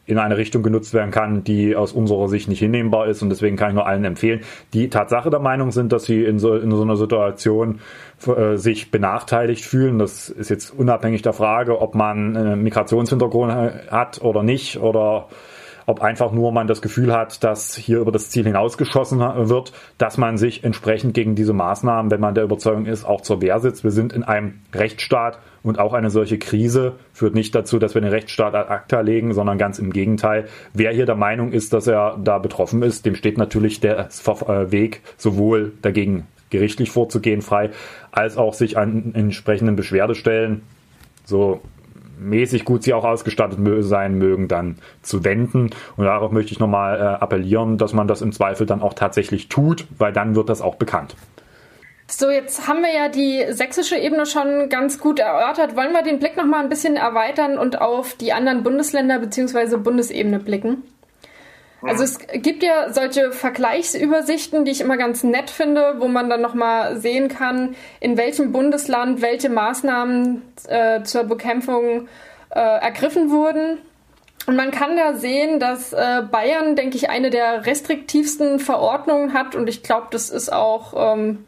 in 0.07 0.17
eine 0.17 0.37
Richtung 0.37 0.63
genutzt 0.63 0.93
werden 0.93 1.11
kann, 1.11 1.43
die 1.43 1.75
aus 1.75 1.91
unserer 1.91 2.29
Sicht 2.29 2.47
nicht 2.47 2.59
hinnehmbar 2.59 3.07
ist. 3.07 3.21
Und 3.21 3.29
deswegen 3.29 3.57
kann 3.57 3.69
ich 3.69 3.75
nur 3.75 3.85
allen 3.85 4.05
empfehlen, 4.05 4.39
die 4.73 4.89
Tatsache 4.89 5.29
der 5.29 5.39
Meinung 5.39 5.71
sind, 5.71 5.91
dass 5.91 6.05
sie 6.05 6.23
in 6.23 6.39
so, 6.39 6.55
in 6.55 6.71
so 6.71 6.81
einer 6.81 6.95
Situation 6.95 7.81
äh, 8.25 8.55
sich 8.55 8.89
benachteiligt 8.89 9.65
fühlen. 9.65 9.99
Das 9.99 10.29
ist 10.29 10.49
jetzt 10.49 10.71
unabhängig 10.71 11.23
der 11.23 11.33
Frage, 11.33 11.81
ob 11.81 11.93
man 11.93 12.37
einen 12.37 12.63
Migrationshintergrund 12.63 13.51
hat 13.91 14.21
oder 14.21 14.43
nicht 14.43 14.79
oder 14.79 15.27
ob 15.87 16.01
einfach 16.01 16.33
nur 16.33 16.51
man 16.51 16.67
das 16.67 16.81
Gefühl 16.81 17.13
hat, 17.13 17.45
dass 17.45 17.75
hier 17.75 17.99
über 17.99 18.11
das 18.11 18.29
Ziel 18.29 18.43
hinausgeschossen 18.43 19.19
wird, 19.19 19.71
dass 19.97 20.17
man 20.17 20.37
sich 20.37 20.65
entsprechend 20.65 21.13
gegen 21.13 21.33
diese 21.33 21.53
Maßnahmen, 21.53 22.11
wenn 22.11 22.19
man 22.19 22.35
der 22.35 22.43
Überzeugung 22.43 22.85
ist, 22.85 23.05
auch 23.05 23.21
zur 23.21 23.41
Wehr 23.41 23.59
sitzt. 23.61 23.85
Wir 23.85 23.91
sind 23.91 24.11
in 24.11 24.23
einem 24.23 24.59
Rechtsstaat 24.73 25.39
und 25.63 25.79
auch 25.79 25.93
eine 25.93 26.09
solche 26.09 26.37
Krise 26.37 26.97
führt 27.13 27.35
nicht 27.35 27.55
dazu, 27.55 27.79
dass 27.79 27.95
wir 27.95 28.01
den 28.01 28.11
Rechtsstaat 28.11 28.53
ad 28.53 28.69
acta 28.69 28.99
legen, 28.99 29.33
sondern 29.33 29.57
ganz 29.57 29.79
im 29.79 29.93
Gegenteil. 29.93 30.49
Wer 30.73 30.91
hier 30.91 31.05
der 31.05 31.15
Meinung 31.15 31.53
ist, 31.53 31.71
dass 31.71 31.87
er 31.87 32.19
da 32.21 32.37
betroffen 32.37 32.83
ist, 32.83 33.05
dem 33.05 33.15
steht 33.15 33.37
natürlich 33.37 33.79
der 33.79 33.97
äh, 33.97 34.71
Weg 34.71 35.01
sowohl 35.15 35.71
dagegen 35.81 36.27
gerichtlich 36.49 36.91
vorzugehen 36.91 37.41
frei, 37.41 37.69
als 38.11 38.35
auch 38.35 38.53
sich 38.53 38.77
an 38.77 39.13
entsprechenden 39.15 39.77
Beschwerdestellen 39.77 40.63
so 41.23 41.61
mäßig 42.19 42.65
gut 42.65 42.83
sie 42.83 42.93
auch 42.93 43.05
ausgestattet 43.05 43.59
sein 43.83 44.17
mögen, 44.17 44.47
dann 44.47 44.77
zu 45.01 45.23
wenden. 45.23 45.69
Und 45.95 46.05
darauf 46.05 46.31
möchte 46.31 46.51
ich 46.51 46.59
nochmal 46.59 46.99
äh, 46.99 47.03
appellieren, 47.03 47.77
dass 47.77 47.93
man 47.93 48.07
das 48.07 48.21
im 48.21 48.31
Zweifel 48.31 48.65
dann 48.65 48.81
auch 48.81 48.93
tatsächlich 48.93 49.49
tut, 49.49 49.85
weil 49.97 50.13
dann 50.13 50.35
wird 50.35 50.49
das 50.49 50.61
auch 50.61 50.75
bekannt. 50.75 51.15
So, 52.09 52.29
jetzt 52.29 52.67
haben 52.69 52.81
wir 52.81 52.93
ja 52.93 53.09
die 53.09 53.51
sächsische 53.51 53.97
Ebene 53.97 54.25
schon 54.25 54.69
ganz 54.69 54.97
gut 54.97 55.19
erörtert. 55.19 55.75
Wollen 55.75 55.91
wir 55.91 56.03
den 56.03 56.19
Blick 56.19 56.37
nochmal 56.37 56.63
ein 56.63 56.69
bisschen 56.69 56.95
erweitern 56.95 57.57
und 57.57 57.81
auf 57.81 58.13
die 58.13 58.31
anderen 58.31 58.63
Bundesländer 58.63 59.19
bzw. 59.19 59.75
Bundesebene 59.75 60.39
blicken? 60.39 60.83
Also 61.81 62.03
es 62.03 62.17
gibt 62.19 62.63
ja 62.63 62.91
solche 62.91 63.31
Vergleichsübersichten, 63.31 64.65
die 64.65 64.71
ich 64.71 64.81
immer 64.81 64.97
ganz 64.97 65.23
nett 65.23 65.49
finde, 65.49 65.95
wo 65.99 66.07
man 66.07 66.29
dann 66.29 66.41
nochmal 66.41 66.97
sehen 66.97 67.27
kann, 67.27 67.75
in 67.99 68.17
welchem 68.17 68.51
Bundesland 68.51 69.21
welche 69.21 69.49
Maßnahmen 69.49 70.41
äh, 70.67 71.03
zur 71.03 71.25
Bekämpfung 71.25 72.07
äh, 72.49 72.59
ergriffen 72.59 73.29
wurden. 73.29 73.77
Und 74.47 74.55
man 74.55 74.71
kann 74.71 74.95
da 74.95 75.13
sehen, 75.13 75.59
dass 75.59 75.93
äh, 75.93 76.23
Bayern, 76.31 76.75
denke 76.75 76.95
ich, 76.95 77.09
eine 77.09 77.29
der 77.29 77.65
restriktivsten 77.65 78.59
Verordnungen 78.59 79.33
hat. 79.33 79.55
Und 79.55 79.67
ich 79.67 79.83
glaube, 79.83 80.07
das 80.09 80.29
ist 80.29 80.51
auch 80.51 80.93
ähm, 81.15 81.45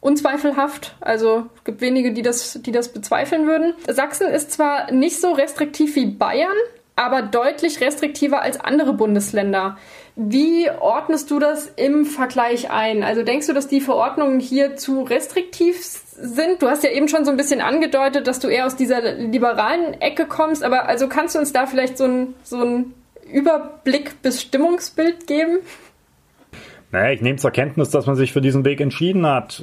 unzweifelhaft. 0.00 0.94
Also 1.00 1.46
es 1.56 1.64
gibt 1.64 1.80
wenige, 1.80 2.12
die 2.12 2.22
das, 2.22 2.60
die 2.62 2.70
das 2.70 2.90
bezweifeln 2.90 3.46
würden. 3.46 3.72
Sachsen 3.88 4.28
ist 4.28 4.52
zwar 4.52 4.92
nicht 4.92 5.20
so 5.20 5.32
restriktiv 5.32 5.96
wie 5.96 6.06
Bayern, 6.06 6.56
aber 6.96 7.22
deutlich 7.22 7.80
restriktiver 7.80 8.40
als 8.40 8.60
andere 8.60 8.92
Bundesländer. 8.92 9.76
Wie 10.16 10.70
ordnest 10.70 11.30
du 11.30 11.40
das 11.40 11.72
im 11.76 12.04
Vergleich 12.04 12.70
ein? 12.70 13.02
Also 13.02 13.24
denkst 13.24 13.48
du, 13.48 13.52
dass 13.52 13.66
die 13.66 13.80
Verordnungen 13.80 14.38
hier 14.38 14.76
zu 14.76 15.02
restriktiv 15.02 15.82
sind? 15.82 16.62
Du 16.62 16.68
hast 16.68 16.84
ja 16.84 16.90
eben 16.90 17.08
schon 17.08 17.24
so 17.24 17.32
ein 17.32 17.36
bisschen 17.36 17.60
angedeutet, 17.60 18.28
dass 18.28 18.38
du 18.38 18.48
eher 18.48 18.66
aus 18.66 18.76
dieser 18.76 19.14
liberalen 19.14 20.00
Ecke 20.00 20.26
kommst, 20.26 20.62
aber 20.62 20.88
also 20.88 21.08
kannst 21.08 21.34
du 21.34 21.40
uns 21.40 21.52
da 21.52 21.66
vielleicht 21.66 21.98
so 21.98 22.04
ein, 22.04 22.34
so 22.44 22.62
ein 22.62 22.94
Überblick 23.30 24.22
bis 24.22 24.40
Stimmungsbild 24.40 25.26
geben? 25.26 25.58
Naja, 26.92 27.10
ich 27.10 27.22
nehme 27.22 27.38
zur 27.38 27.50
Kenntnis, 27.50 27.90
dass 27.90 28.06
man 28.06 28.14
sich 28.14 28.32
für 28.32 28.40
diesen 28.40 28.64
Weg 28.64 28.80
entschieden 28.80 29.26
hat. 29.26 29.60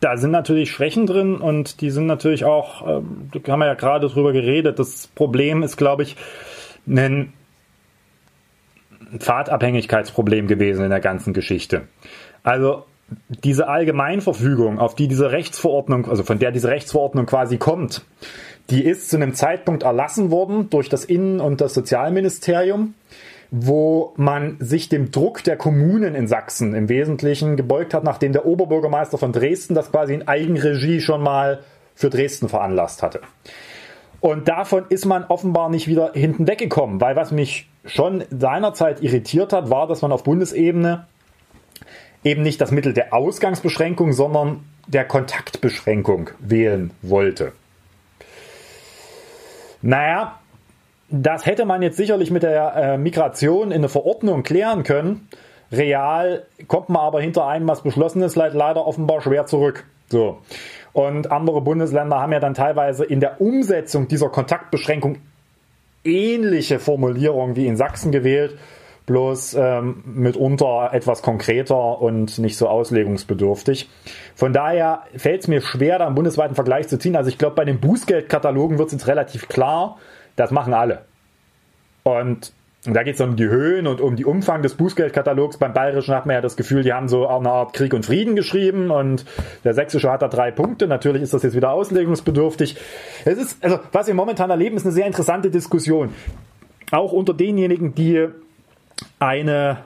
Da 0.00 0.16
sind 0.16 0.30
natürlich 0.30 0.70
Schwächen 0.70 1.06
drin 1.06 1.36
und 1.36 1.80
die 1.80 1.90
sind 1.90 2.06
natürlich 2.06 2.44
auch, 2.44 2.86
äh, 2.86 3.02
da 3.32 3.52
haben 3.52 3.60
wir 3.60 3.66
ja 3.66 3.74
gerade 3.74 4.08
drüber 4.08 4.32
geredet. 4.32 4.78
Das 4.78 5.06
Problem 5.08 5.62
ist, 5.62 5.76
glaube 5.76 6.02
ich, 6.02 6.16
ein 6.86 7.32
Pfadabhängigkeitsproblem 9.18 10.46
gewesen 10.46 10.84
in 10.84 10.90
der 10.90 11.00
ganzen 11.00 11.32
Geschichte. 11.32 11.82
Also 12.42 12.84
diese 13.28 13.68
Allgemeinverfügung, 13.68 14.78
auf 14.78 14.94
die 14.94 15.08
diese 15.08 15.32
Rechtsverordnung, 15.32 16.08
also 16.08 16.22
von 16.22 16.38
der 16.38 16.52
diese 16.52 16.68
Rechtsverordnung 16.68 17.26
quasi 17.26 17.58
kommt, 17.58 18.04
die 18.70 18.84
ist 18.84 19.10
zu 19.10 19.16
einem 19.16 19.34
Zeitpunkt 19.34 19.82
erlassen 19.82 20.30
worden 20.30 20.70
durch 20.70 20.88
das 20.88 21.04
Innen- 21.04 21.40
und 21.40 21.60
das 21.60 21.74
Sozialministerium, 21.74 22.94
wo 23.50 24.12
man 24.16 24.56
sich 24.60 24.88
dem 24.88 25.10
Druck 25.10 25.42
der 25.42 25.56
Kommunen 25.56 26.14
in 26.14 26.28
Sachsen 26.28 26.74
im 26.74 26.88
Wesentlichen 26.88 27.56
gebeugt 27.56 27.94
hat, 27.94 28.04
nachdem 28.04 28.32
der 28.32 28.46
Oberbürgermeister 28.46 29.18
von 29.18 29.32
Dresden 29.32 29.74
das 29.74 29.90
quasi 29.90 30.14
in 30.14 30.28
Eigenregie 30.28 31.00
schon 31.00 31.22
mal 31.22 31.60
für 31.94 32.10
Dresden 32.10 32.48
veranlasst 32.48 33.02
hatte. 33.02 33.20
Und 34.20 34.48
davon 34.48 34.84
ist 34.88 35.06
man 35.06 35.24
offenbar 35.24 35.70
nicht 35.70 35.88
wieder 35.88 36.12
hinten 36.12 36.46
weggekommen, 36.46 37.00
weil 37.00 37.16
was 37.16 37.32
mich 37.32 37.68
schon 37.84 38.24
seinerzeit 38.30 39.02
irritiert 39.02 39.52
hat, 39.52 39.70
war, 39.70 39.86
dass 39.86 40.02
man 40.02 40.12
auf 40.12 40.24
Bundesebene 40.24 41.06
eben 42.22 42.42
nicht 42.42 42.60
das 42.60 42.70
Mittel 42.70 42.92
der 42.92 43.14
Ausgangsbeschränkung, 43.14 44.12
sondern 44.12 44.64
der 44.86 45.06
Kontaktbeschränkung 45.06 46.30
wählen 46.38 46.90
wollte. 47.02 47.52
Naja, 49.82 50.39
das 51.10 51.44
hätte 51.44 51.64
man 51.64 51.82
jetzt 51.82 51.96
sicherlich 51.96 52.30
mit 52.30 52.42
der 52.42 52.74
äh, 52.76 52.98
Migration 52.98 53.70
in 53.70 53.78
eine 53.78 53.88
Verordnung 53.88 54.42
klären 54.42 54.84
können. 54.84 55.28
Real 55.72 56.46
kommt 56.66 56.88
man 56.88 57.02
aber 57.02 57.20
hinter 57.20 57.46
einem, 57.46 57.68
was 57.68 57.82
beschlossen 57.82 58.22
ist, 58.22 58.36
leider 58.36 58.86
offenbar 58.86 59.20
schwer 59.20 59.46
zurück. 59.46 59.84
So. 60.08 60.38
Und 60.92 61.30
andere 61.30 61.60
Bundesländer 61.60 62.20
haben 62.20 62.32
ja 62.32 62.40
dann 62.40 62.54
teilweise 62.54 63.04
in 63.04 63.20
der 63.20 63.40
Umsetzung 63.40 64.08
dieser 64.08 64.28
Kontaktbeschränkung 64.28 65.18
ähnliche 66.04 66.78
Formulierungen 66.78 67.56
wie 67.56 67.66
in 67.66 67.76
Sachsen 67.76 68.10
gewählt, 68.10 68.58
bloß 69.06 69.54
ähm, 69.54 70.02
mitunter 70.06 70.90
etwas 70.92 71.22
konkreter 71.22 72.00
und 72.00 72.38
nicht 72.38 72.56
so 72.56 72.68
auslegungsbedürftig. 72.68 73.88
Von 74.34 74.52
daher 74.52 75.02
fällt 75.16 75.42
es 75.42 75.48
mir 75.48 75.60
schwer, 75.60 75.98
da 75.98 76.06
einen 76.06 76.14
bundesweiten 76.14 76.54
Vergleich 76.54 76.88
zu 76.88 76.98
ziehen. 76.98 77.16
Also 77.16 77.28
ich 77.28 77.38
glaube, 77.38 77.56
bei 77.56 77.64
den 77.64 77.80
Bußgeldkatalogen 77.80 78.78
wird 78.78 78.88
es 78.88 78.92
jetzt 78.94 79.08
relativ 79.08 79.48
klar, 79.48 79.98
das 80.40 80.50
machen 80.50 80.74
alle. 80.74 81.02
Und 82.02 82.52
da 82.84 83.02
geht 83.02 83.16
es 83.16 83.20
um 83.20 83.36
die 83.36 83.46
Höhen 83.46 83.86
und 83.86 84.00
um 84.00 84.16
die 84.16 84.24
Umfang 84.24 84.62
des 84.62 84.74
Bußgeldkatalogs. 84.74 85.58
Beim 85.58 85.74
Bayerischen 85.74 86.14
hat 86.14 86.24
man 86.24 86.34
ja 86.34 86.40
das 86.40 86.56
Gefühl, 86.56 86.82
die 86.82 86.94
haben 86.94 87.08
so 87.08 87.28
auch 87.28 87.40
eine 87.40 87.50
Art 87.50 87.74
Krieg 87.74 87.92
und 87.92 88.06
Frieden 88.06 88.36
geschrieben 88.36 88.90
und 88.90 89.26
der 89.64 89.74
Sächsische 89.74 90.10
hat 90.10 90.22
da 90.22 90.28
drei 90.28 90.50
Punkte. 90.50 90.88
Natürlich 90.88 91.22
ist 91.22 91.34
das 91.34 91.42
jetzt 91.42 91.54
wieder 91.54 91.72
auslegungsbedürftig. 91.72 92.78
Es 93.26 93.36
ist, 93.36 93.62
also, 93.62 93.80
was 93.92 94.06
wir 94.06 94.14
momentan 94.14 94.48
erleben, 94.48 94.76
ist 94.76 94.86
eine 94.86 94.94
sehr 94.94 95.06
interessante 95.06 95.50
Diskussion. 95.50 96.14
Auch 96.90 97.12
unter 97.12 97.34
denjenigen, 97.34 97.94
die 97.94 98.28
eine 99.18 99.84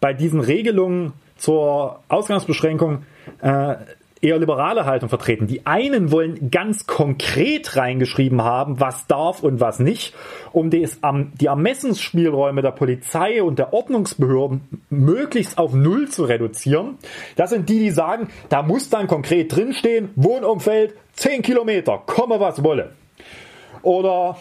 bei 0.00 0.12
diesen 0.14 0.40
Regelungen 0.40 1.14
zur 1.36 2.00
Ausgangsbeschränkung 2.08 3.04
äh, 3.40 3.74
eher 4.22 4.38
liberale 4.38 4.86
Haltung 4.86 5.08
vertreten. 5.08 5.48
Die 5.48 5.66
einen 5.66 6.12
wollen 6.12 6.50
ganz 6.50 6.86
konkret 6.86 7.76
reingeschrieben 7.76 8.42
haben, 8.42 8.80
was 8.80 9.06
darf 9.08 9.42
und 9.42 9.60
was 9.60 9.80
nicht, 9.80 10.14
um 10.52 10.70
die, 10.70 10.86
Ermessensspielräume 11.44 12.62
der 12.62 12.70
Polizei 12.70 13.42
und 13.42 13.58
der 13.58 13.72
Ordnungsbehörden 13.72 14.84
möglichst 14.88 15.58
auf 15.58 15.74
Null 15.74 16.08
zu 16.08 16.24
reduzieren. 16.24 16.98
Das 17.36 17.50
sind 17.50 17.68
die, 17.68 17.80
die 17.80 17.90
sagen, 17.90 18.28
da 18.48 18.62
muss 18.62 18.88
dann 18.88 19.08
konkret 19.08 19.54
drinstehen, 19.54 20.10
Wohnumfeld 20.14 20.94
10 21.14 21.42
Kilometer, 21.42 22.00
komme 22.06 22.38
was 22.38 22.62
wolle. 22.62 22.92
Oder 23.82 24.36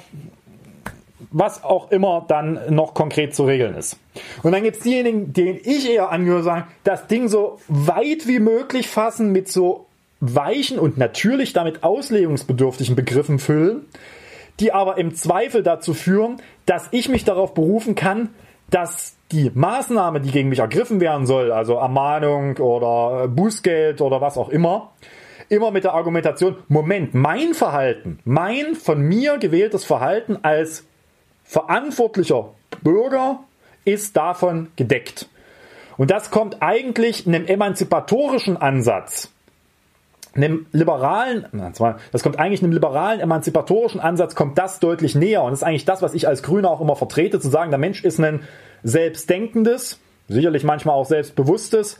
was 1.32 1.64
auch 1.64 1.92
immer 1.92 2.26
dann 2.28 2.60
noch 2.70 2.94
konkret 2.94 3.36
zu 3.36 3.46
regeln 3.46 3.76
ist. 3.76 3.98
Und 4.44 4.52
dann 4.52 4.64
gibt 4.64 4.78
es 4.78 4.84
diejenigen, 4.84 5.34
denen 5.34 5.60
ich 5.64 5.90
eher 5.90 6.12
angehöre, 6.12 6.44
sagen, 6.44 6.68
das 6.84 7.08
Ding 7.08 7.28
so 7.28 7.60
weit 7.68 8.28
wie 8.28 8.40
möglich 8.40 8.88
fassen, 8.88 9.32
mit 9.32 9.48
so 9.48 9.86
weichen 10.20 10.80
und 10.80 10.98
natürlich 10.98 11.54
damit 11.54 11.84
auslegungsbedürftigen 11.84 12.96
Begriffen 12.96 13.40
füllen, 13.40 13.86
die 14.60 14.72
aber 14.72 14.98
im 14.98 15.16
Zweifel 15.16 15.64
dazu 15.64 15.94
führen, 15.94 16.38
dass 16.66 16.88
ich 16.92 17.10
mich 17.10 17.24
darauf 17.24 17.54
berufen 17.54 17.96
kann, 17.96 18.30
dass 18.70 19.16
die 19.32 19.52
Maßnahme, 19.54 20.22
die 20.22 20.32
gegen 20.32 20.50
mich 20.50 20.60
ergriffen 20.60 21.00
werden 21.00 21.26
soll, 21.26 21.52
also 21.52 21.76
Ermahnung 21.76 22.58
oder 22.58 23.28
Bußgeld 23.28 24.02
oder 24.02 24.22
was 24.22 24.38
auch 24.38 24.50
immer, 24.50 24.92
immer 25.50 25.72
mit 25.72 25.84
der 25.84 25.94
Argumentation, 25.94 26.56
Moment, 26.68 27.14
mein 27.14 27.54
Verhalten, 27.54 28.20
mein 28.24 28.76
von 28.76 29.02
mir 29.02 29.38
gewähltes 29.38 29.84
Verhalten 29.84 30.38
als 30.44 30.86
verantwortlicher 31.52 32.54
Bürger 32.82 33.42
ist 33.84 34.16
davon 34.16 34.72
gedeckt. 34.78 35.28
Und 35.98 36.10
das 36.10 36.32
kommt 36.32 36.62
eigentlich 36.62 37.28
einem 37.28 37.46
emanzipatorischen 37.46 38.56
Ansatz, 38.56 39.34
einem 40.34 40.66
liberalen, 40.72 41.46
das 42.14 42.24
kommt 42.24 42.40
eigentlich 42.40 42.64
einem 42.64 42.72
liberalen 42.72 43.20
emanzipatorischen 43.20 44.00
Ansatz, 44.00 44.34
kommt 44.34 44.58
das 44.58 44.80
deutlich 44.80 45.14
näher. 45.14 45.44
Und 45.44 45.52
das 45.52 45.60
ist 45.60 45.68
eigentlich 45.68 45.84
das, 45.84 46.02
was 46.02 46.14
ich 46.14 46.26
als 46.26 46.42
Grüner 46.42 46.70
auch 46.70 46.80
immer 46.80 46.96
vertrete, 46.96 47.42
zu 47.42 47.50
sagen, 47.50 47.70
der 47.70 47.80
Mensch 47.80 48.02
ist 48.06 48.18
ein 48.18 48.44
selbstdenkendes, 48.84 50.00
sicherlich 50.30 50.64
manchmal 50.64 50.96
auch 50.96 51.06
selbstbewusstes, 51.06 52.00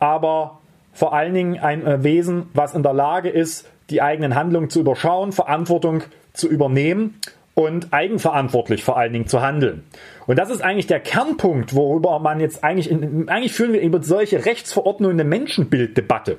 aber 0.00 0.58
vor 0.92 1.14
allen 1.14 1.34
Dingen 1.34 1.60
ein 1.60 1.86
äh, 1.86 2.02
Wesen, 2.02 2.50
was 2.52 2.74
in 2.74 2.82
der 2.82 2.94
Lage 2.94 3.28
ist, 3.28 3.68
die 3.90 4.02
eigenen 4.02 4.34
Handlungen 4.34 4.70
zu 4.70 4.80
überschauen, 4.80 5.30
Verantwortung 5.30 6.02
zu 6.32 6.48
übernehmen 6.48 7.20
und 7.58 7.92
eigenverantwortlich 7.92 8.84
vor 8.84 8.96
allen 8.96 9.12
Dingen 9.12 9.26
zu 9.26 9.42
handeln. 9.42 9.82
Und 10.28 10.38
das 10.38 10.48
ist 10.48 10.60
eigentlich 10.60 10.86
der 10.86 11.00
Kernpunkt, 11.00 11.74
worüber 11.74 12.20
man 12.20 12.38
jetzt 12.38 12.62
eigentlich, 12.62 12.88
in, 12.88 13.28
eigentlich 13.28 13.52
führen 13.52 13.72
wir 13.72 13.80
über 13.80 14.00
solche 14.00 14.44
Rechtsverordnungen 14.44 15.18
eine 15.18 15.28
Menschenbilddebatte. 15.28 16.38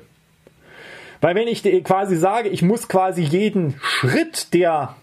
Weil 1.20 1.34
wenn 1.34 1.46
ich 1.46 1.62
quasi 1.84 2.16
sage, 2.16 2.48
ich 2.48 2.62
muss 2.62 2.88
quasi 2.88 3.20
jeden 3.20 3.74
Schritt, 3.82 4.54
der 4.54 4.96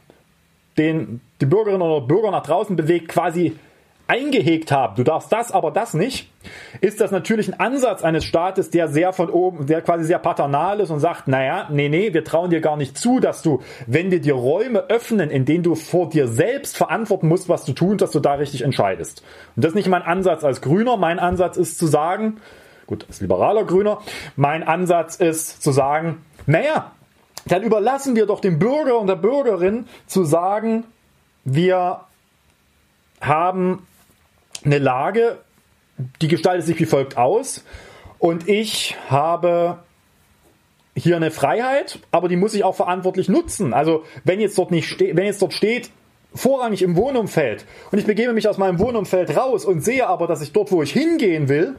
den 0.79 1.21
die 1.39 1.45
Bürgerinnen 1.45 1.83
oder 1.83 2.07
Bürger 2.07 2.31
nach 2.31 2.41
draußen 2.41 2.75
bewegt, 2.75 3.09
quasi 3.09 3.55
eingehegt 4.07 4.71
haben, 4.71 4.95
du 4.95 5.03
darfst 5.03 5.31
das, 5.31 5.51
aber 5.51 5.71
das 5.71 5.93
nicht, 5.93 6.31
ist 6.79 7.01
das 7.01 7.11
natürlich 7.11 7.47
ein 7.49 7.59
Ansatz 7.59 8.03
eines 8.03 8.23
Staates, 8.23 8.69
der 8.69 8.87
sehr 8.87 9.11
von 9.11 9.29
oben, 9.29 9.65
der 9.65 9.81
quasi 9.81 10.05
sehr 10.05 10.19
paternal 10.19 10.79
ist 10.79 10.89
und 10.89 10.99
sagt, 10.99 11.27
naja, 11.27 11.67
nee, 11.69 11.89
nee, 11.89 12.13
wir 12.13 12.23
trauen 12.23 12.49
dir 12.49 12.61
gar 12.61 12.77
nicht 12.77 12.97
zu, 12.97 13.19
dass 13.19 13.41
du, 13.41 13.61
wenn 13.85 14.09
wir 14.09 14.21
dir 14.21 14.33
Räume 14.33 14.85
öffnen, 14.89 15.29
in 15.29 15.45
denen 15.45 15.63
du 15.63 15.75
vor 15.75 16.09
dir 16.09 16.27
selbst 16.27 16.77
verantworten 16.77 17.27
musst, 17.27 17.49
was 17.49 17.65
du 17.65 17.73
tun, 17.73 17.97
dass 17.97 18.11
du 18.11 18.19
da 18.19 18.33
richtig 18.35 18.61
entscheidest. 18.61 19.23
Und 19.55 19.65
das 19.65 19.71
ist 19.71 19.75
nicht 19.75 19.89
mein 19.89 20.03
Ansatz 20.03 20.43
als 20.43 20.61
Grüner. 20.61 20.97
Mein 20.97 21.19
Ansatz 21.19 21.57
ist 21.57 21.77
zu 21.77 21.87
sagen, 21.87 22.37
gut, 22.85 23.05
als 23.07 23.19
liberaler 23.19 23.65
Grüner, 23.65 23.99
mein 24.35 24.63
Ansatz 24.63 25.15
ist 25.15 25.61
zu 25.61 25.71
sagen, 25.71 26.23
naja, 26.45 26.91
dann 27.45 27.63
überlassen 27.63 28.15
wir 28.15 28.25
doch 28.25 28.39
dem 28.39 28.59
Bürger 28.59 28.99
und 28.99 29.07
der 29.07 29.15
Bürgerin 29.15 29.87
zu 30.05 30.23
sagen, 30.23 30.85
wir 31.43 32.01
haben 33.21 33.87
eine 34.65 34.79
Lage, 34.79 35.39
die 36.21 36.27
gestaltet 36.27 36.65
sich 36.65 36.79
wie 36.79 36.85
folgt 36.85 37.17
aus. 37.17 37.63
Und 38.19 38.47
ich 38.47 38.95
habe 39.09 39.79
hier 40.95 41.15
eine 41.15 41.31
Freiheit, 41.31 41.99
aber 42.11 42.27
die 42.27 42.35
muss 42.35 42.53
ich 42.53 42.63
auch 42.63 42.75
verantwortlich 42.75 43.29
nutzen. 43.29 43.73
Also 43.73 44.03
wenn 44.23 44.39
jetzt 44.39 44.57
dort 44.57 44.71
nicht 44.71 44.89
steht, 44.89 45.15
wenn 45.15 45.25
jetzt 45.25 45.41
dort 45.41 45.53
steht, 45.53 45.91
vorrangig 46.33 46.81
im 46.81 46.95
Wohnumfeld 46.95 47.65
und 47.91 47.99
ich 47.99 48.05
begebe 48.05 48.33
mich 48.33 48.47
aus 48.47 48.57
meinem 48.57 48.79
Wohnumfeld 48.79 49.35
raus 49.35 49.65
und 49.65 49.81
sehe 49.81 50.07
aber, 50.07 50.27
dass 50.27 50.41
ich 50.41 50.51
dort, 50.51 50.71
wo 50.71 50.81
ich 50.83 50.91
hingehen 50.91 51.49
will, 51.49 51.75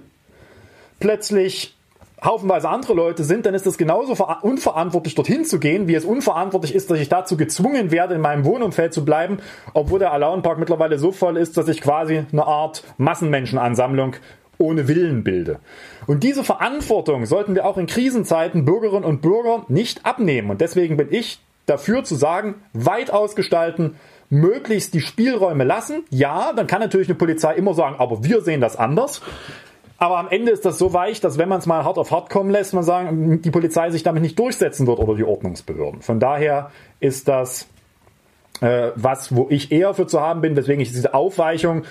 plötzlich 1.01 1.78
haufenweise 2.23 2.69
andere 2.69 2.95
Leute 2.95 3.25
sind, 3.25 3.47
dann 3.47 3.55
ist 3.55 3.66
es 3.66 3.79
genauso 3.79 4.16
unverantwortlich, 4.43 5.14
dorthin 5.14 5.45
zu 5.45 5.59
gehen, 5.59 5.89
wie 5.89 5.95
es 5.95 6.05
unverantwortlich 6.05 6.75
ist, 6.75 6.91
dass 6.91 6.99
ich 6.99 7.09
dazu 7.09 7.37
gezwungen 7.37 7.91
werde, 7.91 8.14
in 8.14 8.21
meinem 8.21 8.45
Wohnumfeld 8.45 8.93
zu 8.93 9.05
bleiben, 9.05 9.39
obwohl 9.75 9.99
der 9.99 10.12
Alaunpark 10.12 10.59
mittlerweile 10.59 10.99
so 10.99 11.12
voll 11.12 11.37
ist, 11.37 11.57
dass 11.57 11.69
ich 11.69 11.81
quasi 11.81 12.25
eine 12.33 12.47
Art 12.47 12.83
Massenmenschenansammlung 12.97 14.16
ohne 14.59 14.89
Willen 14.89 15.23
bilde. 15.23 15.61
Und 16.07 16.25
diese 16.25 16.43
Verantwortung 16.43 17.27
sollten 17.27 17.55
wir 17.55 17.64
auch 17.64 17.79
in 17.79 17.87
Krisenzeiten 17.87 18.64
Bürgerinnen 18.64 19.05
und 19.05 19.23
Bürger 19.23 19.64
nicht 19.69 20.05
abnehmen. 20.05 20.51
Und 20.51 20.61
deswegen 20.61 20.97
bin 20.97 21.09
ich 21.12 21.39
dafür 21.66 22.03
zu 22.03 22.16
sagen, 22.16 22.57
weit 22.73 23.12
ausgestalten, 23.12 23.97
möglichst 24.31 24.95
die 24.95 25.01
Spielräume 25.01 25.64
lassen. 25.64 26.05
Ja, 26.11 26.53
dann 26.53 26.66
kann 26.66 26.81
natürlich 26.81 27.09
eine 27.09 27.16
Polizei 27.16 27.55
immer 27.55 27.75
sagen, 27.75 27.97
aber 27.99 28.25
wir 28.25 28.43
sehen 28.43 28.61
das 28.61 28.77
anders. 28.77 29.23
Aber 29.99 30.18
am 30.18 30.28
Ende 30.28 30.53
ist 30.53 30.64
das 30.64 30.78
so 30.78 30.92
weich, 30.92 31.20
dass 31.20 31.38
wenn 31.38 31.49
man 31.49 31.59
es 31.59 31.66
mal 31.66 31.84
hart 31.84 31.99
auf 31.99 32.12
hart 32.12 32.30
kommen 32.30 32.51
lässt, 32.51 32.72
man 32.72 32.84
sagen, 32.84 33.42
die 33.42 33.51
Polizei 33.51 33.90
sich 33.90 34.05
damit 34.05 34.22
nicht 34.22 34.38
durchsetzen 34.38 34.86
wird 34.86 35.01
oder 35.01 35.16
die 35.16 35.24
Ordnungsbehörden. 35.24 36.03
Von 36.03 36.20
daher 36.20 36.70
ist 37.01 37.26
das 37.26 37.66
äh, 38.61 38.92
was, 38.94 39.34
wo 39.34 39.49
ich 39.51 39.72
eher 39.72 39.94
für 39.94 40.07
zu 40.07 40.20
haben 40.20 40.40
bin, 40.40 40.57
weswegen 40.57 40.80
ich 40.80 40.92
diese 40.92 41.14
Aufweichung, 41.14 41.82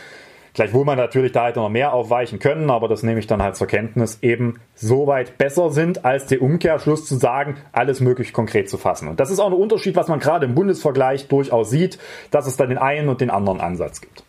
gleichwohl 0.53 0.85
man 0.85 0.97
natürlich 0.97 1.33
da 1.33 1.47
hätte 1.47 1.59
noch 1.59 1.69
mehr 1.69 1.93
aufweichen 1.93 2.39
können, 2.39 2.69
aber 2.69 2.87
das 2.87 3.03
nehme 3.03 3.19
ich 3.19 3.27
dann 3.27 3.43
halt 3.43 3.55
zur 3.55 3.67
Kenntnis, 3.67 4.19
eben 4.21 4.59
so 4.73 5.05
weit 5.05 5.37
besser 5.37 5.69
sind, 5.69 6.05
als 6.05 6.27
der 6.27 6.41
Umkehrschluss 6.41 7.05
zu 7.05 7.15
sagen, 7.15 7.57
alles 7.73 7.99
möglich 7.99 8.33
konkret 8.33 8.69
zu 8.69 8.77
fassen. 8.77 9.07
Und 9.07 9.19
das 9.19 9.29
ist 9.31 9.39
auch 9.39 9.47
ein 9.47 9.53
Unterschied, 9.53 9.95
was 9.95 10.07
man 10.07 10.19
gerade 10.19 10.45
im 10.45 10.55
Bundesvergleich 10.55 11.27
durchaus 11.27 11.69
sieht, 11.69 11.99
dass 12.31 12.47
es 12.47 12.57
dann 12.57 12.69
den 12.69 12.77
einen 12.77 13.09
und 13.09 13.21
den 13.21 13.29
anderen 13.29 13.59
Ansatz 13.59 14.01
gibt. 14.01 14.23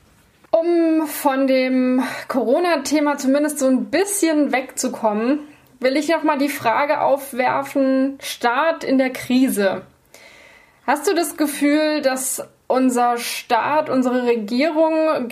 Um 0.51 1.07
von 1.07 1.47
dem 1.47 2.03
Corona-Thema 2.29 3.19
zumindest 3.19 3.59
so 3.59 3.67
ein 3.67 3.87
bisschen 3.87 4.53
wegzukommen, 4.53 5.41
will 5.81 5.97
ich 5.97 6.09
noch 6.09 6.23
mal 6.23 6.39
die 6.39 6.49
Frage 6.49 7.01
aufwerfen: 7.01 8.19
Staat 8.21 8.85
in 8.85 8.99
der 8.99 9.11
Krise. 9.11 9.83
Hast 10.87 11.07
du 11.07 11.15
das 11.15 11.37
Gefühl, 11.37 12.01
dass 12.01 12.43
unser 12.67 13.19
Staat, 13.19 13.91
unsere 13.91 14.25
Regierung 14.25 15.29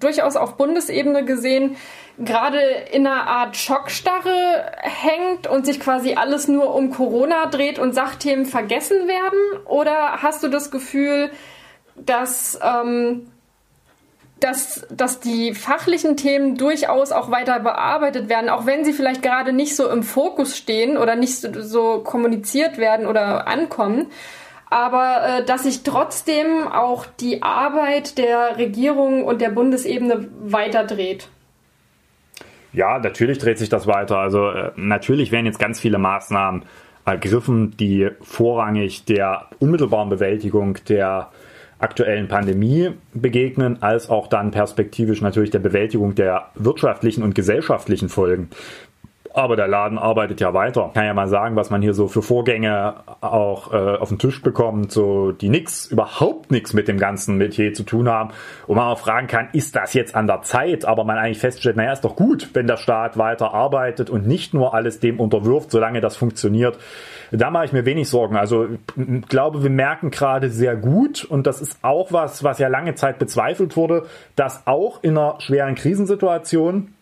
durchaus 0.00 0.36
auf 0.36 0.56
Bundesebene 0.56 1.24
gesehen 1.24 1.76
gerade 2.18 2.60
in 2.92 3.06
einer 3.06 3.26
Art 3.26 3.56
Schockstarre 3.56 4.72
hängt 4.82 5.46
und 5.46 5.66
sich 5.66 5.80
quasi 5.80 6.14
alles 6.14 6.46
nur 6.48 6.74
um 6.74 6.90
Corona 6.90 7.46
dreht 7.46 7.78
und 7.78 7.94
Sachthemen 7.94 8.46
vergessen 8.46 9.08
werden? 9.08 9.66
Oder 9.66 10.22
hast 10.22 10.42
du 10.42 10.48
das 10.48 10.70
Gefühl, 10.70 11.30
dass, 11.96 12.58
ähm, 12.62 13.30
dass, 14.44 14.86
dass 14.90 15.20
die 15.20 15.54
fachlichen 15.54 16.16
Themen 16.16 16.56
durchaus 16.56 17.12
auch 17.12 17.30
weiter 17.30 17.60
bearbeitet 17.60 18.28
werden, 18.28 18.50
auch 18.50 18.66
wenn 18.66 18.84
sie 18.84 18.92
vielleicht 18.92 19.22
gerade 19.22 19.52
nicht 19.52 19.74
so 19.74 19.88
im 19.88 20.02
Fokus 20.02 20.56
stehen 20.56 20.96
oder 20.98 21.16
nicht 21.16 21.36
so, 21.36 21.48
so 21.60 22.00
kommuniziert 22.00 22.78
werden 22.78 23.06
oder 23.06 23.48
ankommen? 23.48 24.06
aber 24.70 25.38
äh, 25.38 25.44
dass 25.44 25.62
sich 25.62 25.84
trotzdem 25.84 26.66
auch 26.66 27.06
die 27.20 27.44
Arbeit 27.44 28.18
der 28.18 28.58
Regierung 28.58 29.24
und 29.24 29.40
der 29.40 29.50
Bundesebene 29.50 30.28
weiterdreht. 30.40 31.28
Ja, 32.72 32.98
natürlich 32.98 33.38
dreht 33.38 33.58
sich 33.58 33.68
das 33.68 33.86
weiter. 33.86 34.18
Also 34.18 34.50
äh, 34.50 34.72
natürlich 34.74 35.30
werden 35.30 35.46
jetzt 35.46 35.60
ganz 35.60 35.78
viele 35.78 35.98
Maßnahmen 35.98 36.64
ergriffen, 37.04 37.76
die 37.76 38.10
vorrangig 38.20 39.04
der 39.04 39.46
unmittelbaren 39.60 40.08
Bewältigung 40.08 40.76
der 40.88 41.30
aktuellen 41.84 42.28
Pandemie 42.28 42.92
begegnen, 43.12 43.82
als 43.82 44.08
auch 44.08 44.26
dann 44.26 44.50
perspektivisch 44.50 45.20
natürlich 45.20 45.50
der 45.50 45.58
Bewältigung 45.58 46.14
der 46.14 46.48
wirtschaftlichen 46.54 47.22
und 47.22 47.34
gesellschaftlichen 47.34 48.08
Folgen. 48.08 48.48
Aber 49.36 49.56
der 49.56 49.66
Laden 49.66 49.98
arbeitet 49.98 50.40
ja 50.40 50.54
weiter. 50.54 50.92
Kann 50.94 51.06
ja 51.06 51.12
mal 51.12 51.26
sagen, 51.26 51.56
was 51.56 51.68
man 51.68 51.82
hier 51.82 51.92
so 51.92 52.06
für 52.06 52.22
Vorgänge 52.22 52.94
auch 53.20 53.72
äh, 53.72 53.96
auf 53.96 54.08
den 54.08 54.20
Tisch 54.20 54.40
bekommt, 54.40 54.92
so 54.92 55.32
die 55.32 55.48
nix, 55.48 55.86
überhaupt 55.86 56.52
nichts 56.52 56.72
mit 56.72 56.86
dem 56.86 56.98
ganzen 56.98 57.36
Metier 57.36 57.74
zu 57.74 57.82
tun 57.82 58.08
haben. 58.08 58.30
Und 58.68 58.76
man 58.76 58.86
auch 58.86 58.98
fragen 59.00 59.26
kann, 59.26 59.48
ist 59.52 59.74
das 59.74 59.92
jetzt 59.92 60.14
an 60.14 60.28
der 60.28 60.42
Zeit? 60.42 60.84
Aber 60.84 61.02
man 61.02 61.18
eigentlich 61.18 61.40
feststellt, 61.40 61.76
naja, 61.76 61.92
ist 61.92 62.04
doch 62.04 62.14
gut, 62.14 62.50
wenn 62.54 62.68
der 62.68 62.76
Staat 62.76 63.18
weiter 63.18 63.52
arbeitet 63.52 64.08
und 64.08 64.24
nicht 64.24 64.54
nur 64.54 64.72
alles 64.72 65.00
dem 65.00 65.18
unterwirft, 65.18 65.72
solange 65.72 66.00
das 66.00 66.14
funktioniert. 66.14 66.78
Da 67.32 67.50
mache 67.50 67.64
ich 67.64 67.72
mir 67.72 67.84
wenig 67.84 68.08
Sorgen. 68.08 68.36
Also 68.36 68.68
ich 68.96 69.28
glaube, 69.28 69.64
wir 69.64 69.70
merken 69.70 70.12
gerade 70.12 70.48
sehr 70.48 70.76
gut, 70.76 71.24
und 71.24 71.48
das 71.48 71.60
ist 71.60 71.78
auch 71.82 72.12
was, 72.12 72.44
was 72.44 72.60
ja 72.60 72.68
lange 72.68 72.94
Zeit 72.94 73.18
bezweifelt 73.18 73.76
wurde, 73.76 74.04
dass 74.36 74.68
auch 74.68 75.02
in 75.02 75.18
einer 75.18 75.40
schweren 75.40 75.74
Krisensituation 75.74 76.93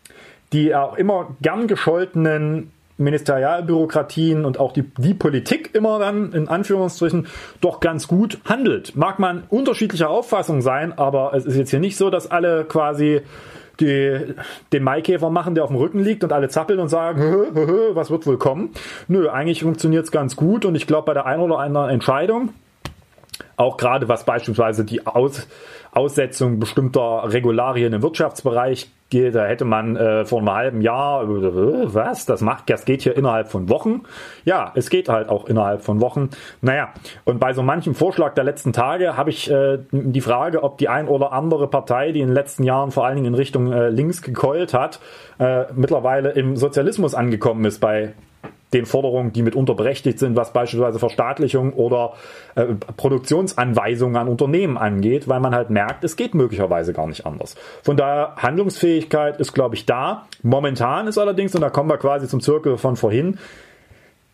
die 0.53 0.75
auch 0.75 0.97
immer 0.97 1.37
gern 1.41 1.67
gescholtenen 1.67 2.71
Ministerialbürokratien 2.99 4.45
und 4.45 4.59
auch 4.59 4.73
die, 4.73 4.85
die 4.97 5.15
Politik 5.15 5.75
immer 5.75 5.99
dann 5.99 6.33
in 6.33 6.49
Anführungsstrichen 6.49 7.27
doch 7.61 7.81
ganz 7.81 8.07
gut 8.07 8.39
handelt. 8.45 8.97
Mag 8.97 9.19
man 9.19 9.45
unterschiedlicher 9.49 10.11
Auffassung 10.11 10.63
sein, 10.63 10.97
aber 10.97 11.35
es 11.35 11.45
ist 11.45 11.57
jetzt 11.57 11.71
hier 11.71 11.81
nicht 11.81 11.97
so, 11.97 12.11
dass 12.11 12.31
alle 12.31 12.65
quasi 12.65 13.23
die, 13.81 14.35
den 14.73 14.83
Maikäfer 14.83 15.31
machen, 15.31 15.55
der 15.55 15.65
auf 15.65 15.71
dem 15.71 15.77
Rücken 15.77 16.01
liegt 16.01 16.23
und 16.25 16.33
alle 16.33 16.49
zappeln 16.49 16.79
und 16.79 16.89
sagen, 16.89 17.21
hö, 17.21 17.47
hö, 17.55 17.67
hö, 17.67 17.95
was 17.95 18.11
wird 18.11 18.27
wohl 18.27 18.39
kommen? 18.39 18.71
Nö, 19.09 19.29
eigentlich 19.29 19.63
funktioniert 19.63 20.05
es 20.05 20.13
ganz 20.13 20.37
gut 20.37 20.65
und 20.65 20.75
ich 20.75 20.87
glaube 20.87 21.07
bei 21.07 21.15
der 21.15 21.27
einen 21.27 21.43
oder 21.43 21.59
anderen 21.59 21.91
Entscheidung, 21.91 22.51
auch 23.57 23.77
gerade 23.77 24.09
was 24.09 24.25
beispielsweise 24.25 24.85
die 24.85 25.07
Aus, 25.07 25.49
Aussetzung 25.93 26.61
bestimmter 26.61 27.33
Regularien 27.33 27.93
im 27.93 28.03
Wirtschaftsbereich 28.03 28.91
da 29.13 29.45
hätte 29.45 29.65
man 29.65 29.97
äh, 29.97 30.25
vor 30.25 30.39
einem 30.39 30.53
halben 30.53 30.81
Jahr, 30.81 31.25
äh, 31.25 31.95
was, 31.95 32.27
das 32.27 32.41
macht, 32.41 32.71
das 32.71 32.85
geht 32.85 33.03
hier 33.03 33.17
innerhalb 33.17 33.49
von 33.49 33.69
Wochen. 33.69 34.03
Ja, 34.45 34.73
es 34.75 34.91
geht 34.91 35.09
halt 35.09 35.29
auch 35.29 35.47
innerhalb 35.47 35.83
von 35.83 36.01
Wochen. 36.01 36.31
Naja, 36.61 36.91
und 37.25 37.39
bei 37.39 37.53
so 37.53 37.63
manchem 37.63 37.95
Vorschlag 37.95 38.35
der 38.35 38.45
letzten 38.45 38.73
Tage 38.73 39.17
habe 39.17 39.31
ich 39.31 39.51
äh, 39.51 39.79
die 39.93 40.21
Frage, 40.21 40.63
ob 40.63 40.79
die 40.79 40.89
ein 40.89 41.09
oder 41.09 41.33
andere 41.33 41.69
Partei, 41.69 42.13
die 42.13 42.21
in 42.21 42.29
den 42.29 42.35
letzten 42.35 42.65
Jahren 42.65 42.91
vor 42.91 43.07
allen 43.07 43.17
Dingen 43.17 43.29
in 43.29 43.35
Richtung 43.35 43.73
äh, 43.73 43.89
links 43.89 44.23
gekeult 44.23 44.75
hat, 44.75 45.01
äh, 45.39 45.65
mittlerweile 45.75 46.31
im 46.31 46.57
Sozialismus 46.57 47.15
angekommen 47.15 47.65
ist 47.65 47.81
bei 47.81 48.15
den 48.73 48.87
Forderungen, 48.87 49.33
die 49.33 49.43
mitunter 49.43 49.75
berechtigt 49.75 50.19
sind, 50.19 50.37
was 50.37 50.53
beispielsweise 50.53 50.99
Verstaatlichung 50.99 51.73
oder 51.73 52.15
äh, 52.55 52.67
Produktionsanweisungen 52.97 54.17
an 54.17 54.29
Unternehmen 54.29 54.79
angeht, 54.79 55.29
weil 55.29 55.41
man 55.41 55.55
halt 55.55 55.71
merkt, 55.71 56.05
es 56.05 56.17
geht 56.17 56.35
möglicherweise 56.35 56.93
gar 56.93 57.07
nicht 57.07 57.27
anders. 57.27 57.55
Von 57.83 57.97
daher, 57.97 58.37
Handlungsfähigkeit 58.37 59.39
ist, 59.41 59.53
glaube 59.53 59.75
ich, 59.75 59.87
da. 59.87 60.27
Momentan 60.43 61.07
ist 61.07 61.19
allerdings, 61.19 61.55
und 61.55 61.61
da 61.61 61.71
kommen 61.71 61.91
wir 61.91 61.99
quasi 61.99 62.29
zum 62.29 62.41
Zirkel 62.41 62.79
von 62.79 62.97
vorhin, 62.97 63.39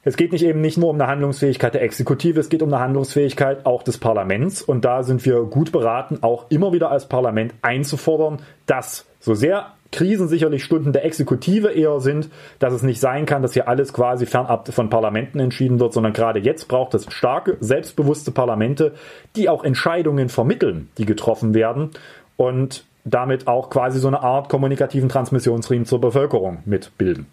es 0.04 0.16
geht 0.16 0.32
nicht 0.32 0.44
eben 0.44 0.60
nicht 0.60 0.78
nur 0.78 0.90
um 0.90 0.96
eine 0.96 1.06
Handlungsfähigkeit 1.06 1.74
der 1.74 1.82
Exekutive, 1.82 2.40
es 2.40 2.48
geht 2.48 2.62
um 2.62 2.72
eine 2.72 2.82
Handlungsfähigkeit 2.82 3.66
auch 3.66 3.82
des 3.82 3.98
Parlaments. 3.98 4.62
Und 4.62 4.84
da 4.84 5.02
sind 5.02 5.24
wir 5.26 5.42
gut 5.42 5.72
beraten, 5.72 6.18
auch 6.22 6.46
immer 6.50 6.72
wieder 6.72 6.90
als 6.90 7.08
Parlament 7.08 7.52
einzufordern, 7.62 8.40
dass 8.64 9.06
so 9.20 9.34
sehr 9.34 9.74
Krisen 9.90 10.28
sicherlich 10.28 10.64
Stunden 10.64 10.92
der 10.92 11.04
Exekutive 11.04 11.68
eher 11.68 12.00
sind, 12.00 12.28
dass 12.58 12.74
es 12.74 12.82
nicht 12.82 13.00
sein 13.00 13.24
kann, 13.26 13.42
dass 13.42 13.54
hier 13.54 13.68
alles 13.68 13.92
quasi 13.92 14.26
fernab 14.26 14.72
von 14.72 14.90
Parlamenten 14.90 15.40
entschieden 15.40 15.80
wird, 15.80 15.92
sondern 15.92 16.12
gerade 16.12 16.40
jetzt 16.40 16.68
braucht 16.68 16.94
es 16.94 17.06
starke, 17.10 17.56
selbstbewusste 17.60 18.30
Parlamente, 18.30 18.92
die 19.34 19.48
auch 19.48 19.64
Entscheidungen 19.64 20.28
vermitteln, 20.28 20.88
die 20.98 21.06
getroffen 21.06 21.54
werden 21.54 21.90
und 22.36 22.84
damit 23.04 23.46
auch 23.46 23.70
quasi 23.70 23.98
so 23.98 24.08
eine 24.08 24.22
Art 24.22 24.48
kommunikativen 24.50 25.08
Transmissionsriemen 25.08 25.86
zur 25.86 26.00
Bevölkerung 26.00 26.58
mitbilden. 26.66 27.26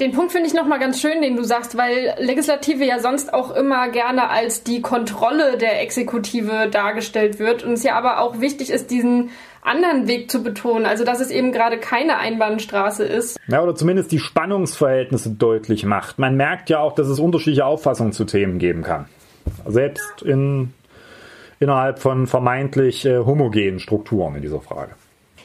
Den 0.00 0.10
Punkt 0.10 0.32
finde 0.32 0.48
ich 0.48 0.54
nochmal 0.54 0.80
ganz 0.80 1.00
schön, 1.00 1.22
den 1.22 1.36
du 1.36 1.44
sagst, 1.44 1.76
weil 1.76 2.16
Legislative 2.18 2.84
ja 2.84 2.98
sonst 2.98 3.32
auch 3.32 3.54
immer 3.54 3.88
gerne 3.90 4.28
als 4.28 4.64
die 4.64 4.82
Kontrolle 4.82 5.56
der 5.56 5.82
Exekutive 5.82 6.68
dargestellt 6.68 7.38
wird 7.38 7.62
und 7.62 7.74
es 7.74 7.84
ja 7.84 7.94
aber 7.94 8.18
auch 8.18 8.40
wichtig 8.40 8.70
ist, 8.70 8.90
diesen 8.90 9.30
anderen 9.64 10.06
Weg 10.06 10.30
zu 10.30 10.42
betonen, 10.42 10.86
also 10.86 11.04
dass 11.04 11.20
es 11.20 11.30
eben 11.30 11.50
gerade 11.52 11.78
keine 11.78 12.18
Einbahnstraße 12.18 13.04
ist. 13.04 13.38
Ja, 13.48 13.62
oder 13.62 13.74
zumindest 13.74 14.12
die 14.12 14.18
Spannungsverhältnisse 14.18 15.30
deutlich 15.30 15.84
macht. 15.84 16.18
Man 16.18 16.36
merkt 16.36 16.70
ja 16.70 16.80
auch, 16.80 16.94
dass 16.94 17.08
es 17.08 17.18
unterschiedliche 17.18 17.64
Auffassungen 17.64 18.12
zu 18.12 18.24
Themen 18.24 18.58
geben 18.58 18.82
kann. 18.82 19.06
Selbst 19.66 20.22
in, 20.22 20.72
innerhalb 21.60 21.98
von 21.98 22.26
vermeintlich 22.26 23.04
äh, 23.04 23.18
homogenen 23.18 23.80
Strukturen 23.80 24.36
in 24.36 24.42
dieser 24.42 24.60
Frage. 24.60 24.92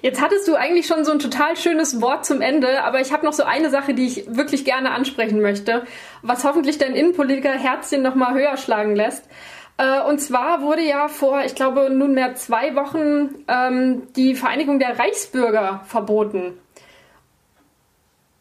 Jetzt 0.01 0.21
hattest 0.21 0.47
du 0.47 0.55
eigentlich 0.55 0.87
schon 0.87 1.03
so 1.03 1.11
ein 1.11 1.19
total 1.19 1.57
schönes 1.57 2.01
Wort 2.01 2.25
zum 2.25 2.39
Ende, 2.41 2.83
aber 2.83 3.01
ich 3.01 3.11
habe 3.11 3.25
noch 3.25 3.33
so 3.33 3.43
eine 3.43 3.69
Sache, 3.69 3.93
die 3.93 4.05
ich 4.05 4.25
wirklich 4.29 4.63
gerne 4.63 4.91
ansprechen 4.91 5.41
möchte, 5.41 5.83
was 6.21 6.45
hoffentlich 6.45 6.77
dein 6.77 6.95
Innenpolitiker 6.95 7.51
Herzchen 7.51 8.01
noch 8.01 8.15
mal 8.15 8.33
höher 8.33 8.55
schlagen 8.55 8.95
lässt. 8.95 9.25
Äh, 9.79 10.01
und 10.01 10.19
zwar 10.19 10.61
wurde 10.61 10.81
ja 10.81 11.07
vor, 11.07 11.41
ich 11.45 11.55
glaube, 11.55 11.89
nunmehr 11.89 12.35
zwei 12.35 12.75
Wochen 12.75 13.45
ähm, 13.47 14.07
die 14.13 14.35
Vereinigung 14.35 14.77
der 14.77 14.99
Reichsbürger 14.99 15.81
verboten. 15.85 16.59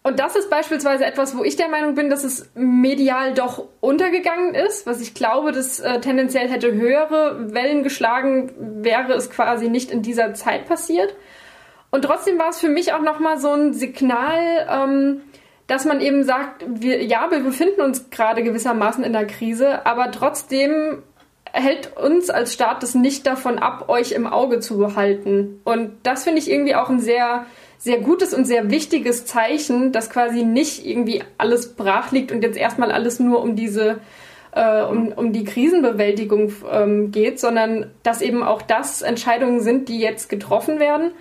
Und 0.03 0.19
das 0.19 0.35
ist 0.35 0.51
beispielsweise 0.51 1.05
etwas, 1.05 1.37
wo 1.37 1.45
ich 1.45 1.55
der 1.55 1.69
Meinung 1.69 1.95
bin, 1.95 2.11
dass 2.11 2.25
es 2.25 2.51
medial 2.55 3.35
doch 3.35 3.67
untergegangen 3.81 4.55
ist, 4.55 4.87
was 4.87 5.01
ich 5.01 5.15
glaube, 5.15 5.53
dass 5.53 5.79
äh, 5.79 6.01
tendenziell 6.01 6.49
hätte 6.49 6.73
höhere 6.73 7.53
Wellen 7.55 7.85
geschlagen, 7.85 8.53
wäre 8.83 9.13
es 9.13 9.31
quasi 9.31 9.69
nicht 9.69 9.93
in 9.93 10.03
dieser 10.03 10.35
Zeit 10.35 10.67
passiert. 10.67 11.15
Und 11.91 12.03
trotzdem 12.03 12.39
war 12.39 12.49
es 12.49 12.59
für 12.59 12.69
mich 12.69 12.93
auch 12.95 13.03
nochmal 13.03 13.39
so 13.39 13.53
ein 13.53 13.75
Signal, 13.75 14.67
ähm, 14.69 15.21
dass 15.69 15.85
man 15.85 16.01
eben 16.01 16.25
sagt, 16.25 16.65
wir, 16.67 17.05
ja, 17.05 17.31
wir 17.31 17.41
befinden 17.41 17.83
uns 17.83 18.11
gerade 18.11 18.43
gewissermaßen 18.43 19.05
in 19.05 19.13
der 19.13 19.27
Krise, 19.27 19.87
aber 19.87 20.11
trotzdem 20.11 21.03
hält 21.53 21.97
uns 21.97 22.31
als 22.31 22.53
Staat 22.53 22.83
das 22.83 22.95
nicht 22.95 23.27
davon 23.27 23.59
ab, 23.59 23.89
euch 23.89 24.13
im 24.13 24.27
Auge 24.27 24.61
zu 24.61 24.79
behalten. 24.79 25.61
Und 25.65 25.93
das 26.03 26.25
finde 26.25 26.41
ich 26.41 26.51
irgendwie 26.51 26.75
auch 26.75 26.89
ein 26.89 27.01
sehr, 27.01 27.47
sehr 27.79 27.99
gutes 27.99 28.35
und 28.35 28.47
sehr 28.47 28.71
wichtiges 28.71 29.27
Zeichen, 29.27 29.93
dass 29.93 30.11
quasi 30.11 30.43
nicht 30.45 30.87
irgendwie 30.87 31.23
alles 31.39 31.75
brach 31.75 32.13
liegt 32.13 32.33
und 32.33 32.43
jetzt 32.43 32.57
erstmal 32.57 32.93
alles 32.93 33.21
nur 33.21 33.43
um 33.43 33.57
diese 33.57 34.01
äh, 34.53 34.83
um, 34.83 35.09
um 35.09 35.33
die 35.33 35.45
Krisenbewältigung 35.45 36.53
ähm, 36.71 37.13
geht, 37.13 37.39
sondern 37.39 37.91
dass 38.03 38.23
eben 38.23 38.43
auch 38.43 38.63
das 38.63 39.03
Entscheidungen 39.03 39.61
sind, 39.61 39.89
die 39.89 40.01
jetzt 40.01 40.29
getroffen 40.29 40.81
werden 40.81 41.13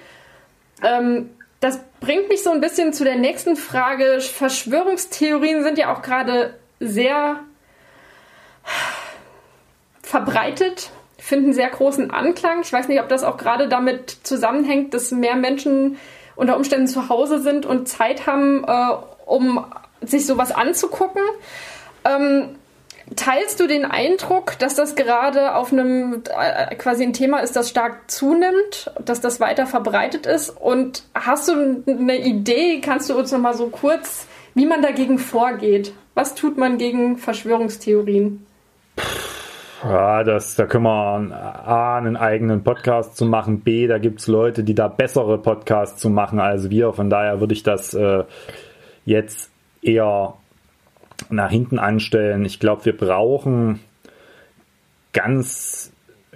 ähm, 0.83 1.29
das 1.59 1.79
bringt 1.99 2.29
mich 2.29 2.43
so 2.43 2.51
ein 2.51 2.61
bisschen 2.61 2.93
zu 2.93 3.03
der 3.03 3.15
nächsten 3.15 3.55
Frage. 3.55 4.19
Verschwörungstheorien 4.21 5.63
sind 5.63 5.77
ja 5.77 5.93
auch 5.93 6.01
gerade 6.01 6.53
sehr 6.79 7.39
verbreitet, 10.07 10.91
finden 11.17 11.53
sehr 11.53 11.69
großen 11.69 12.11
Anklang. 12.11 12.61
Ich 12.61 12.71
weiß 12.71 12.87
nicht, 12.87 13.01
ob 13.01 13.09
das 13.09 13.23
auch 13.23 13.37
gerade 13.37 13.67
damit 13.67 14.17
zusammenhängt, 14.23 14.93
dass 14.93 15.11
mehr 15.11 15.35
Menschen 15.35 15.97
unter 16.35 16.55
Umständen 16.55 16.87
zu 16.87 17.09
Hause 17.09 17.41
sind 17.41 17.65
und 17.65 17.87
Zeit 17.87 18.27
haben, 18.27 18.63
äh, 18.65 18.95
um 19.25 19.65
sich 20.01 20.25
sowas 20.25 20.51
anzugucken. 20.51 21.21
Ähm, 22.05 22.55
Teilst 23.15 23.61
du 23.61 23.67
den 23.67 23.85
Eindruck, 23.85 24.59
dass 24.59 24.75
das 24.75 24.95
gerade 24.95 25.55
auf 25.55 25.71
einem 25.71 26.23
äh, 26.37 26.75
quasi 26.75 27.03
ein 27.03 27.13
Thema 27.13 27.39
ist, 27.39 27.55
das 27.55 27.69
stark 27.69 28.11
zunimmt, 28.11 28.91
dass 28.99 29.21
das 29.21 29.39
weiter 29.39 29.65
verbreitet 29.65 30.25
ist? 30.25 30.49
Und 30.49 31.03
hast 31.15 31.47
du 31.47 31.85
eine 31.87 32.17
Idee? 32.17 32.81
Kannst 32.81 33.09
du 33.09 33.17
uns 33.17 33.31
noch 33.31 33.39
mal 33.39 33.53
so 33.53 33.67
kurz 33.67 34.27
wie 34.57 34.65
man 34.65 34.81
dagegen 34.81 35.19
vorgeht. 35.19 35.93
Was 36.15 36.33
tut 36.33 36.57
man 36.57 36.79
gegen 36.79 37.17
Verschwörungstheorien? 37.17 38.43
Ja, 39.83 40.23
das, 40.23 40.55
da 40.55 40.65
können 40.65 40.85
wir 40.85 40.89
A, 40.89 41.97
einen 41.97 42.17
eigenen 42.17 42.63
Podcast 42.63 43.15
zu 43.15 43.25
machen, 43.25 43.61
B, 43.61 43.87
da 43.87 43.99
gibt 43.99 44.19
es 44.19 44.27
Leute, 44.27 44.63
die 44.63 44.73
da 44.73 44.87
bessere 44.87 45.37
Podcasts 45.37 46.01
zu 46.01 46.09
machen 46.09 46.39
als 46.39 46.69
wir. 46.69 46.93
Von 46.93 47.09
daher 47.09 47.39
würde 47.39 47.53
ich 47.53 47.63
das 47.63 47.93
äh, 47.93 48.23
jetzt 49.05 49.51
eher 49.81 50.33
nach 51.29 51.51
hinten 51.51 51.79
anstellen. 51.79 52.43
Ich 52.45 52.59
glaube, 52.59 52.85
wir 52.85 52.97
brauchen 52.97 53.79
ganz 55.13 55.91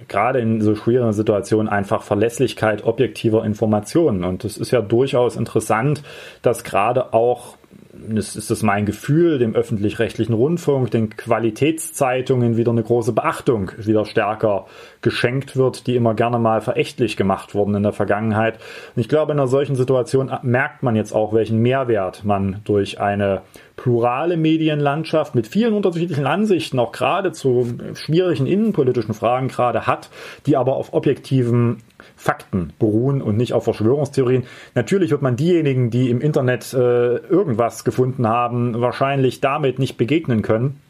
gerade 0.08 0.40
in 0.40 0.60
so 0.60 0.74
schwierigen 0.74 1.12
Situationen 1.12 1.68
einfach 1.68 2.02
Verlässlichkeit 2.02 2.84
objektiver 2.84 3.44
Informationen. 3.44 4.24
Und 4.24 4.44
es 4.44 4.56
ist 4.56 4.70
ja 4.70 4.80
durchaus 4.80 5.36
interessant, 5.36 6.02
dass 6.42 6.64
gerade 6.64 7.12
auch 7.12 7.56
das 7.92 8.36
ist 8.36 8.50
das 8.50 8.62
mein 8.62 8.86
Gefühl, 8.86 9.38
dem 9.38 9.54
öffentlich-rechtlichen 9.54 10.32
Rundfunk, 10.32 10.90
den 10.90 11.10
Qualitätszeitungen 11.10 12.56
wieder 12.56 12.70
eine 12.70 12.82
große 12.82 13.12
Beachtung 13.12 13.70
wieder 13.76 14.06
stärker 14.06 14.66
geschenkt 15.02 15.56
wird, 15.56 15.86
die 15.86 15.96
immer 15.96 16.14
gerne 16.14 16.38
mal 16.38 16.62
verächtlich 16.62 17.18
gemacht 17.18 17.54
wurden 17.54 17.74
in 17.74 17.82
der 17.82 17.92
Vergangenheit. 17.92 18.58
Und 18.96 19.00
ich 19.00 19.08
glaube, 19.08 19.32
in 19.32 19.38
einer 19.38 19.48
solchen 19.48 19.76
Situation 19.76 20.32
merkt 20.42 20.82
man 20.82 20.96
jetzt 20.96 21.12
auch, 21.12 21.34
welchen 21.34 21.58
Mehrwert 21.58 22.24
man 22.24 22.60
durch 22.64 22.98
eine 22.98 23.42
plurale 23.76 24.36
Medienlandschaft 24.36 25.34
mit 25.34 25.46
vielen 25.46 25.74
unterschiedlichen 25.74 26.26
Ansichten, 26.26 26.78
auch 26.78 26.92
gerade 26.92 27.32
zu 27.32 27.66
schwierigen 27.94 28.46
innenpolitischen 28.46 29.14
Fragen 29.14 29.48
gerade 29.48 29.86
hat, 29.86 30.08
die 30.46 30.56
aber 30.56 30.76
auf 30.76 30.94
objektiven 30.94 31.78
Fakten 32.22 32.72
beruhen 32.78 33.20
und 33.20 33.36
nicht 33.36 33.52
auf 33.52 33.64
Verschwörungstheorien. 33.64 34.44
Natürlich 34.76 35.10
wird 35.10 35.22
man 35.22 35.34
diejenigen, 35.34 35.90
die 35.90 36.08
im 36.08 36.20
Internet 36.20 36.72
äh, 36.72 37.16
irgendwas 37.16 37.82
gefunden 37.82 38.28
haben, 38.28 38.80
wahrscheinlich 38.80 39.40
damit 39.40 39.80
nicht 39.80 39.96
begegnen 39.96 40.42
können. 40.42 40.80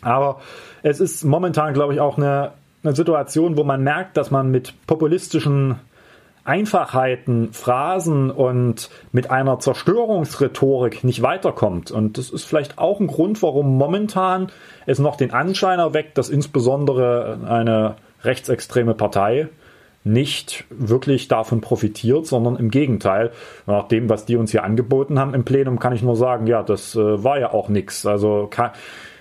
Aber 0.00 0.40
es 0.82 0.98
ist 0.98 1.22
momentan, 1.22 1.72
glaube 1.72 1.94
ich, 1.94 2.00
auch 2.00 2.18
eine, 2.18 2.54
eine 2.82 2.96
Situation, 2.96 3.56
wo 3.56 3.62
man 3.62 3.84
merkt, 3.84 4.16
dass 4.16 4.32
man 4.32 4.50
mit 4.50 4.74
populistischen 4.88 5.76
Einfachheiten, 6.42 7.52
Phrasen 7.52 8.32
und 8.32 8.90
mit 9.12 9.30
einer 9.30 9.60
Zerstörungsrhetorik 9.60 11.04
nicht 11.04 11.22
weiterkommt. 11.22 11.92
Und 11.92 12.18
das 12.18 12.30
ist 12.30 12.42
vielleicht 12.42 12.78
auch 12.78 12.98
ein 12.98 13.06
Grund, 13.06 13.40
warum 13.40 13.78
momentan 13.78 14.50
es 14.86 14.98
noch 14.98 15.14
den 15.14 15.30
Anschein 15.30 15.78
erweckt, 15.78 16.18
dass 16.18 16.28
insbesondere 16.28 17.38
eine 17.46 17.94
rechtsextreme 18.24 18.94
Partei 18.94 19.48
nicht 20.04 20.64
wirklich 20.70 21.28
davon 21.28 21.60
profitiert, 21.60 22.26
sondern 22.26 22.56
im 22.56 22.70
Gegenteil. 22.70 23.30
Nach 23.66 23.86
dem, 23.86 24.08
was 24.08 24.24
die 24.24 24.36
uns 24.36 24.50
hier 24.50 24.64
angeboten 24.64 25.18
haben 25.18 25.34
im 25.34 25.44
Plenum, 25.44 25.78
kann 25.78 25.92
ich 25.92 26.02
nur 26.02 26.16
sagen, 26.16 26.46
ja, 26.46 26.62
das 26.62 26.96
äh, 26.96 27.24
war 27.24 27.38
ja 27.38 27.52
auch 27.52 27.68
nichts. 27.68 28.04
Also 28.04 28.48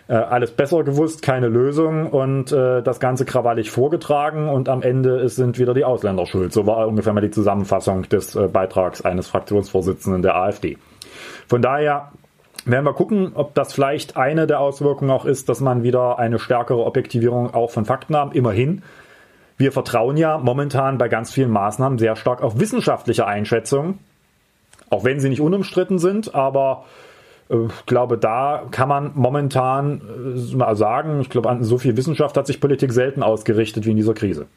äh, 0.08 0.14
alles 0.14 0.52
besser 0.52 0.84
gewusst, 0.84 1.22
keine 1.22 1.48
Lösung 1.48 2.10
und 2.10 2.52
äh, 2.52 2.82
das 2.82 3.00
Ganze 3.00 3.26
krawallig 3.26 3.70
vorgetragen 3.72 4.50
und 4.50 4.70
am 4.70 4.82
Ende 4.82 5.30
sind 5.30 5.60
wieder 5.60 5.74
die 5.74 5.86
Ausländer 5.86 6.26
schuld. 6.26 6.52
So 6.52 6.66
war 6.66 6.88
ungefähr 6.88 7.14
mal 7.14 7.22
die 7.22 7.32
Zusammenfassung 7.32 8.10
des 8.10 8.36
äh, 8.36 8.48
Beitrags 8.48 9.02
eines 9.02 9.28
Fraktionsvorsitzenden 9.28 10.22
der 10.22 10.36
AfD. 10.36 10.78
Von 11.48 11.62
daher 11.62 12.12
werden 12.66 12.86
wir 12.86 12.94
gucken, 12.94 13.32
ob 13.36 13.56
das 13.56 13.74
vielleicht 13.74 14.18
eine 14.18 14.48
der 14.48 14.60
Auswirkungen 14.60 15.12
auch 15.12 15.26
ist, 15.26 15.50
dass 15.50 15.62
man 15.62 15.84
wieder 15.84 16.20
eine 16.20 16.40
stärkere 16.40 16.84
Objektivierung 16.86 17.54
auch 17.54 17.72
von 17.72 17.86
Fakten 17.86 18.16
haben. 18.16 18.34
Immerhin 18.34 18.84
wir 19.62 19.72
vertrauen 19.72 20.18
ja 20.18 20.40
momentan 20.40 20.98
bei 20.98 21.08
ganz 21.08 21.32
vielen 21.32 21.52
Maßnahmen 21.52 22.00
sehr 22.00 22.16
stark 22.16 22.42
auf 22.42 22.60
wissenschaftliche 22.60 23.28
Einschätzungen, 23.28 24.00
auch 24.90 25.04
wenn 25.04 25.20
sie 25.20 25.30
nicht 25.30 25.40
unumstritten 25.40 26.00
sind, 26.00 26.34
aber 26.34 26.86
ich 27.48 27.56
äh, 27.56 27.68
glaube, 27.86 28.18
da 28.18 28.64
kann 28.72 28.90
man 28.90 29.12
momentan 29.14 30.02
äh, 30.36 30.56
mal 30.56 30.76
sagen, 30.76 31.22
ich 31.22 31.30
glaube, 31.30 31.50
an 31.50 31.64
so 31.64 31.78
viel 31.78 31.96
Wissenschaft 31.96 32.36
hat 32.38 32.48
sich 32.48 32.60
Politik 32.60 32.92
selten 32.92 33.22
ausgerichtet 33.22 33.86
wie 33.86 33.92
in 33.92 33.98
dieser 33.98 34.16
Krise. 34.16 34.48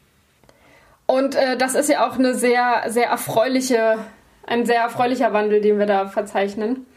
Und 1.05 1.35
äh, 1.35 1.55
das 1.55 1.75
ist 1.75 1.87
ja 1.87 2.09
auch 2.09 2.17
eine 2.17 2.33
sehr, 2.33 2.85
sehr 2.87 3.07
erfreuliche, 3.07 3.99
ein 4.47 4.65
sehr 4.65 4.81
erfreulicher 4.81 5.33
Wandel, 5.33 5.61
den 5.61 5.77
wir 5.77 5.85
da 5.85 6.07
verzeichnen. 6.07 6.87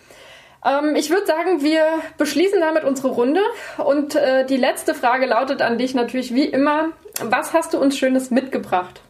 Ähm, 0.64 0.96
ich 0.96 1.10
würde 1.10 1.26
sagen, 1.26 1.62
wir 1.62 1.84
beschließen 2.16 2.60
damit 2.60 2.84
unsere 2.84 3.08
Runde. 3.08 3.40
Und 3.78 4.14
äh, 4.14 4.46
die 4.46 4.56
letzte 4.56 4.94
Frage 4.94 5.26
lautet 5.26 5.62
an 5.62 5.78
dich 5.78 5.94
natürlich 5.94 6.34
wie 6.34 6.46
immer, 6.46 6.90
was 7.22 7.52
hast 7.52 7.74
du 7.74 7.78
uns 7.78 7.96
Schönes 7.96 8.30
mitgebracht? 8.30 9.00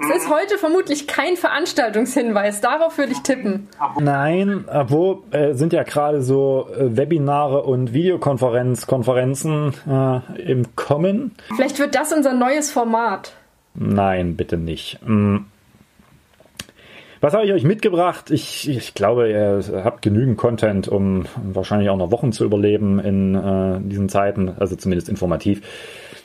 Es 0.00 0.22
ist 0.22 0.30
heute 0.30 0.58
vermutlich 0.58 1.08
kein 1.08 1.36
Veranstaltungshinweis, 1.36 2.60
darauf 2.60 2.98
würde 2.98 3.10
ich 3.10 3.18
tippen. 3.22 3.68
Nein, 3.98 4.64
wo 4.86 5.24
äh, 5.32 5.54
sind 5.54 5.72
ja 5.72 5.82
gerade 5.82 6.22
so 6.22 6.68
äh, 6.72 6.96
Webinare 6.96 7.64
und 7.64 7.92
Videokonferenzen 7.92 9.74
äh, 9.88 10.42
im 10.42 10.76
Kommen. 10.76 11.34
Vielleicht 11.56 11.80
wird 11.80 11.96
das 11.96 12.12
unser 12.12 12.32
neues 12.32 12.70
Format. 12.70 13.32
Nein, 13.74 14.36
bitte 14.36 14.56
nicht. 14.56 15.00
Mm. 15.04 15.38
Was 17.20 17.34
habe 17.34 17.44
ich 17.44 17.52
euch 17.52 17.64
mitgebracht? 17.64 18.30
Ich, 18.30 18.68
ich 18.68 18.94
glaube, 18.94 19.28
ihr 19.30 19.84
habt 19.84 20.02
genügend 20.02 20.36
Content, 20.36 20.86
um 20.88 21.26
wahrscheinlich 21.42 21.90
auch 21.90 21.96
noch 21.96 22.12
Wochen 22.12 22.32
zu 22.32 22.44
überleben 22.44 23.00
in 23.00 23.34
äh, 23.34 23.80
diesen 23.80 24.08
Zeiten, 24.08 24.52
also 24.58 24.76
zumindest 24.76 25.08
informativ. 25.08 25.62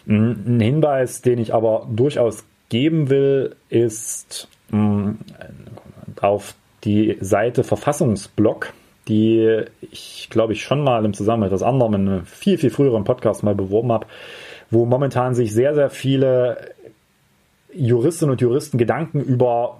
Ein 0.07 0.59
Hinweis, 0.59 1.21
den 1.21 1.39
ich 1.39 1.53
aber 1.53 1.87
durchaus 1.91 2.43
geben 2.69 3.09
will, 3.09 3.55
ist 3.69 4.47
mh, 4.69 5.15
auf 6.21 6.53
die 6.83 7.17
Seite 7.21 7.63
Verfassungsblog, 7.63 8.73
die 9.07 9.63
ich 9.81 10.27
glaube 10.29 10.53
ich 10.53 10.63
schon 10.63 10.83
mal 10.83 11.05
im 11.05 11.13
Zusammenhang 11.13 11.49
mit 11.49 11.53
etwas 11.53 11.67
anderem 11.67 11.93
in 11.95 12.07
einem 12.07 12.25
viel, 12.25 12.57
viel 12.57 12.69
früheren 12.69 13.03
Podcast 13.03 13.43
mal 13.43 13.55
beworben 13.55 13.91
habe, 13.91 14.07
wo 14.69 14.85
momentan 14.85 15.33
sich 15.33 15.53
sehr, 15.53 15.73
sehr 15.73 15.89
viele 15.89 16.57
Juristinnen 17.73 18.31
und 18.31 18.41
Juristen 18.41 18.77
Gedanken 18.77 19.21
über 19.21 19.79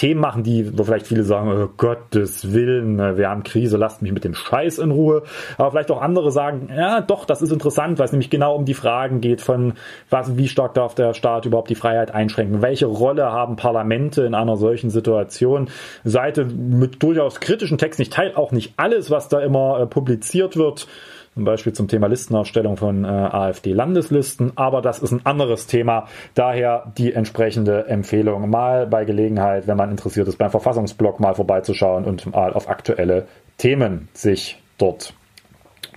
Themen 0.00 0.18
machen, 0.18 0.42
die, 0.42 0.78
wo 0.78 0.84
vielleicht 0.84 1.08
viele 1.08 1.24
sagen, 1.24 1.52
oh 1.52 1.68
Gottes 1.76 2.54
Willen, 2.54 2.96
ne, 2.96 3.18
wir 3.18 3.28
haben 3.28 3.42
Krise, 3.42 3.76
lasst 3.76 4.00
mich 4.00 4.12
mit 4.12 4.24
dem 4.24 4.32
Scheiß 4.32 4.78
in 4.78 4.92
Ruhe. 4.92 5.24
Aber 5.58 5.70
vielleicht 5.72 5.90
auch 5.90 6.00
andere 6.00 6.32
sagen, 6.32 6.70
ja, 6.74 7.02
doch, 7.02 7.26
das 7.26 7.42
ist 7.42 7.52
interessant, 7.52 7.98
weil 7.98 8.06
es 8.06 8.12
nämlich 8.12 8.30
genau 8.30 8.56
um 8.56 8.64
die 8.64 8.72
Fragen 8.72 9.20
geht 9.20 9.42
von, 9.42 9.74
was, 10.08 10.38
wie 10.38 10.48
stark 10.48 10.72
darf 10.72 10.94
der 10.94 11.12
Staat 11.12 11.44
überhaupt 11.44 11.68
die 11.68 11.74
Freiheit 11.74 12.14
einschränken? 12.14 12.62
Welche 12.62 12.86
Rolle 12.86 13.30
haben 13.30 13.56
Parlamente 13.56 14.22
in 14.22 14.34
einer 14.34 14.56
solchen 14.56 14.88
Situation? 14.88 15.68
Seite 16.02 16.46
mit 16.46 17.02
durchaus 17.02 17.38
kritischen 17.40 17.76
Texten. 17.76 18.00
Ich 18.00 18.08
teile 18.08 18.38
auch 18.38 18.52
nicht 18.52 18.72
alles, 18.78 19.10
was 19.10 19.28
da 19.28 19.40
immer 19.40 19.80
äh, 19.80 19.86
publiziert 19.86 20.56
wird 20.56 20.86
zum 21.34 21.44
Beispiel 21.44 21.72
zum 21.72 21.88
Thema 21.88 22.08
Listenausstellung 22.08 22.76
von 22.76 23.04
äh, 23.04 23.08
AfD-Landeslisten. 23.08 24.52
Aber 24.56 24.82
das 24.82 24.98
ist 24.98 25.12
ein 25.12 25.24
anderes 25.24 25.66
Thema. 25.66 26.06
Daher 26.34 26.92
die 26.98 27.12
entsprechende 27.12 27.86
Empfehlung, 27.86 28.50
mal 28.50 28.86
bei 28.86 29.04
Gelegenheit, 29.04 29.66
wenn 29.66 29.76
man 29.76 29.90
interessiert 29.90 30.28
ist, 30.28 30.38
beim 30.38 30.50
Verfassungsblog 30.50 31.20
mal 31.20 31.34
vorbeizuschauen 31.34 32.04
und 32.04 32.32
mal 32.32 32.52
auf 32.52 32.68
aktuelle 32.68 33.26
Themen 33.58 34.08
sich 34.12 34.60
dort 34.78 35.14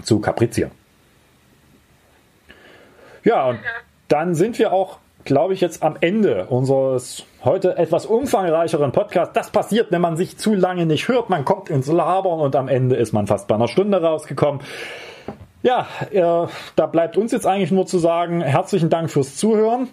zu 0.01 0.19
kaprizieren. 0.19 0.71
Ja, 3.23 3.49
und 3.49 3.59
dann 4.07 4.35
sind 4.35 4.59
wir 4.59 4.73
auch 4.73 4.99
glaube 5.25 5.53
ich, 5.53 5.61
jetzt 5.61 5.83
am 5.83 5.95
Ende 6.01 6.45
unseres 6.47 7.25
heute 7.43 7.77
etwas 7.77 8.05
umfangreicheren 8.05 8.91
Podcasts. 8.91 9.33
Das 9.33 9.51
passiert, 9.51 9.91
wenn 9.91 10.01
man 10.01 10.17
sich 10.17 10.37
zu 10.37 10.53
lange 10.53 10.85
nicht 10.85 11.07
hört. 11.07 11.29
Man 11.29 11.45
kommt 11.45 11.69
ins 11.69 11.87
Labern 11.87 12.39
und 12.39 12.55
am 12.55 12.67
Ende 12.67 12.95
ist 12.95 13.13
man 13.13 13.27
fast 13.27 13.47
bei 13.47 13.55
einer 13.55 13.67
Stunde 13.67 14.01
rausgekommen. 14.01 14.61
Ja, 15.63 15.87
äh, 16.11 16.47
da 16.75 16.85
bleibt 16.85 17.17
uns 17.17 17.31
jetzt 17.31 17.47
eigentlich 17.47 17.71
nur 17.71 17.87
zu 17.87 17.97
sagen, 17.97 18.41
herzlichen 18.41 18.89
Dank 18.89 19.09
fürs 19.09 19.37
Zuhören. 19.37 19.87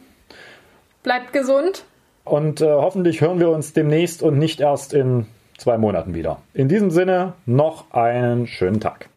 Bleibt 1.05 1.33
gesund. 1.33 1.85
Und 2.25 2.61
äh, 2.61 2.67
hoffentlich 2.67 3.21
hören 3.21 3.39
wir 3.39 3.51
uns 3.51 3.73
demnächst 3.73 4.23
und 4.23 4.37
nicht 4.37 4.61
erst 4.61 4.93
in 4.93 5.27
zwei 5.57 5.79
Monaten 5.79 6.15
wieder. 6.15 6.43
In 6.55 6.69
diesem 6.69 6.91
Sinne 6.91 7.35
noch 7.47 7.93
einen 7.93 8.47
schönen 8.47 8.81
Tag. 8.81 9.09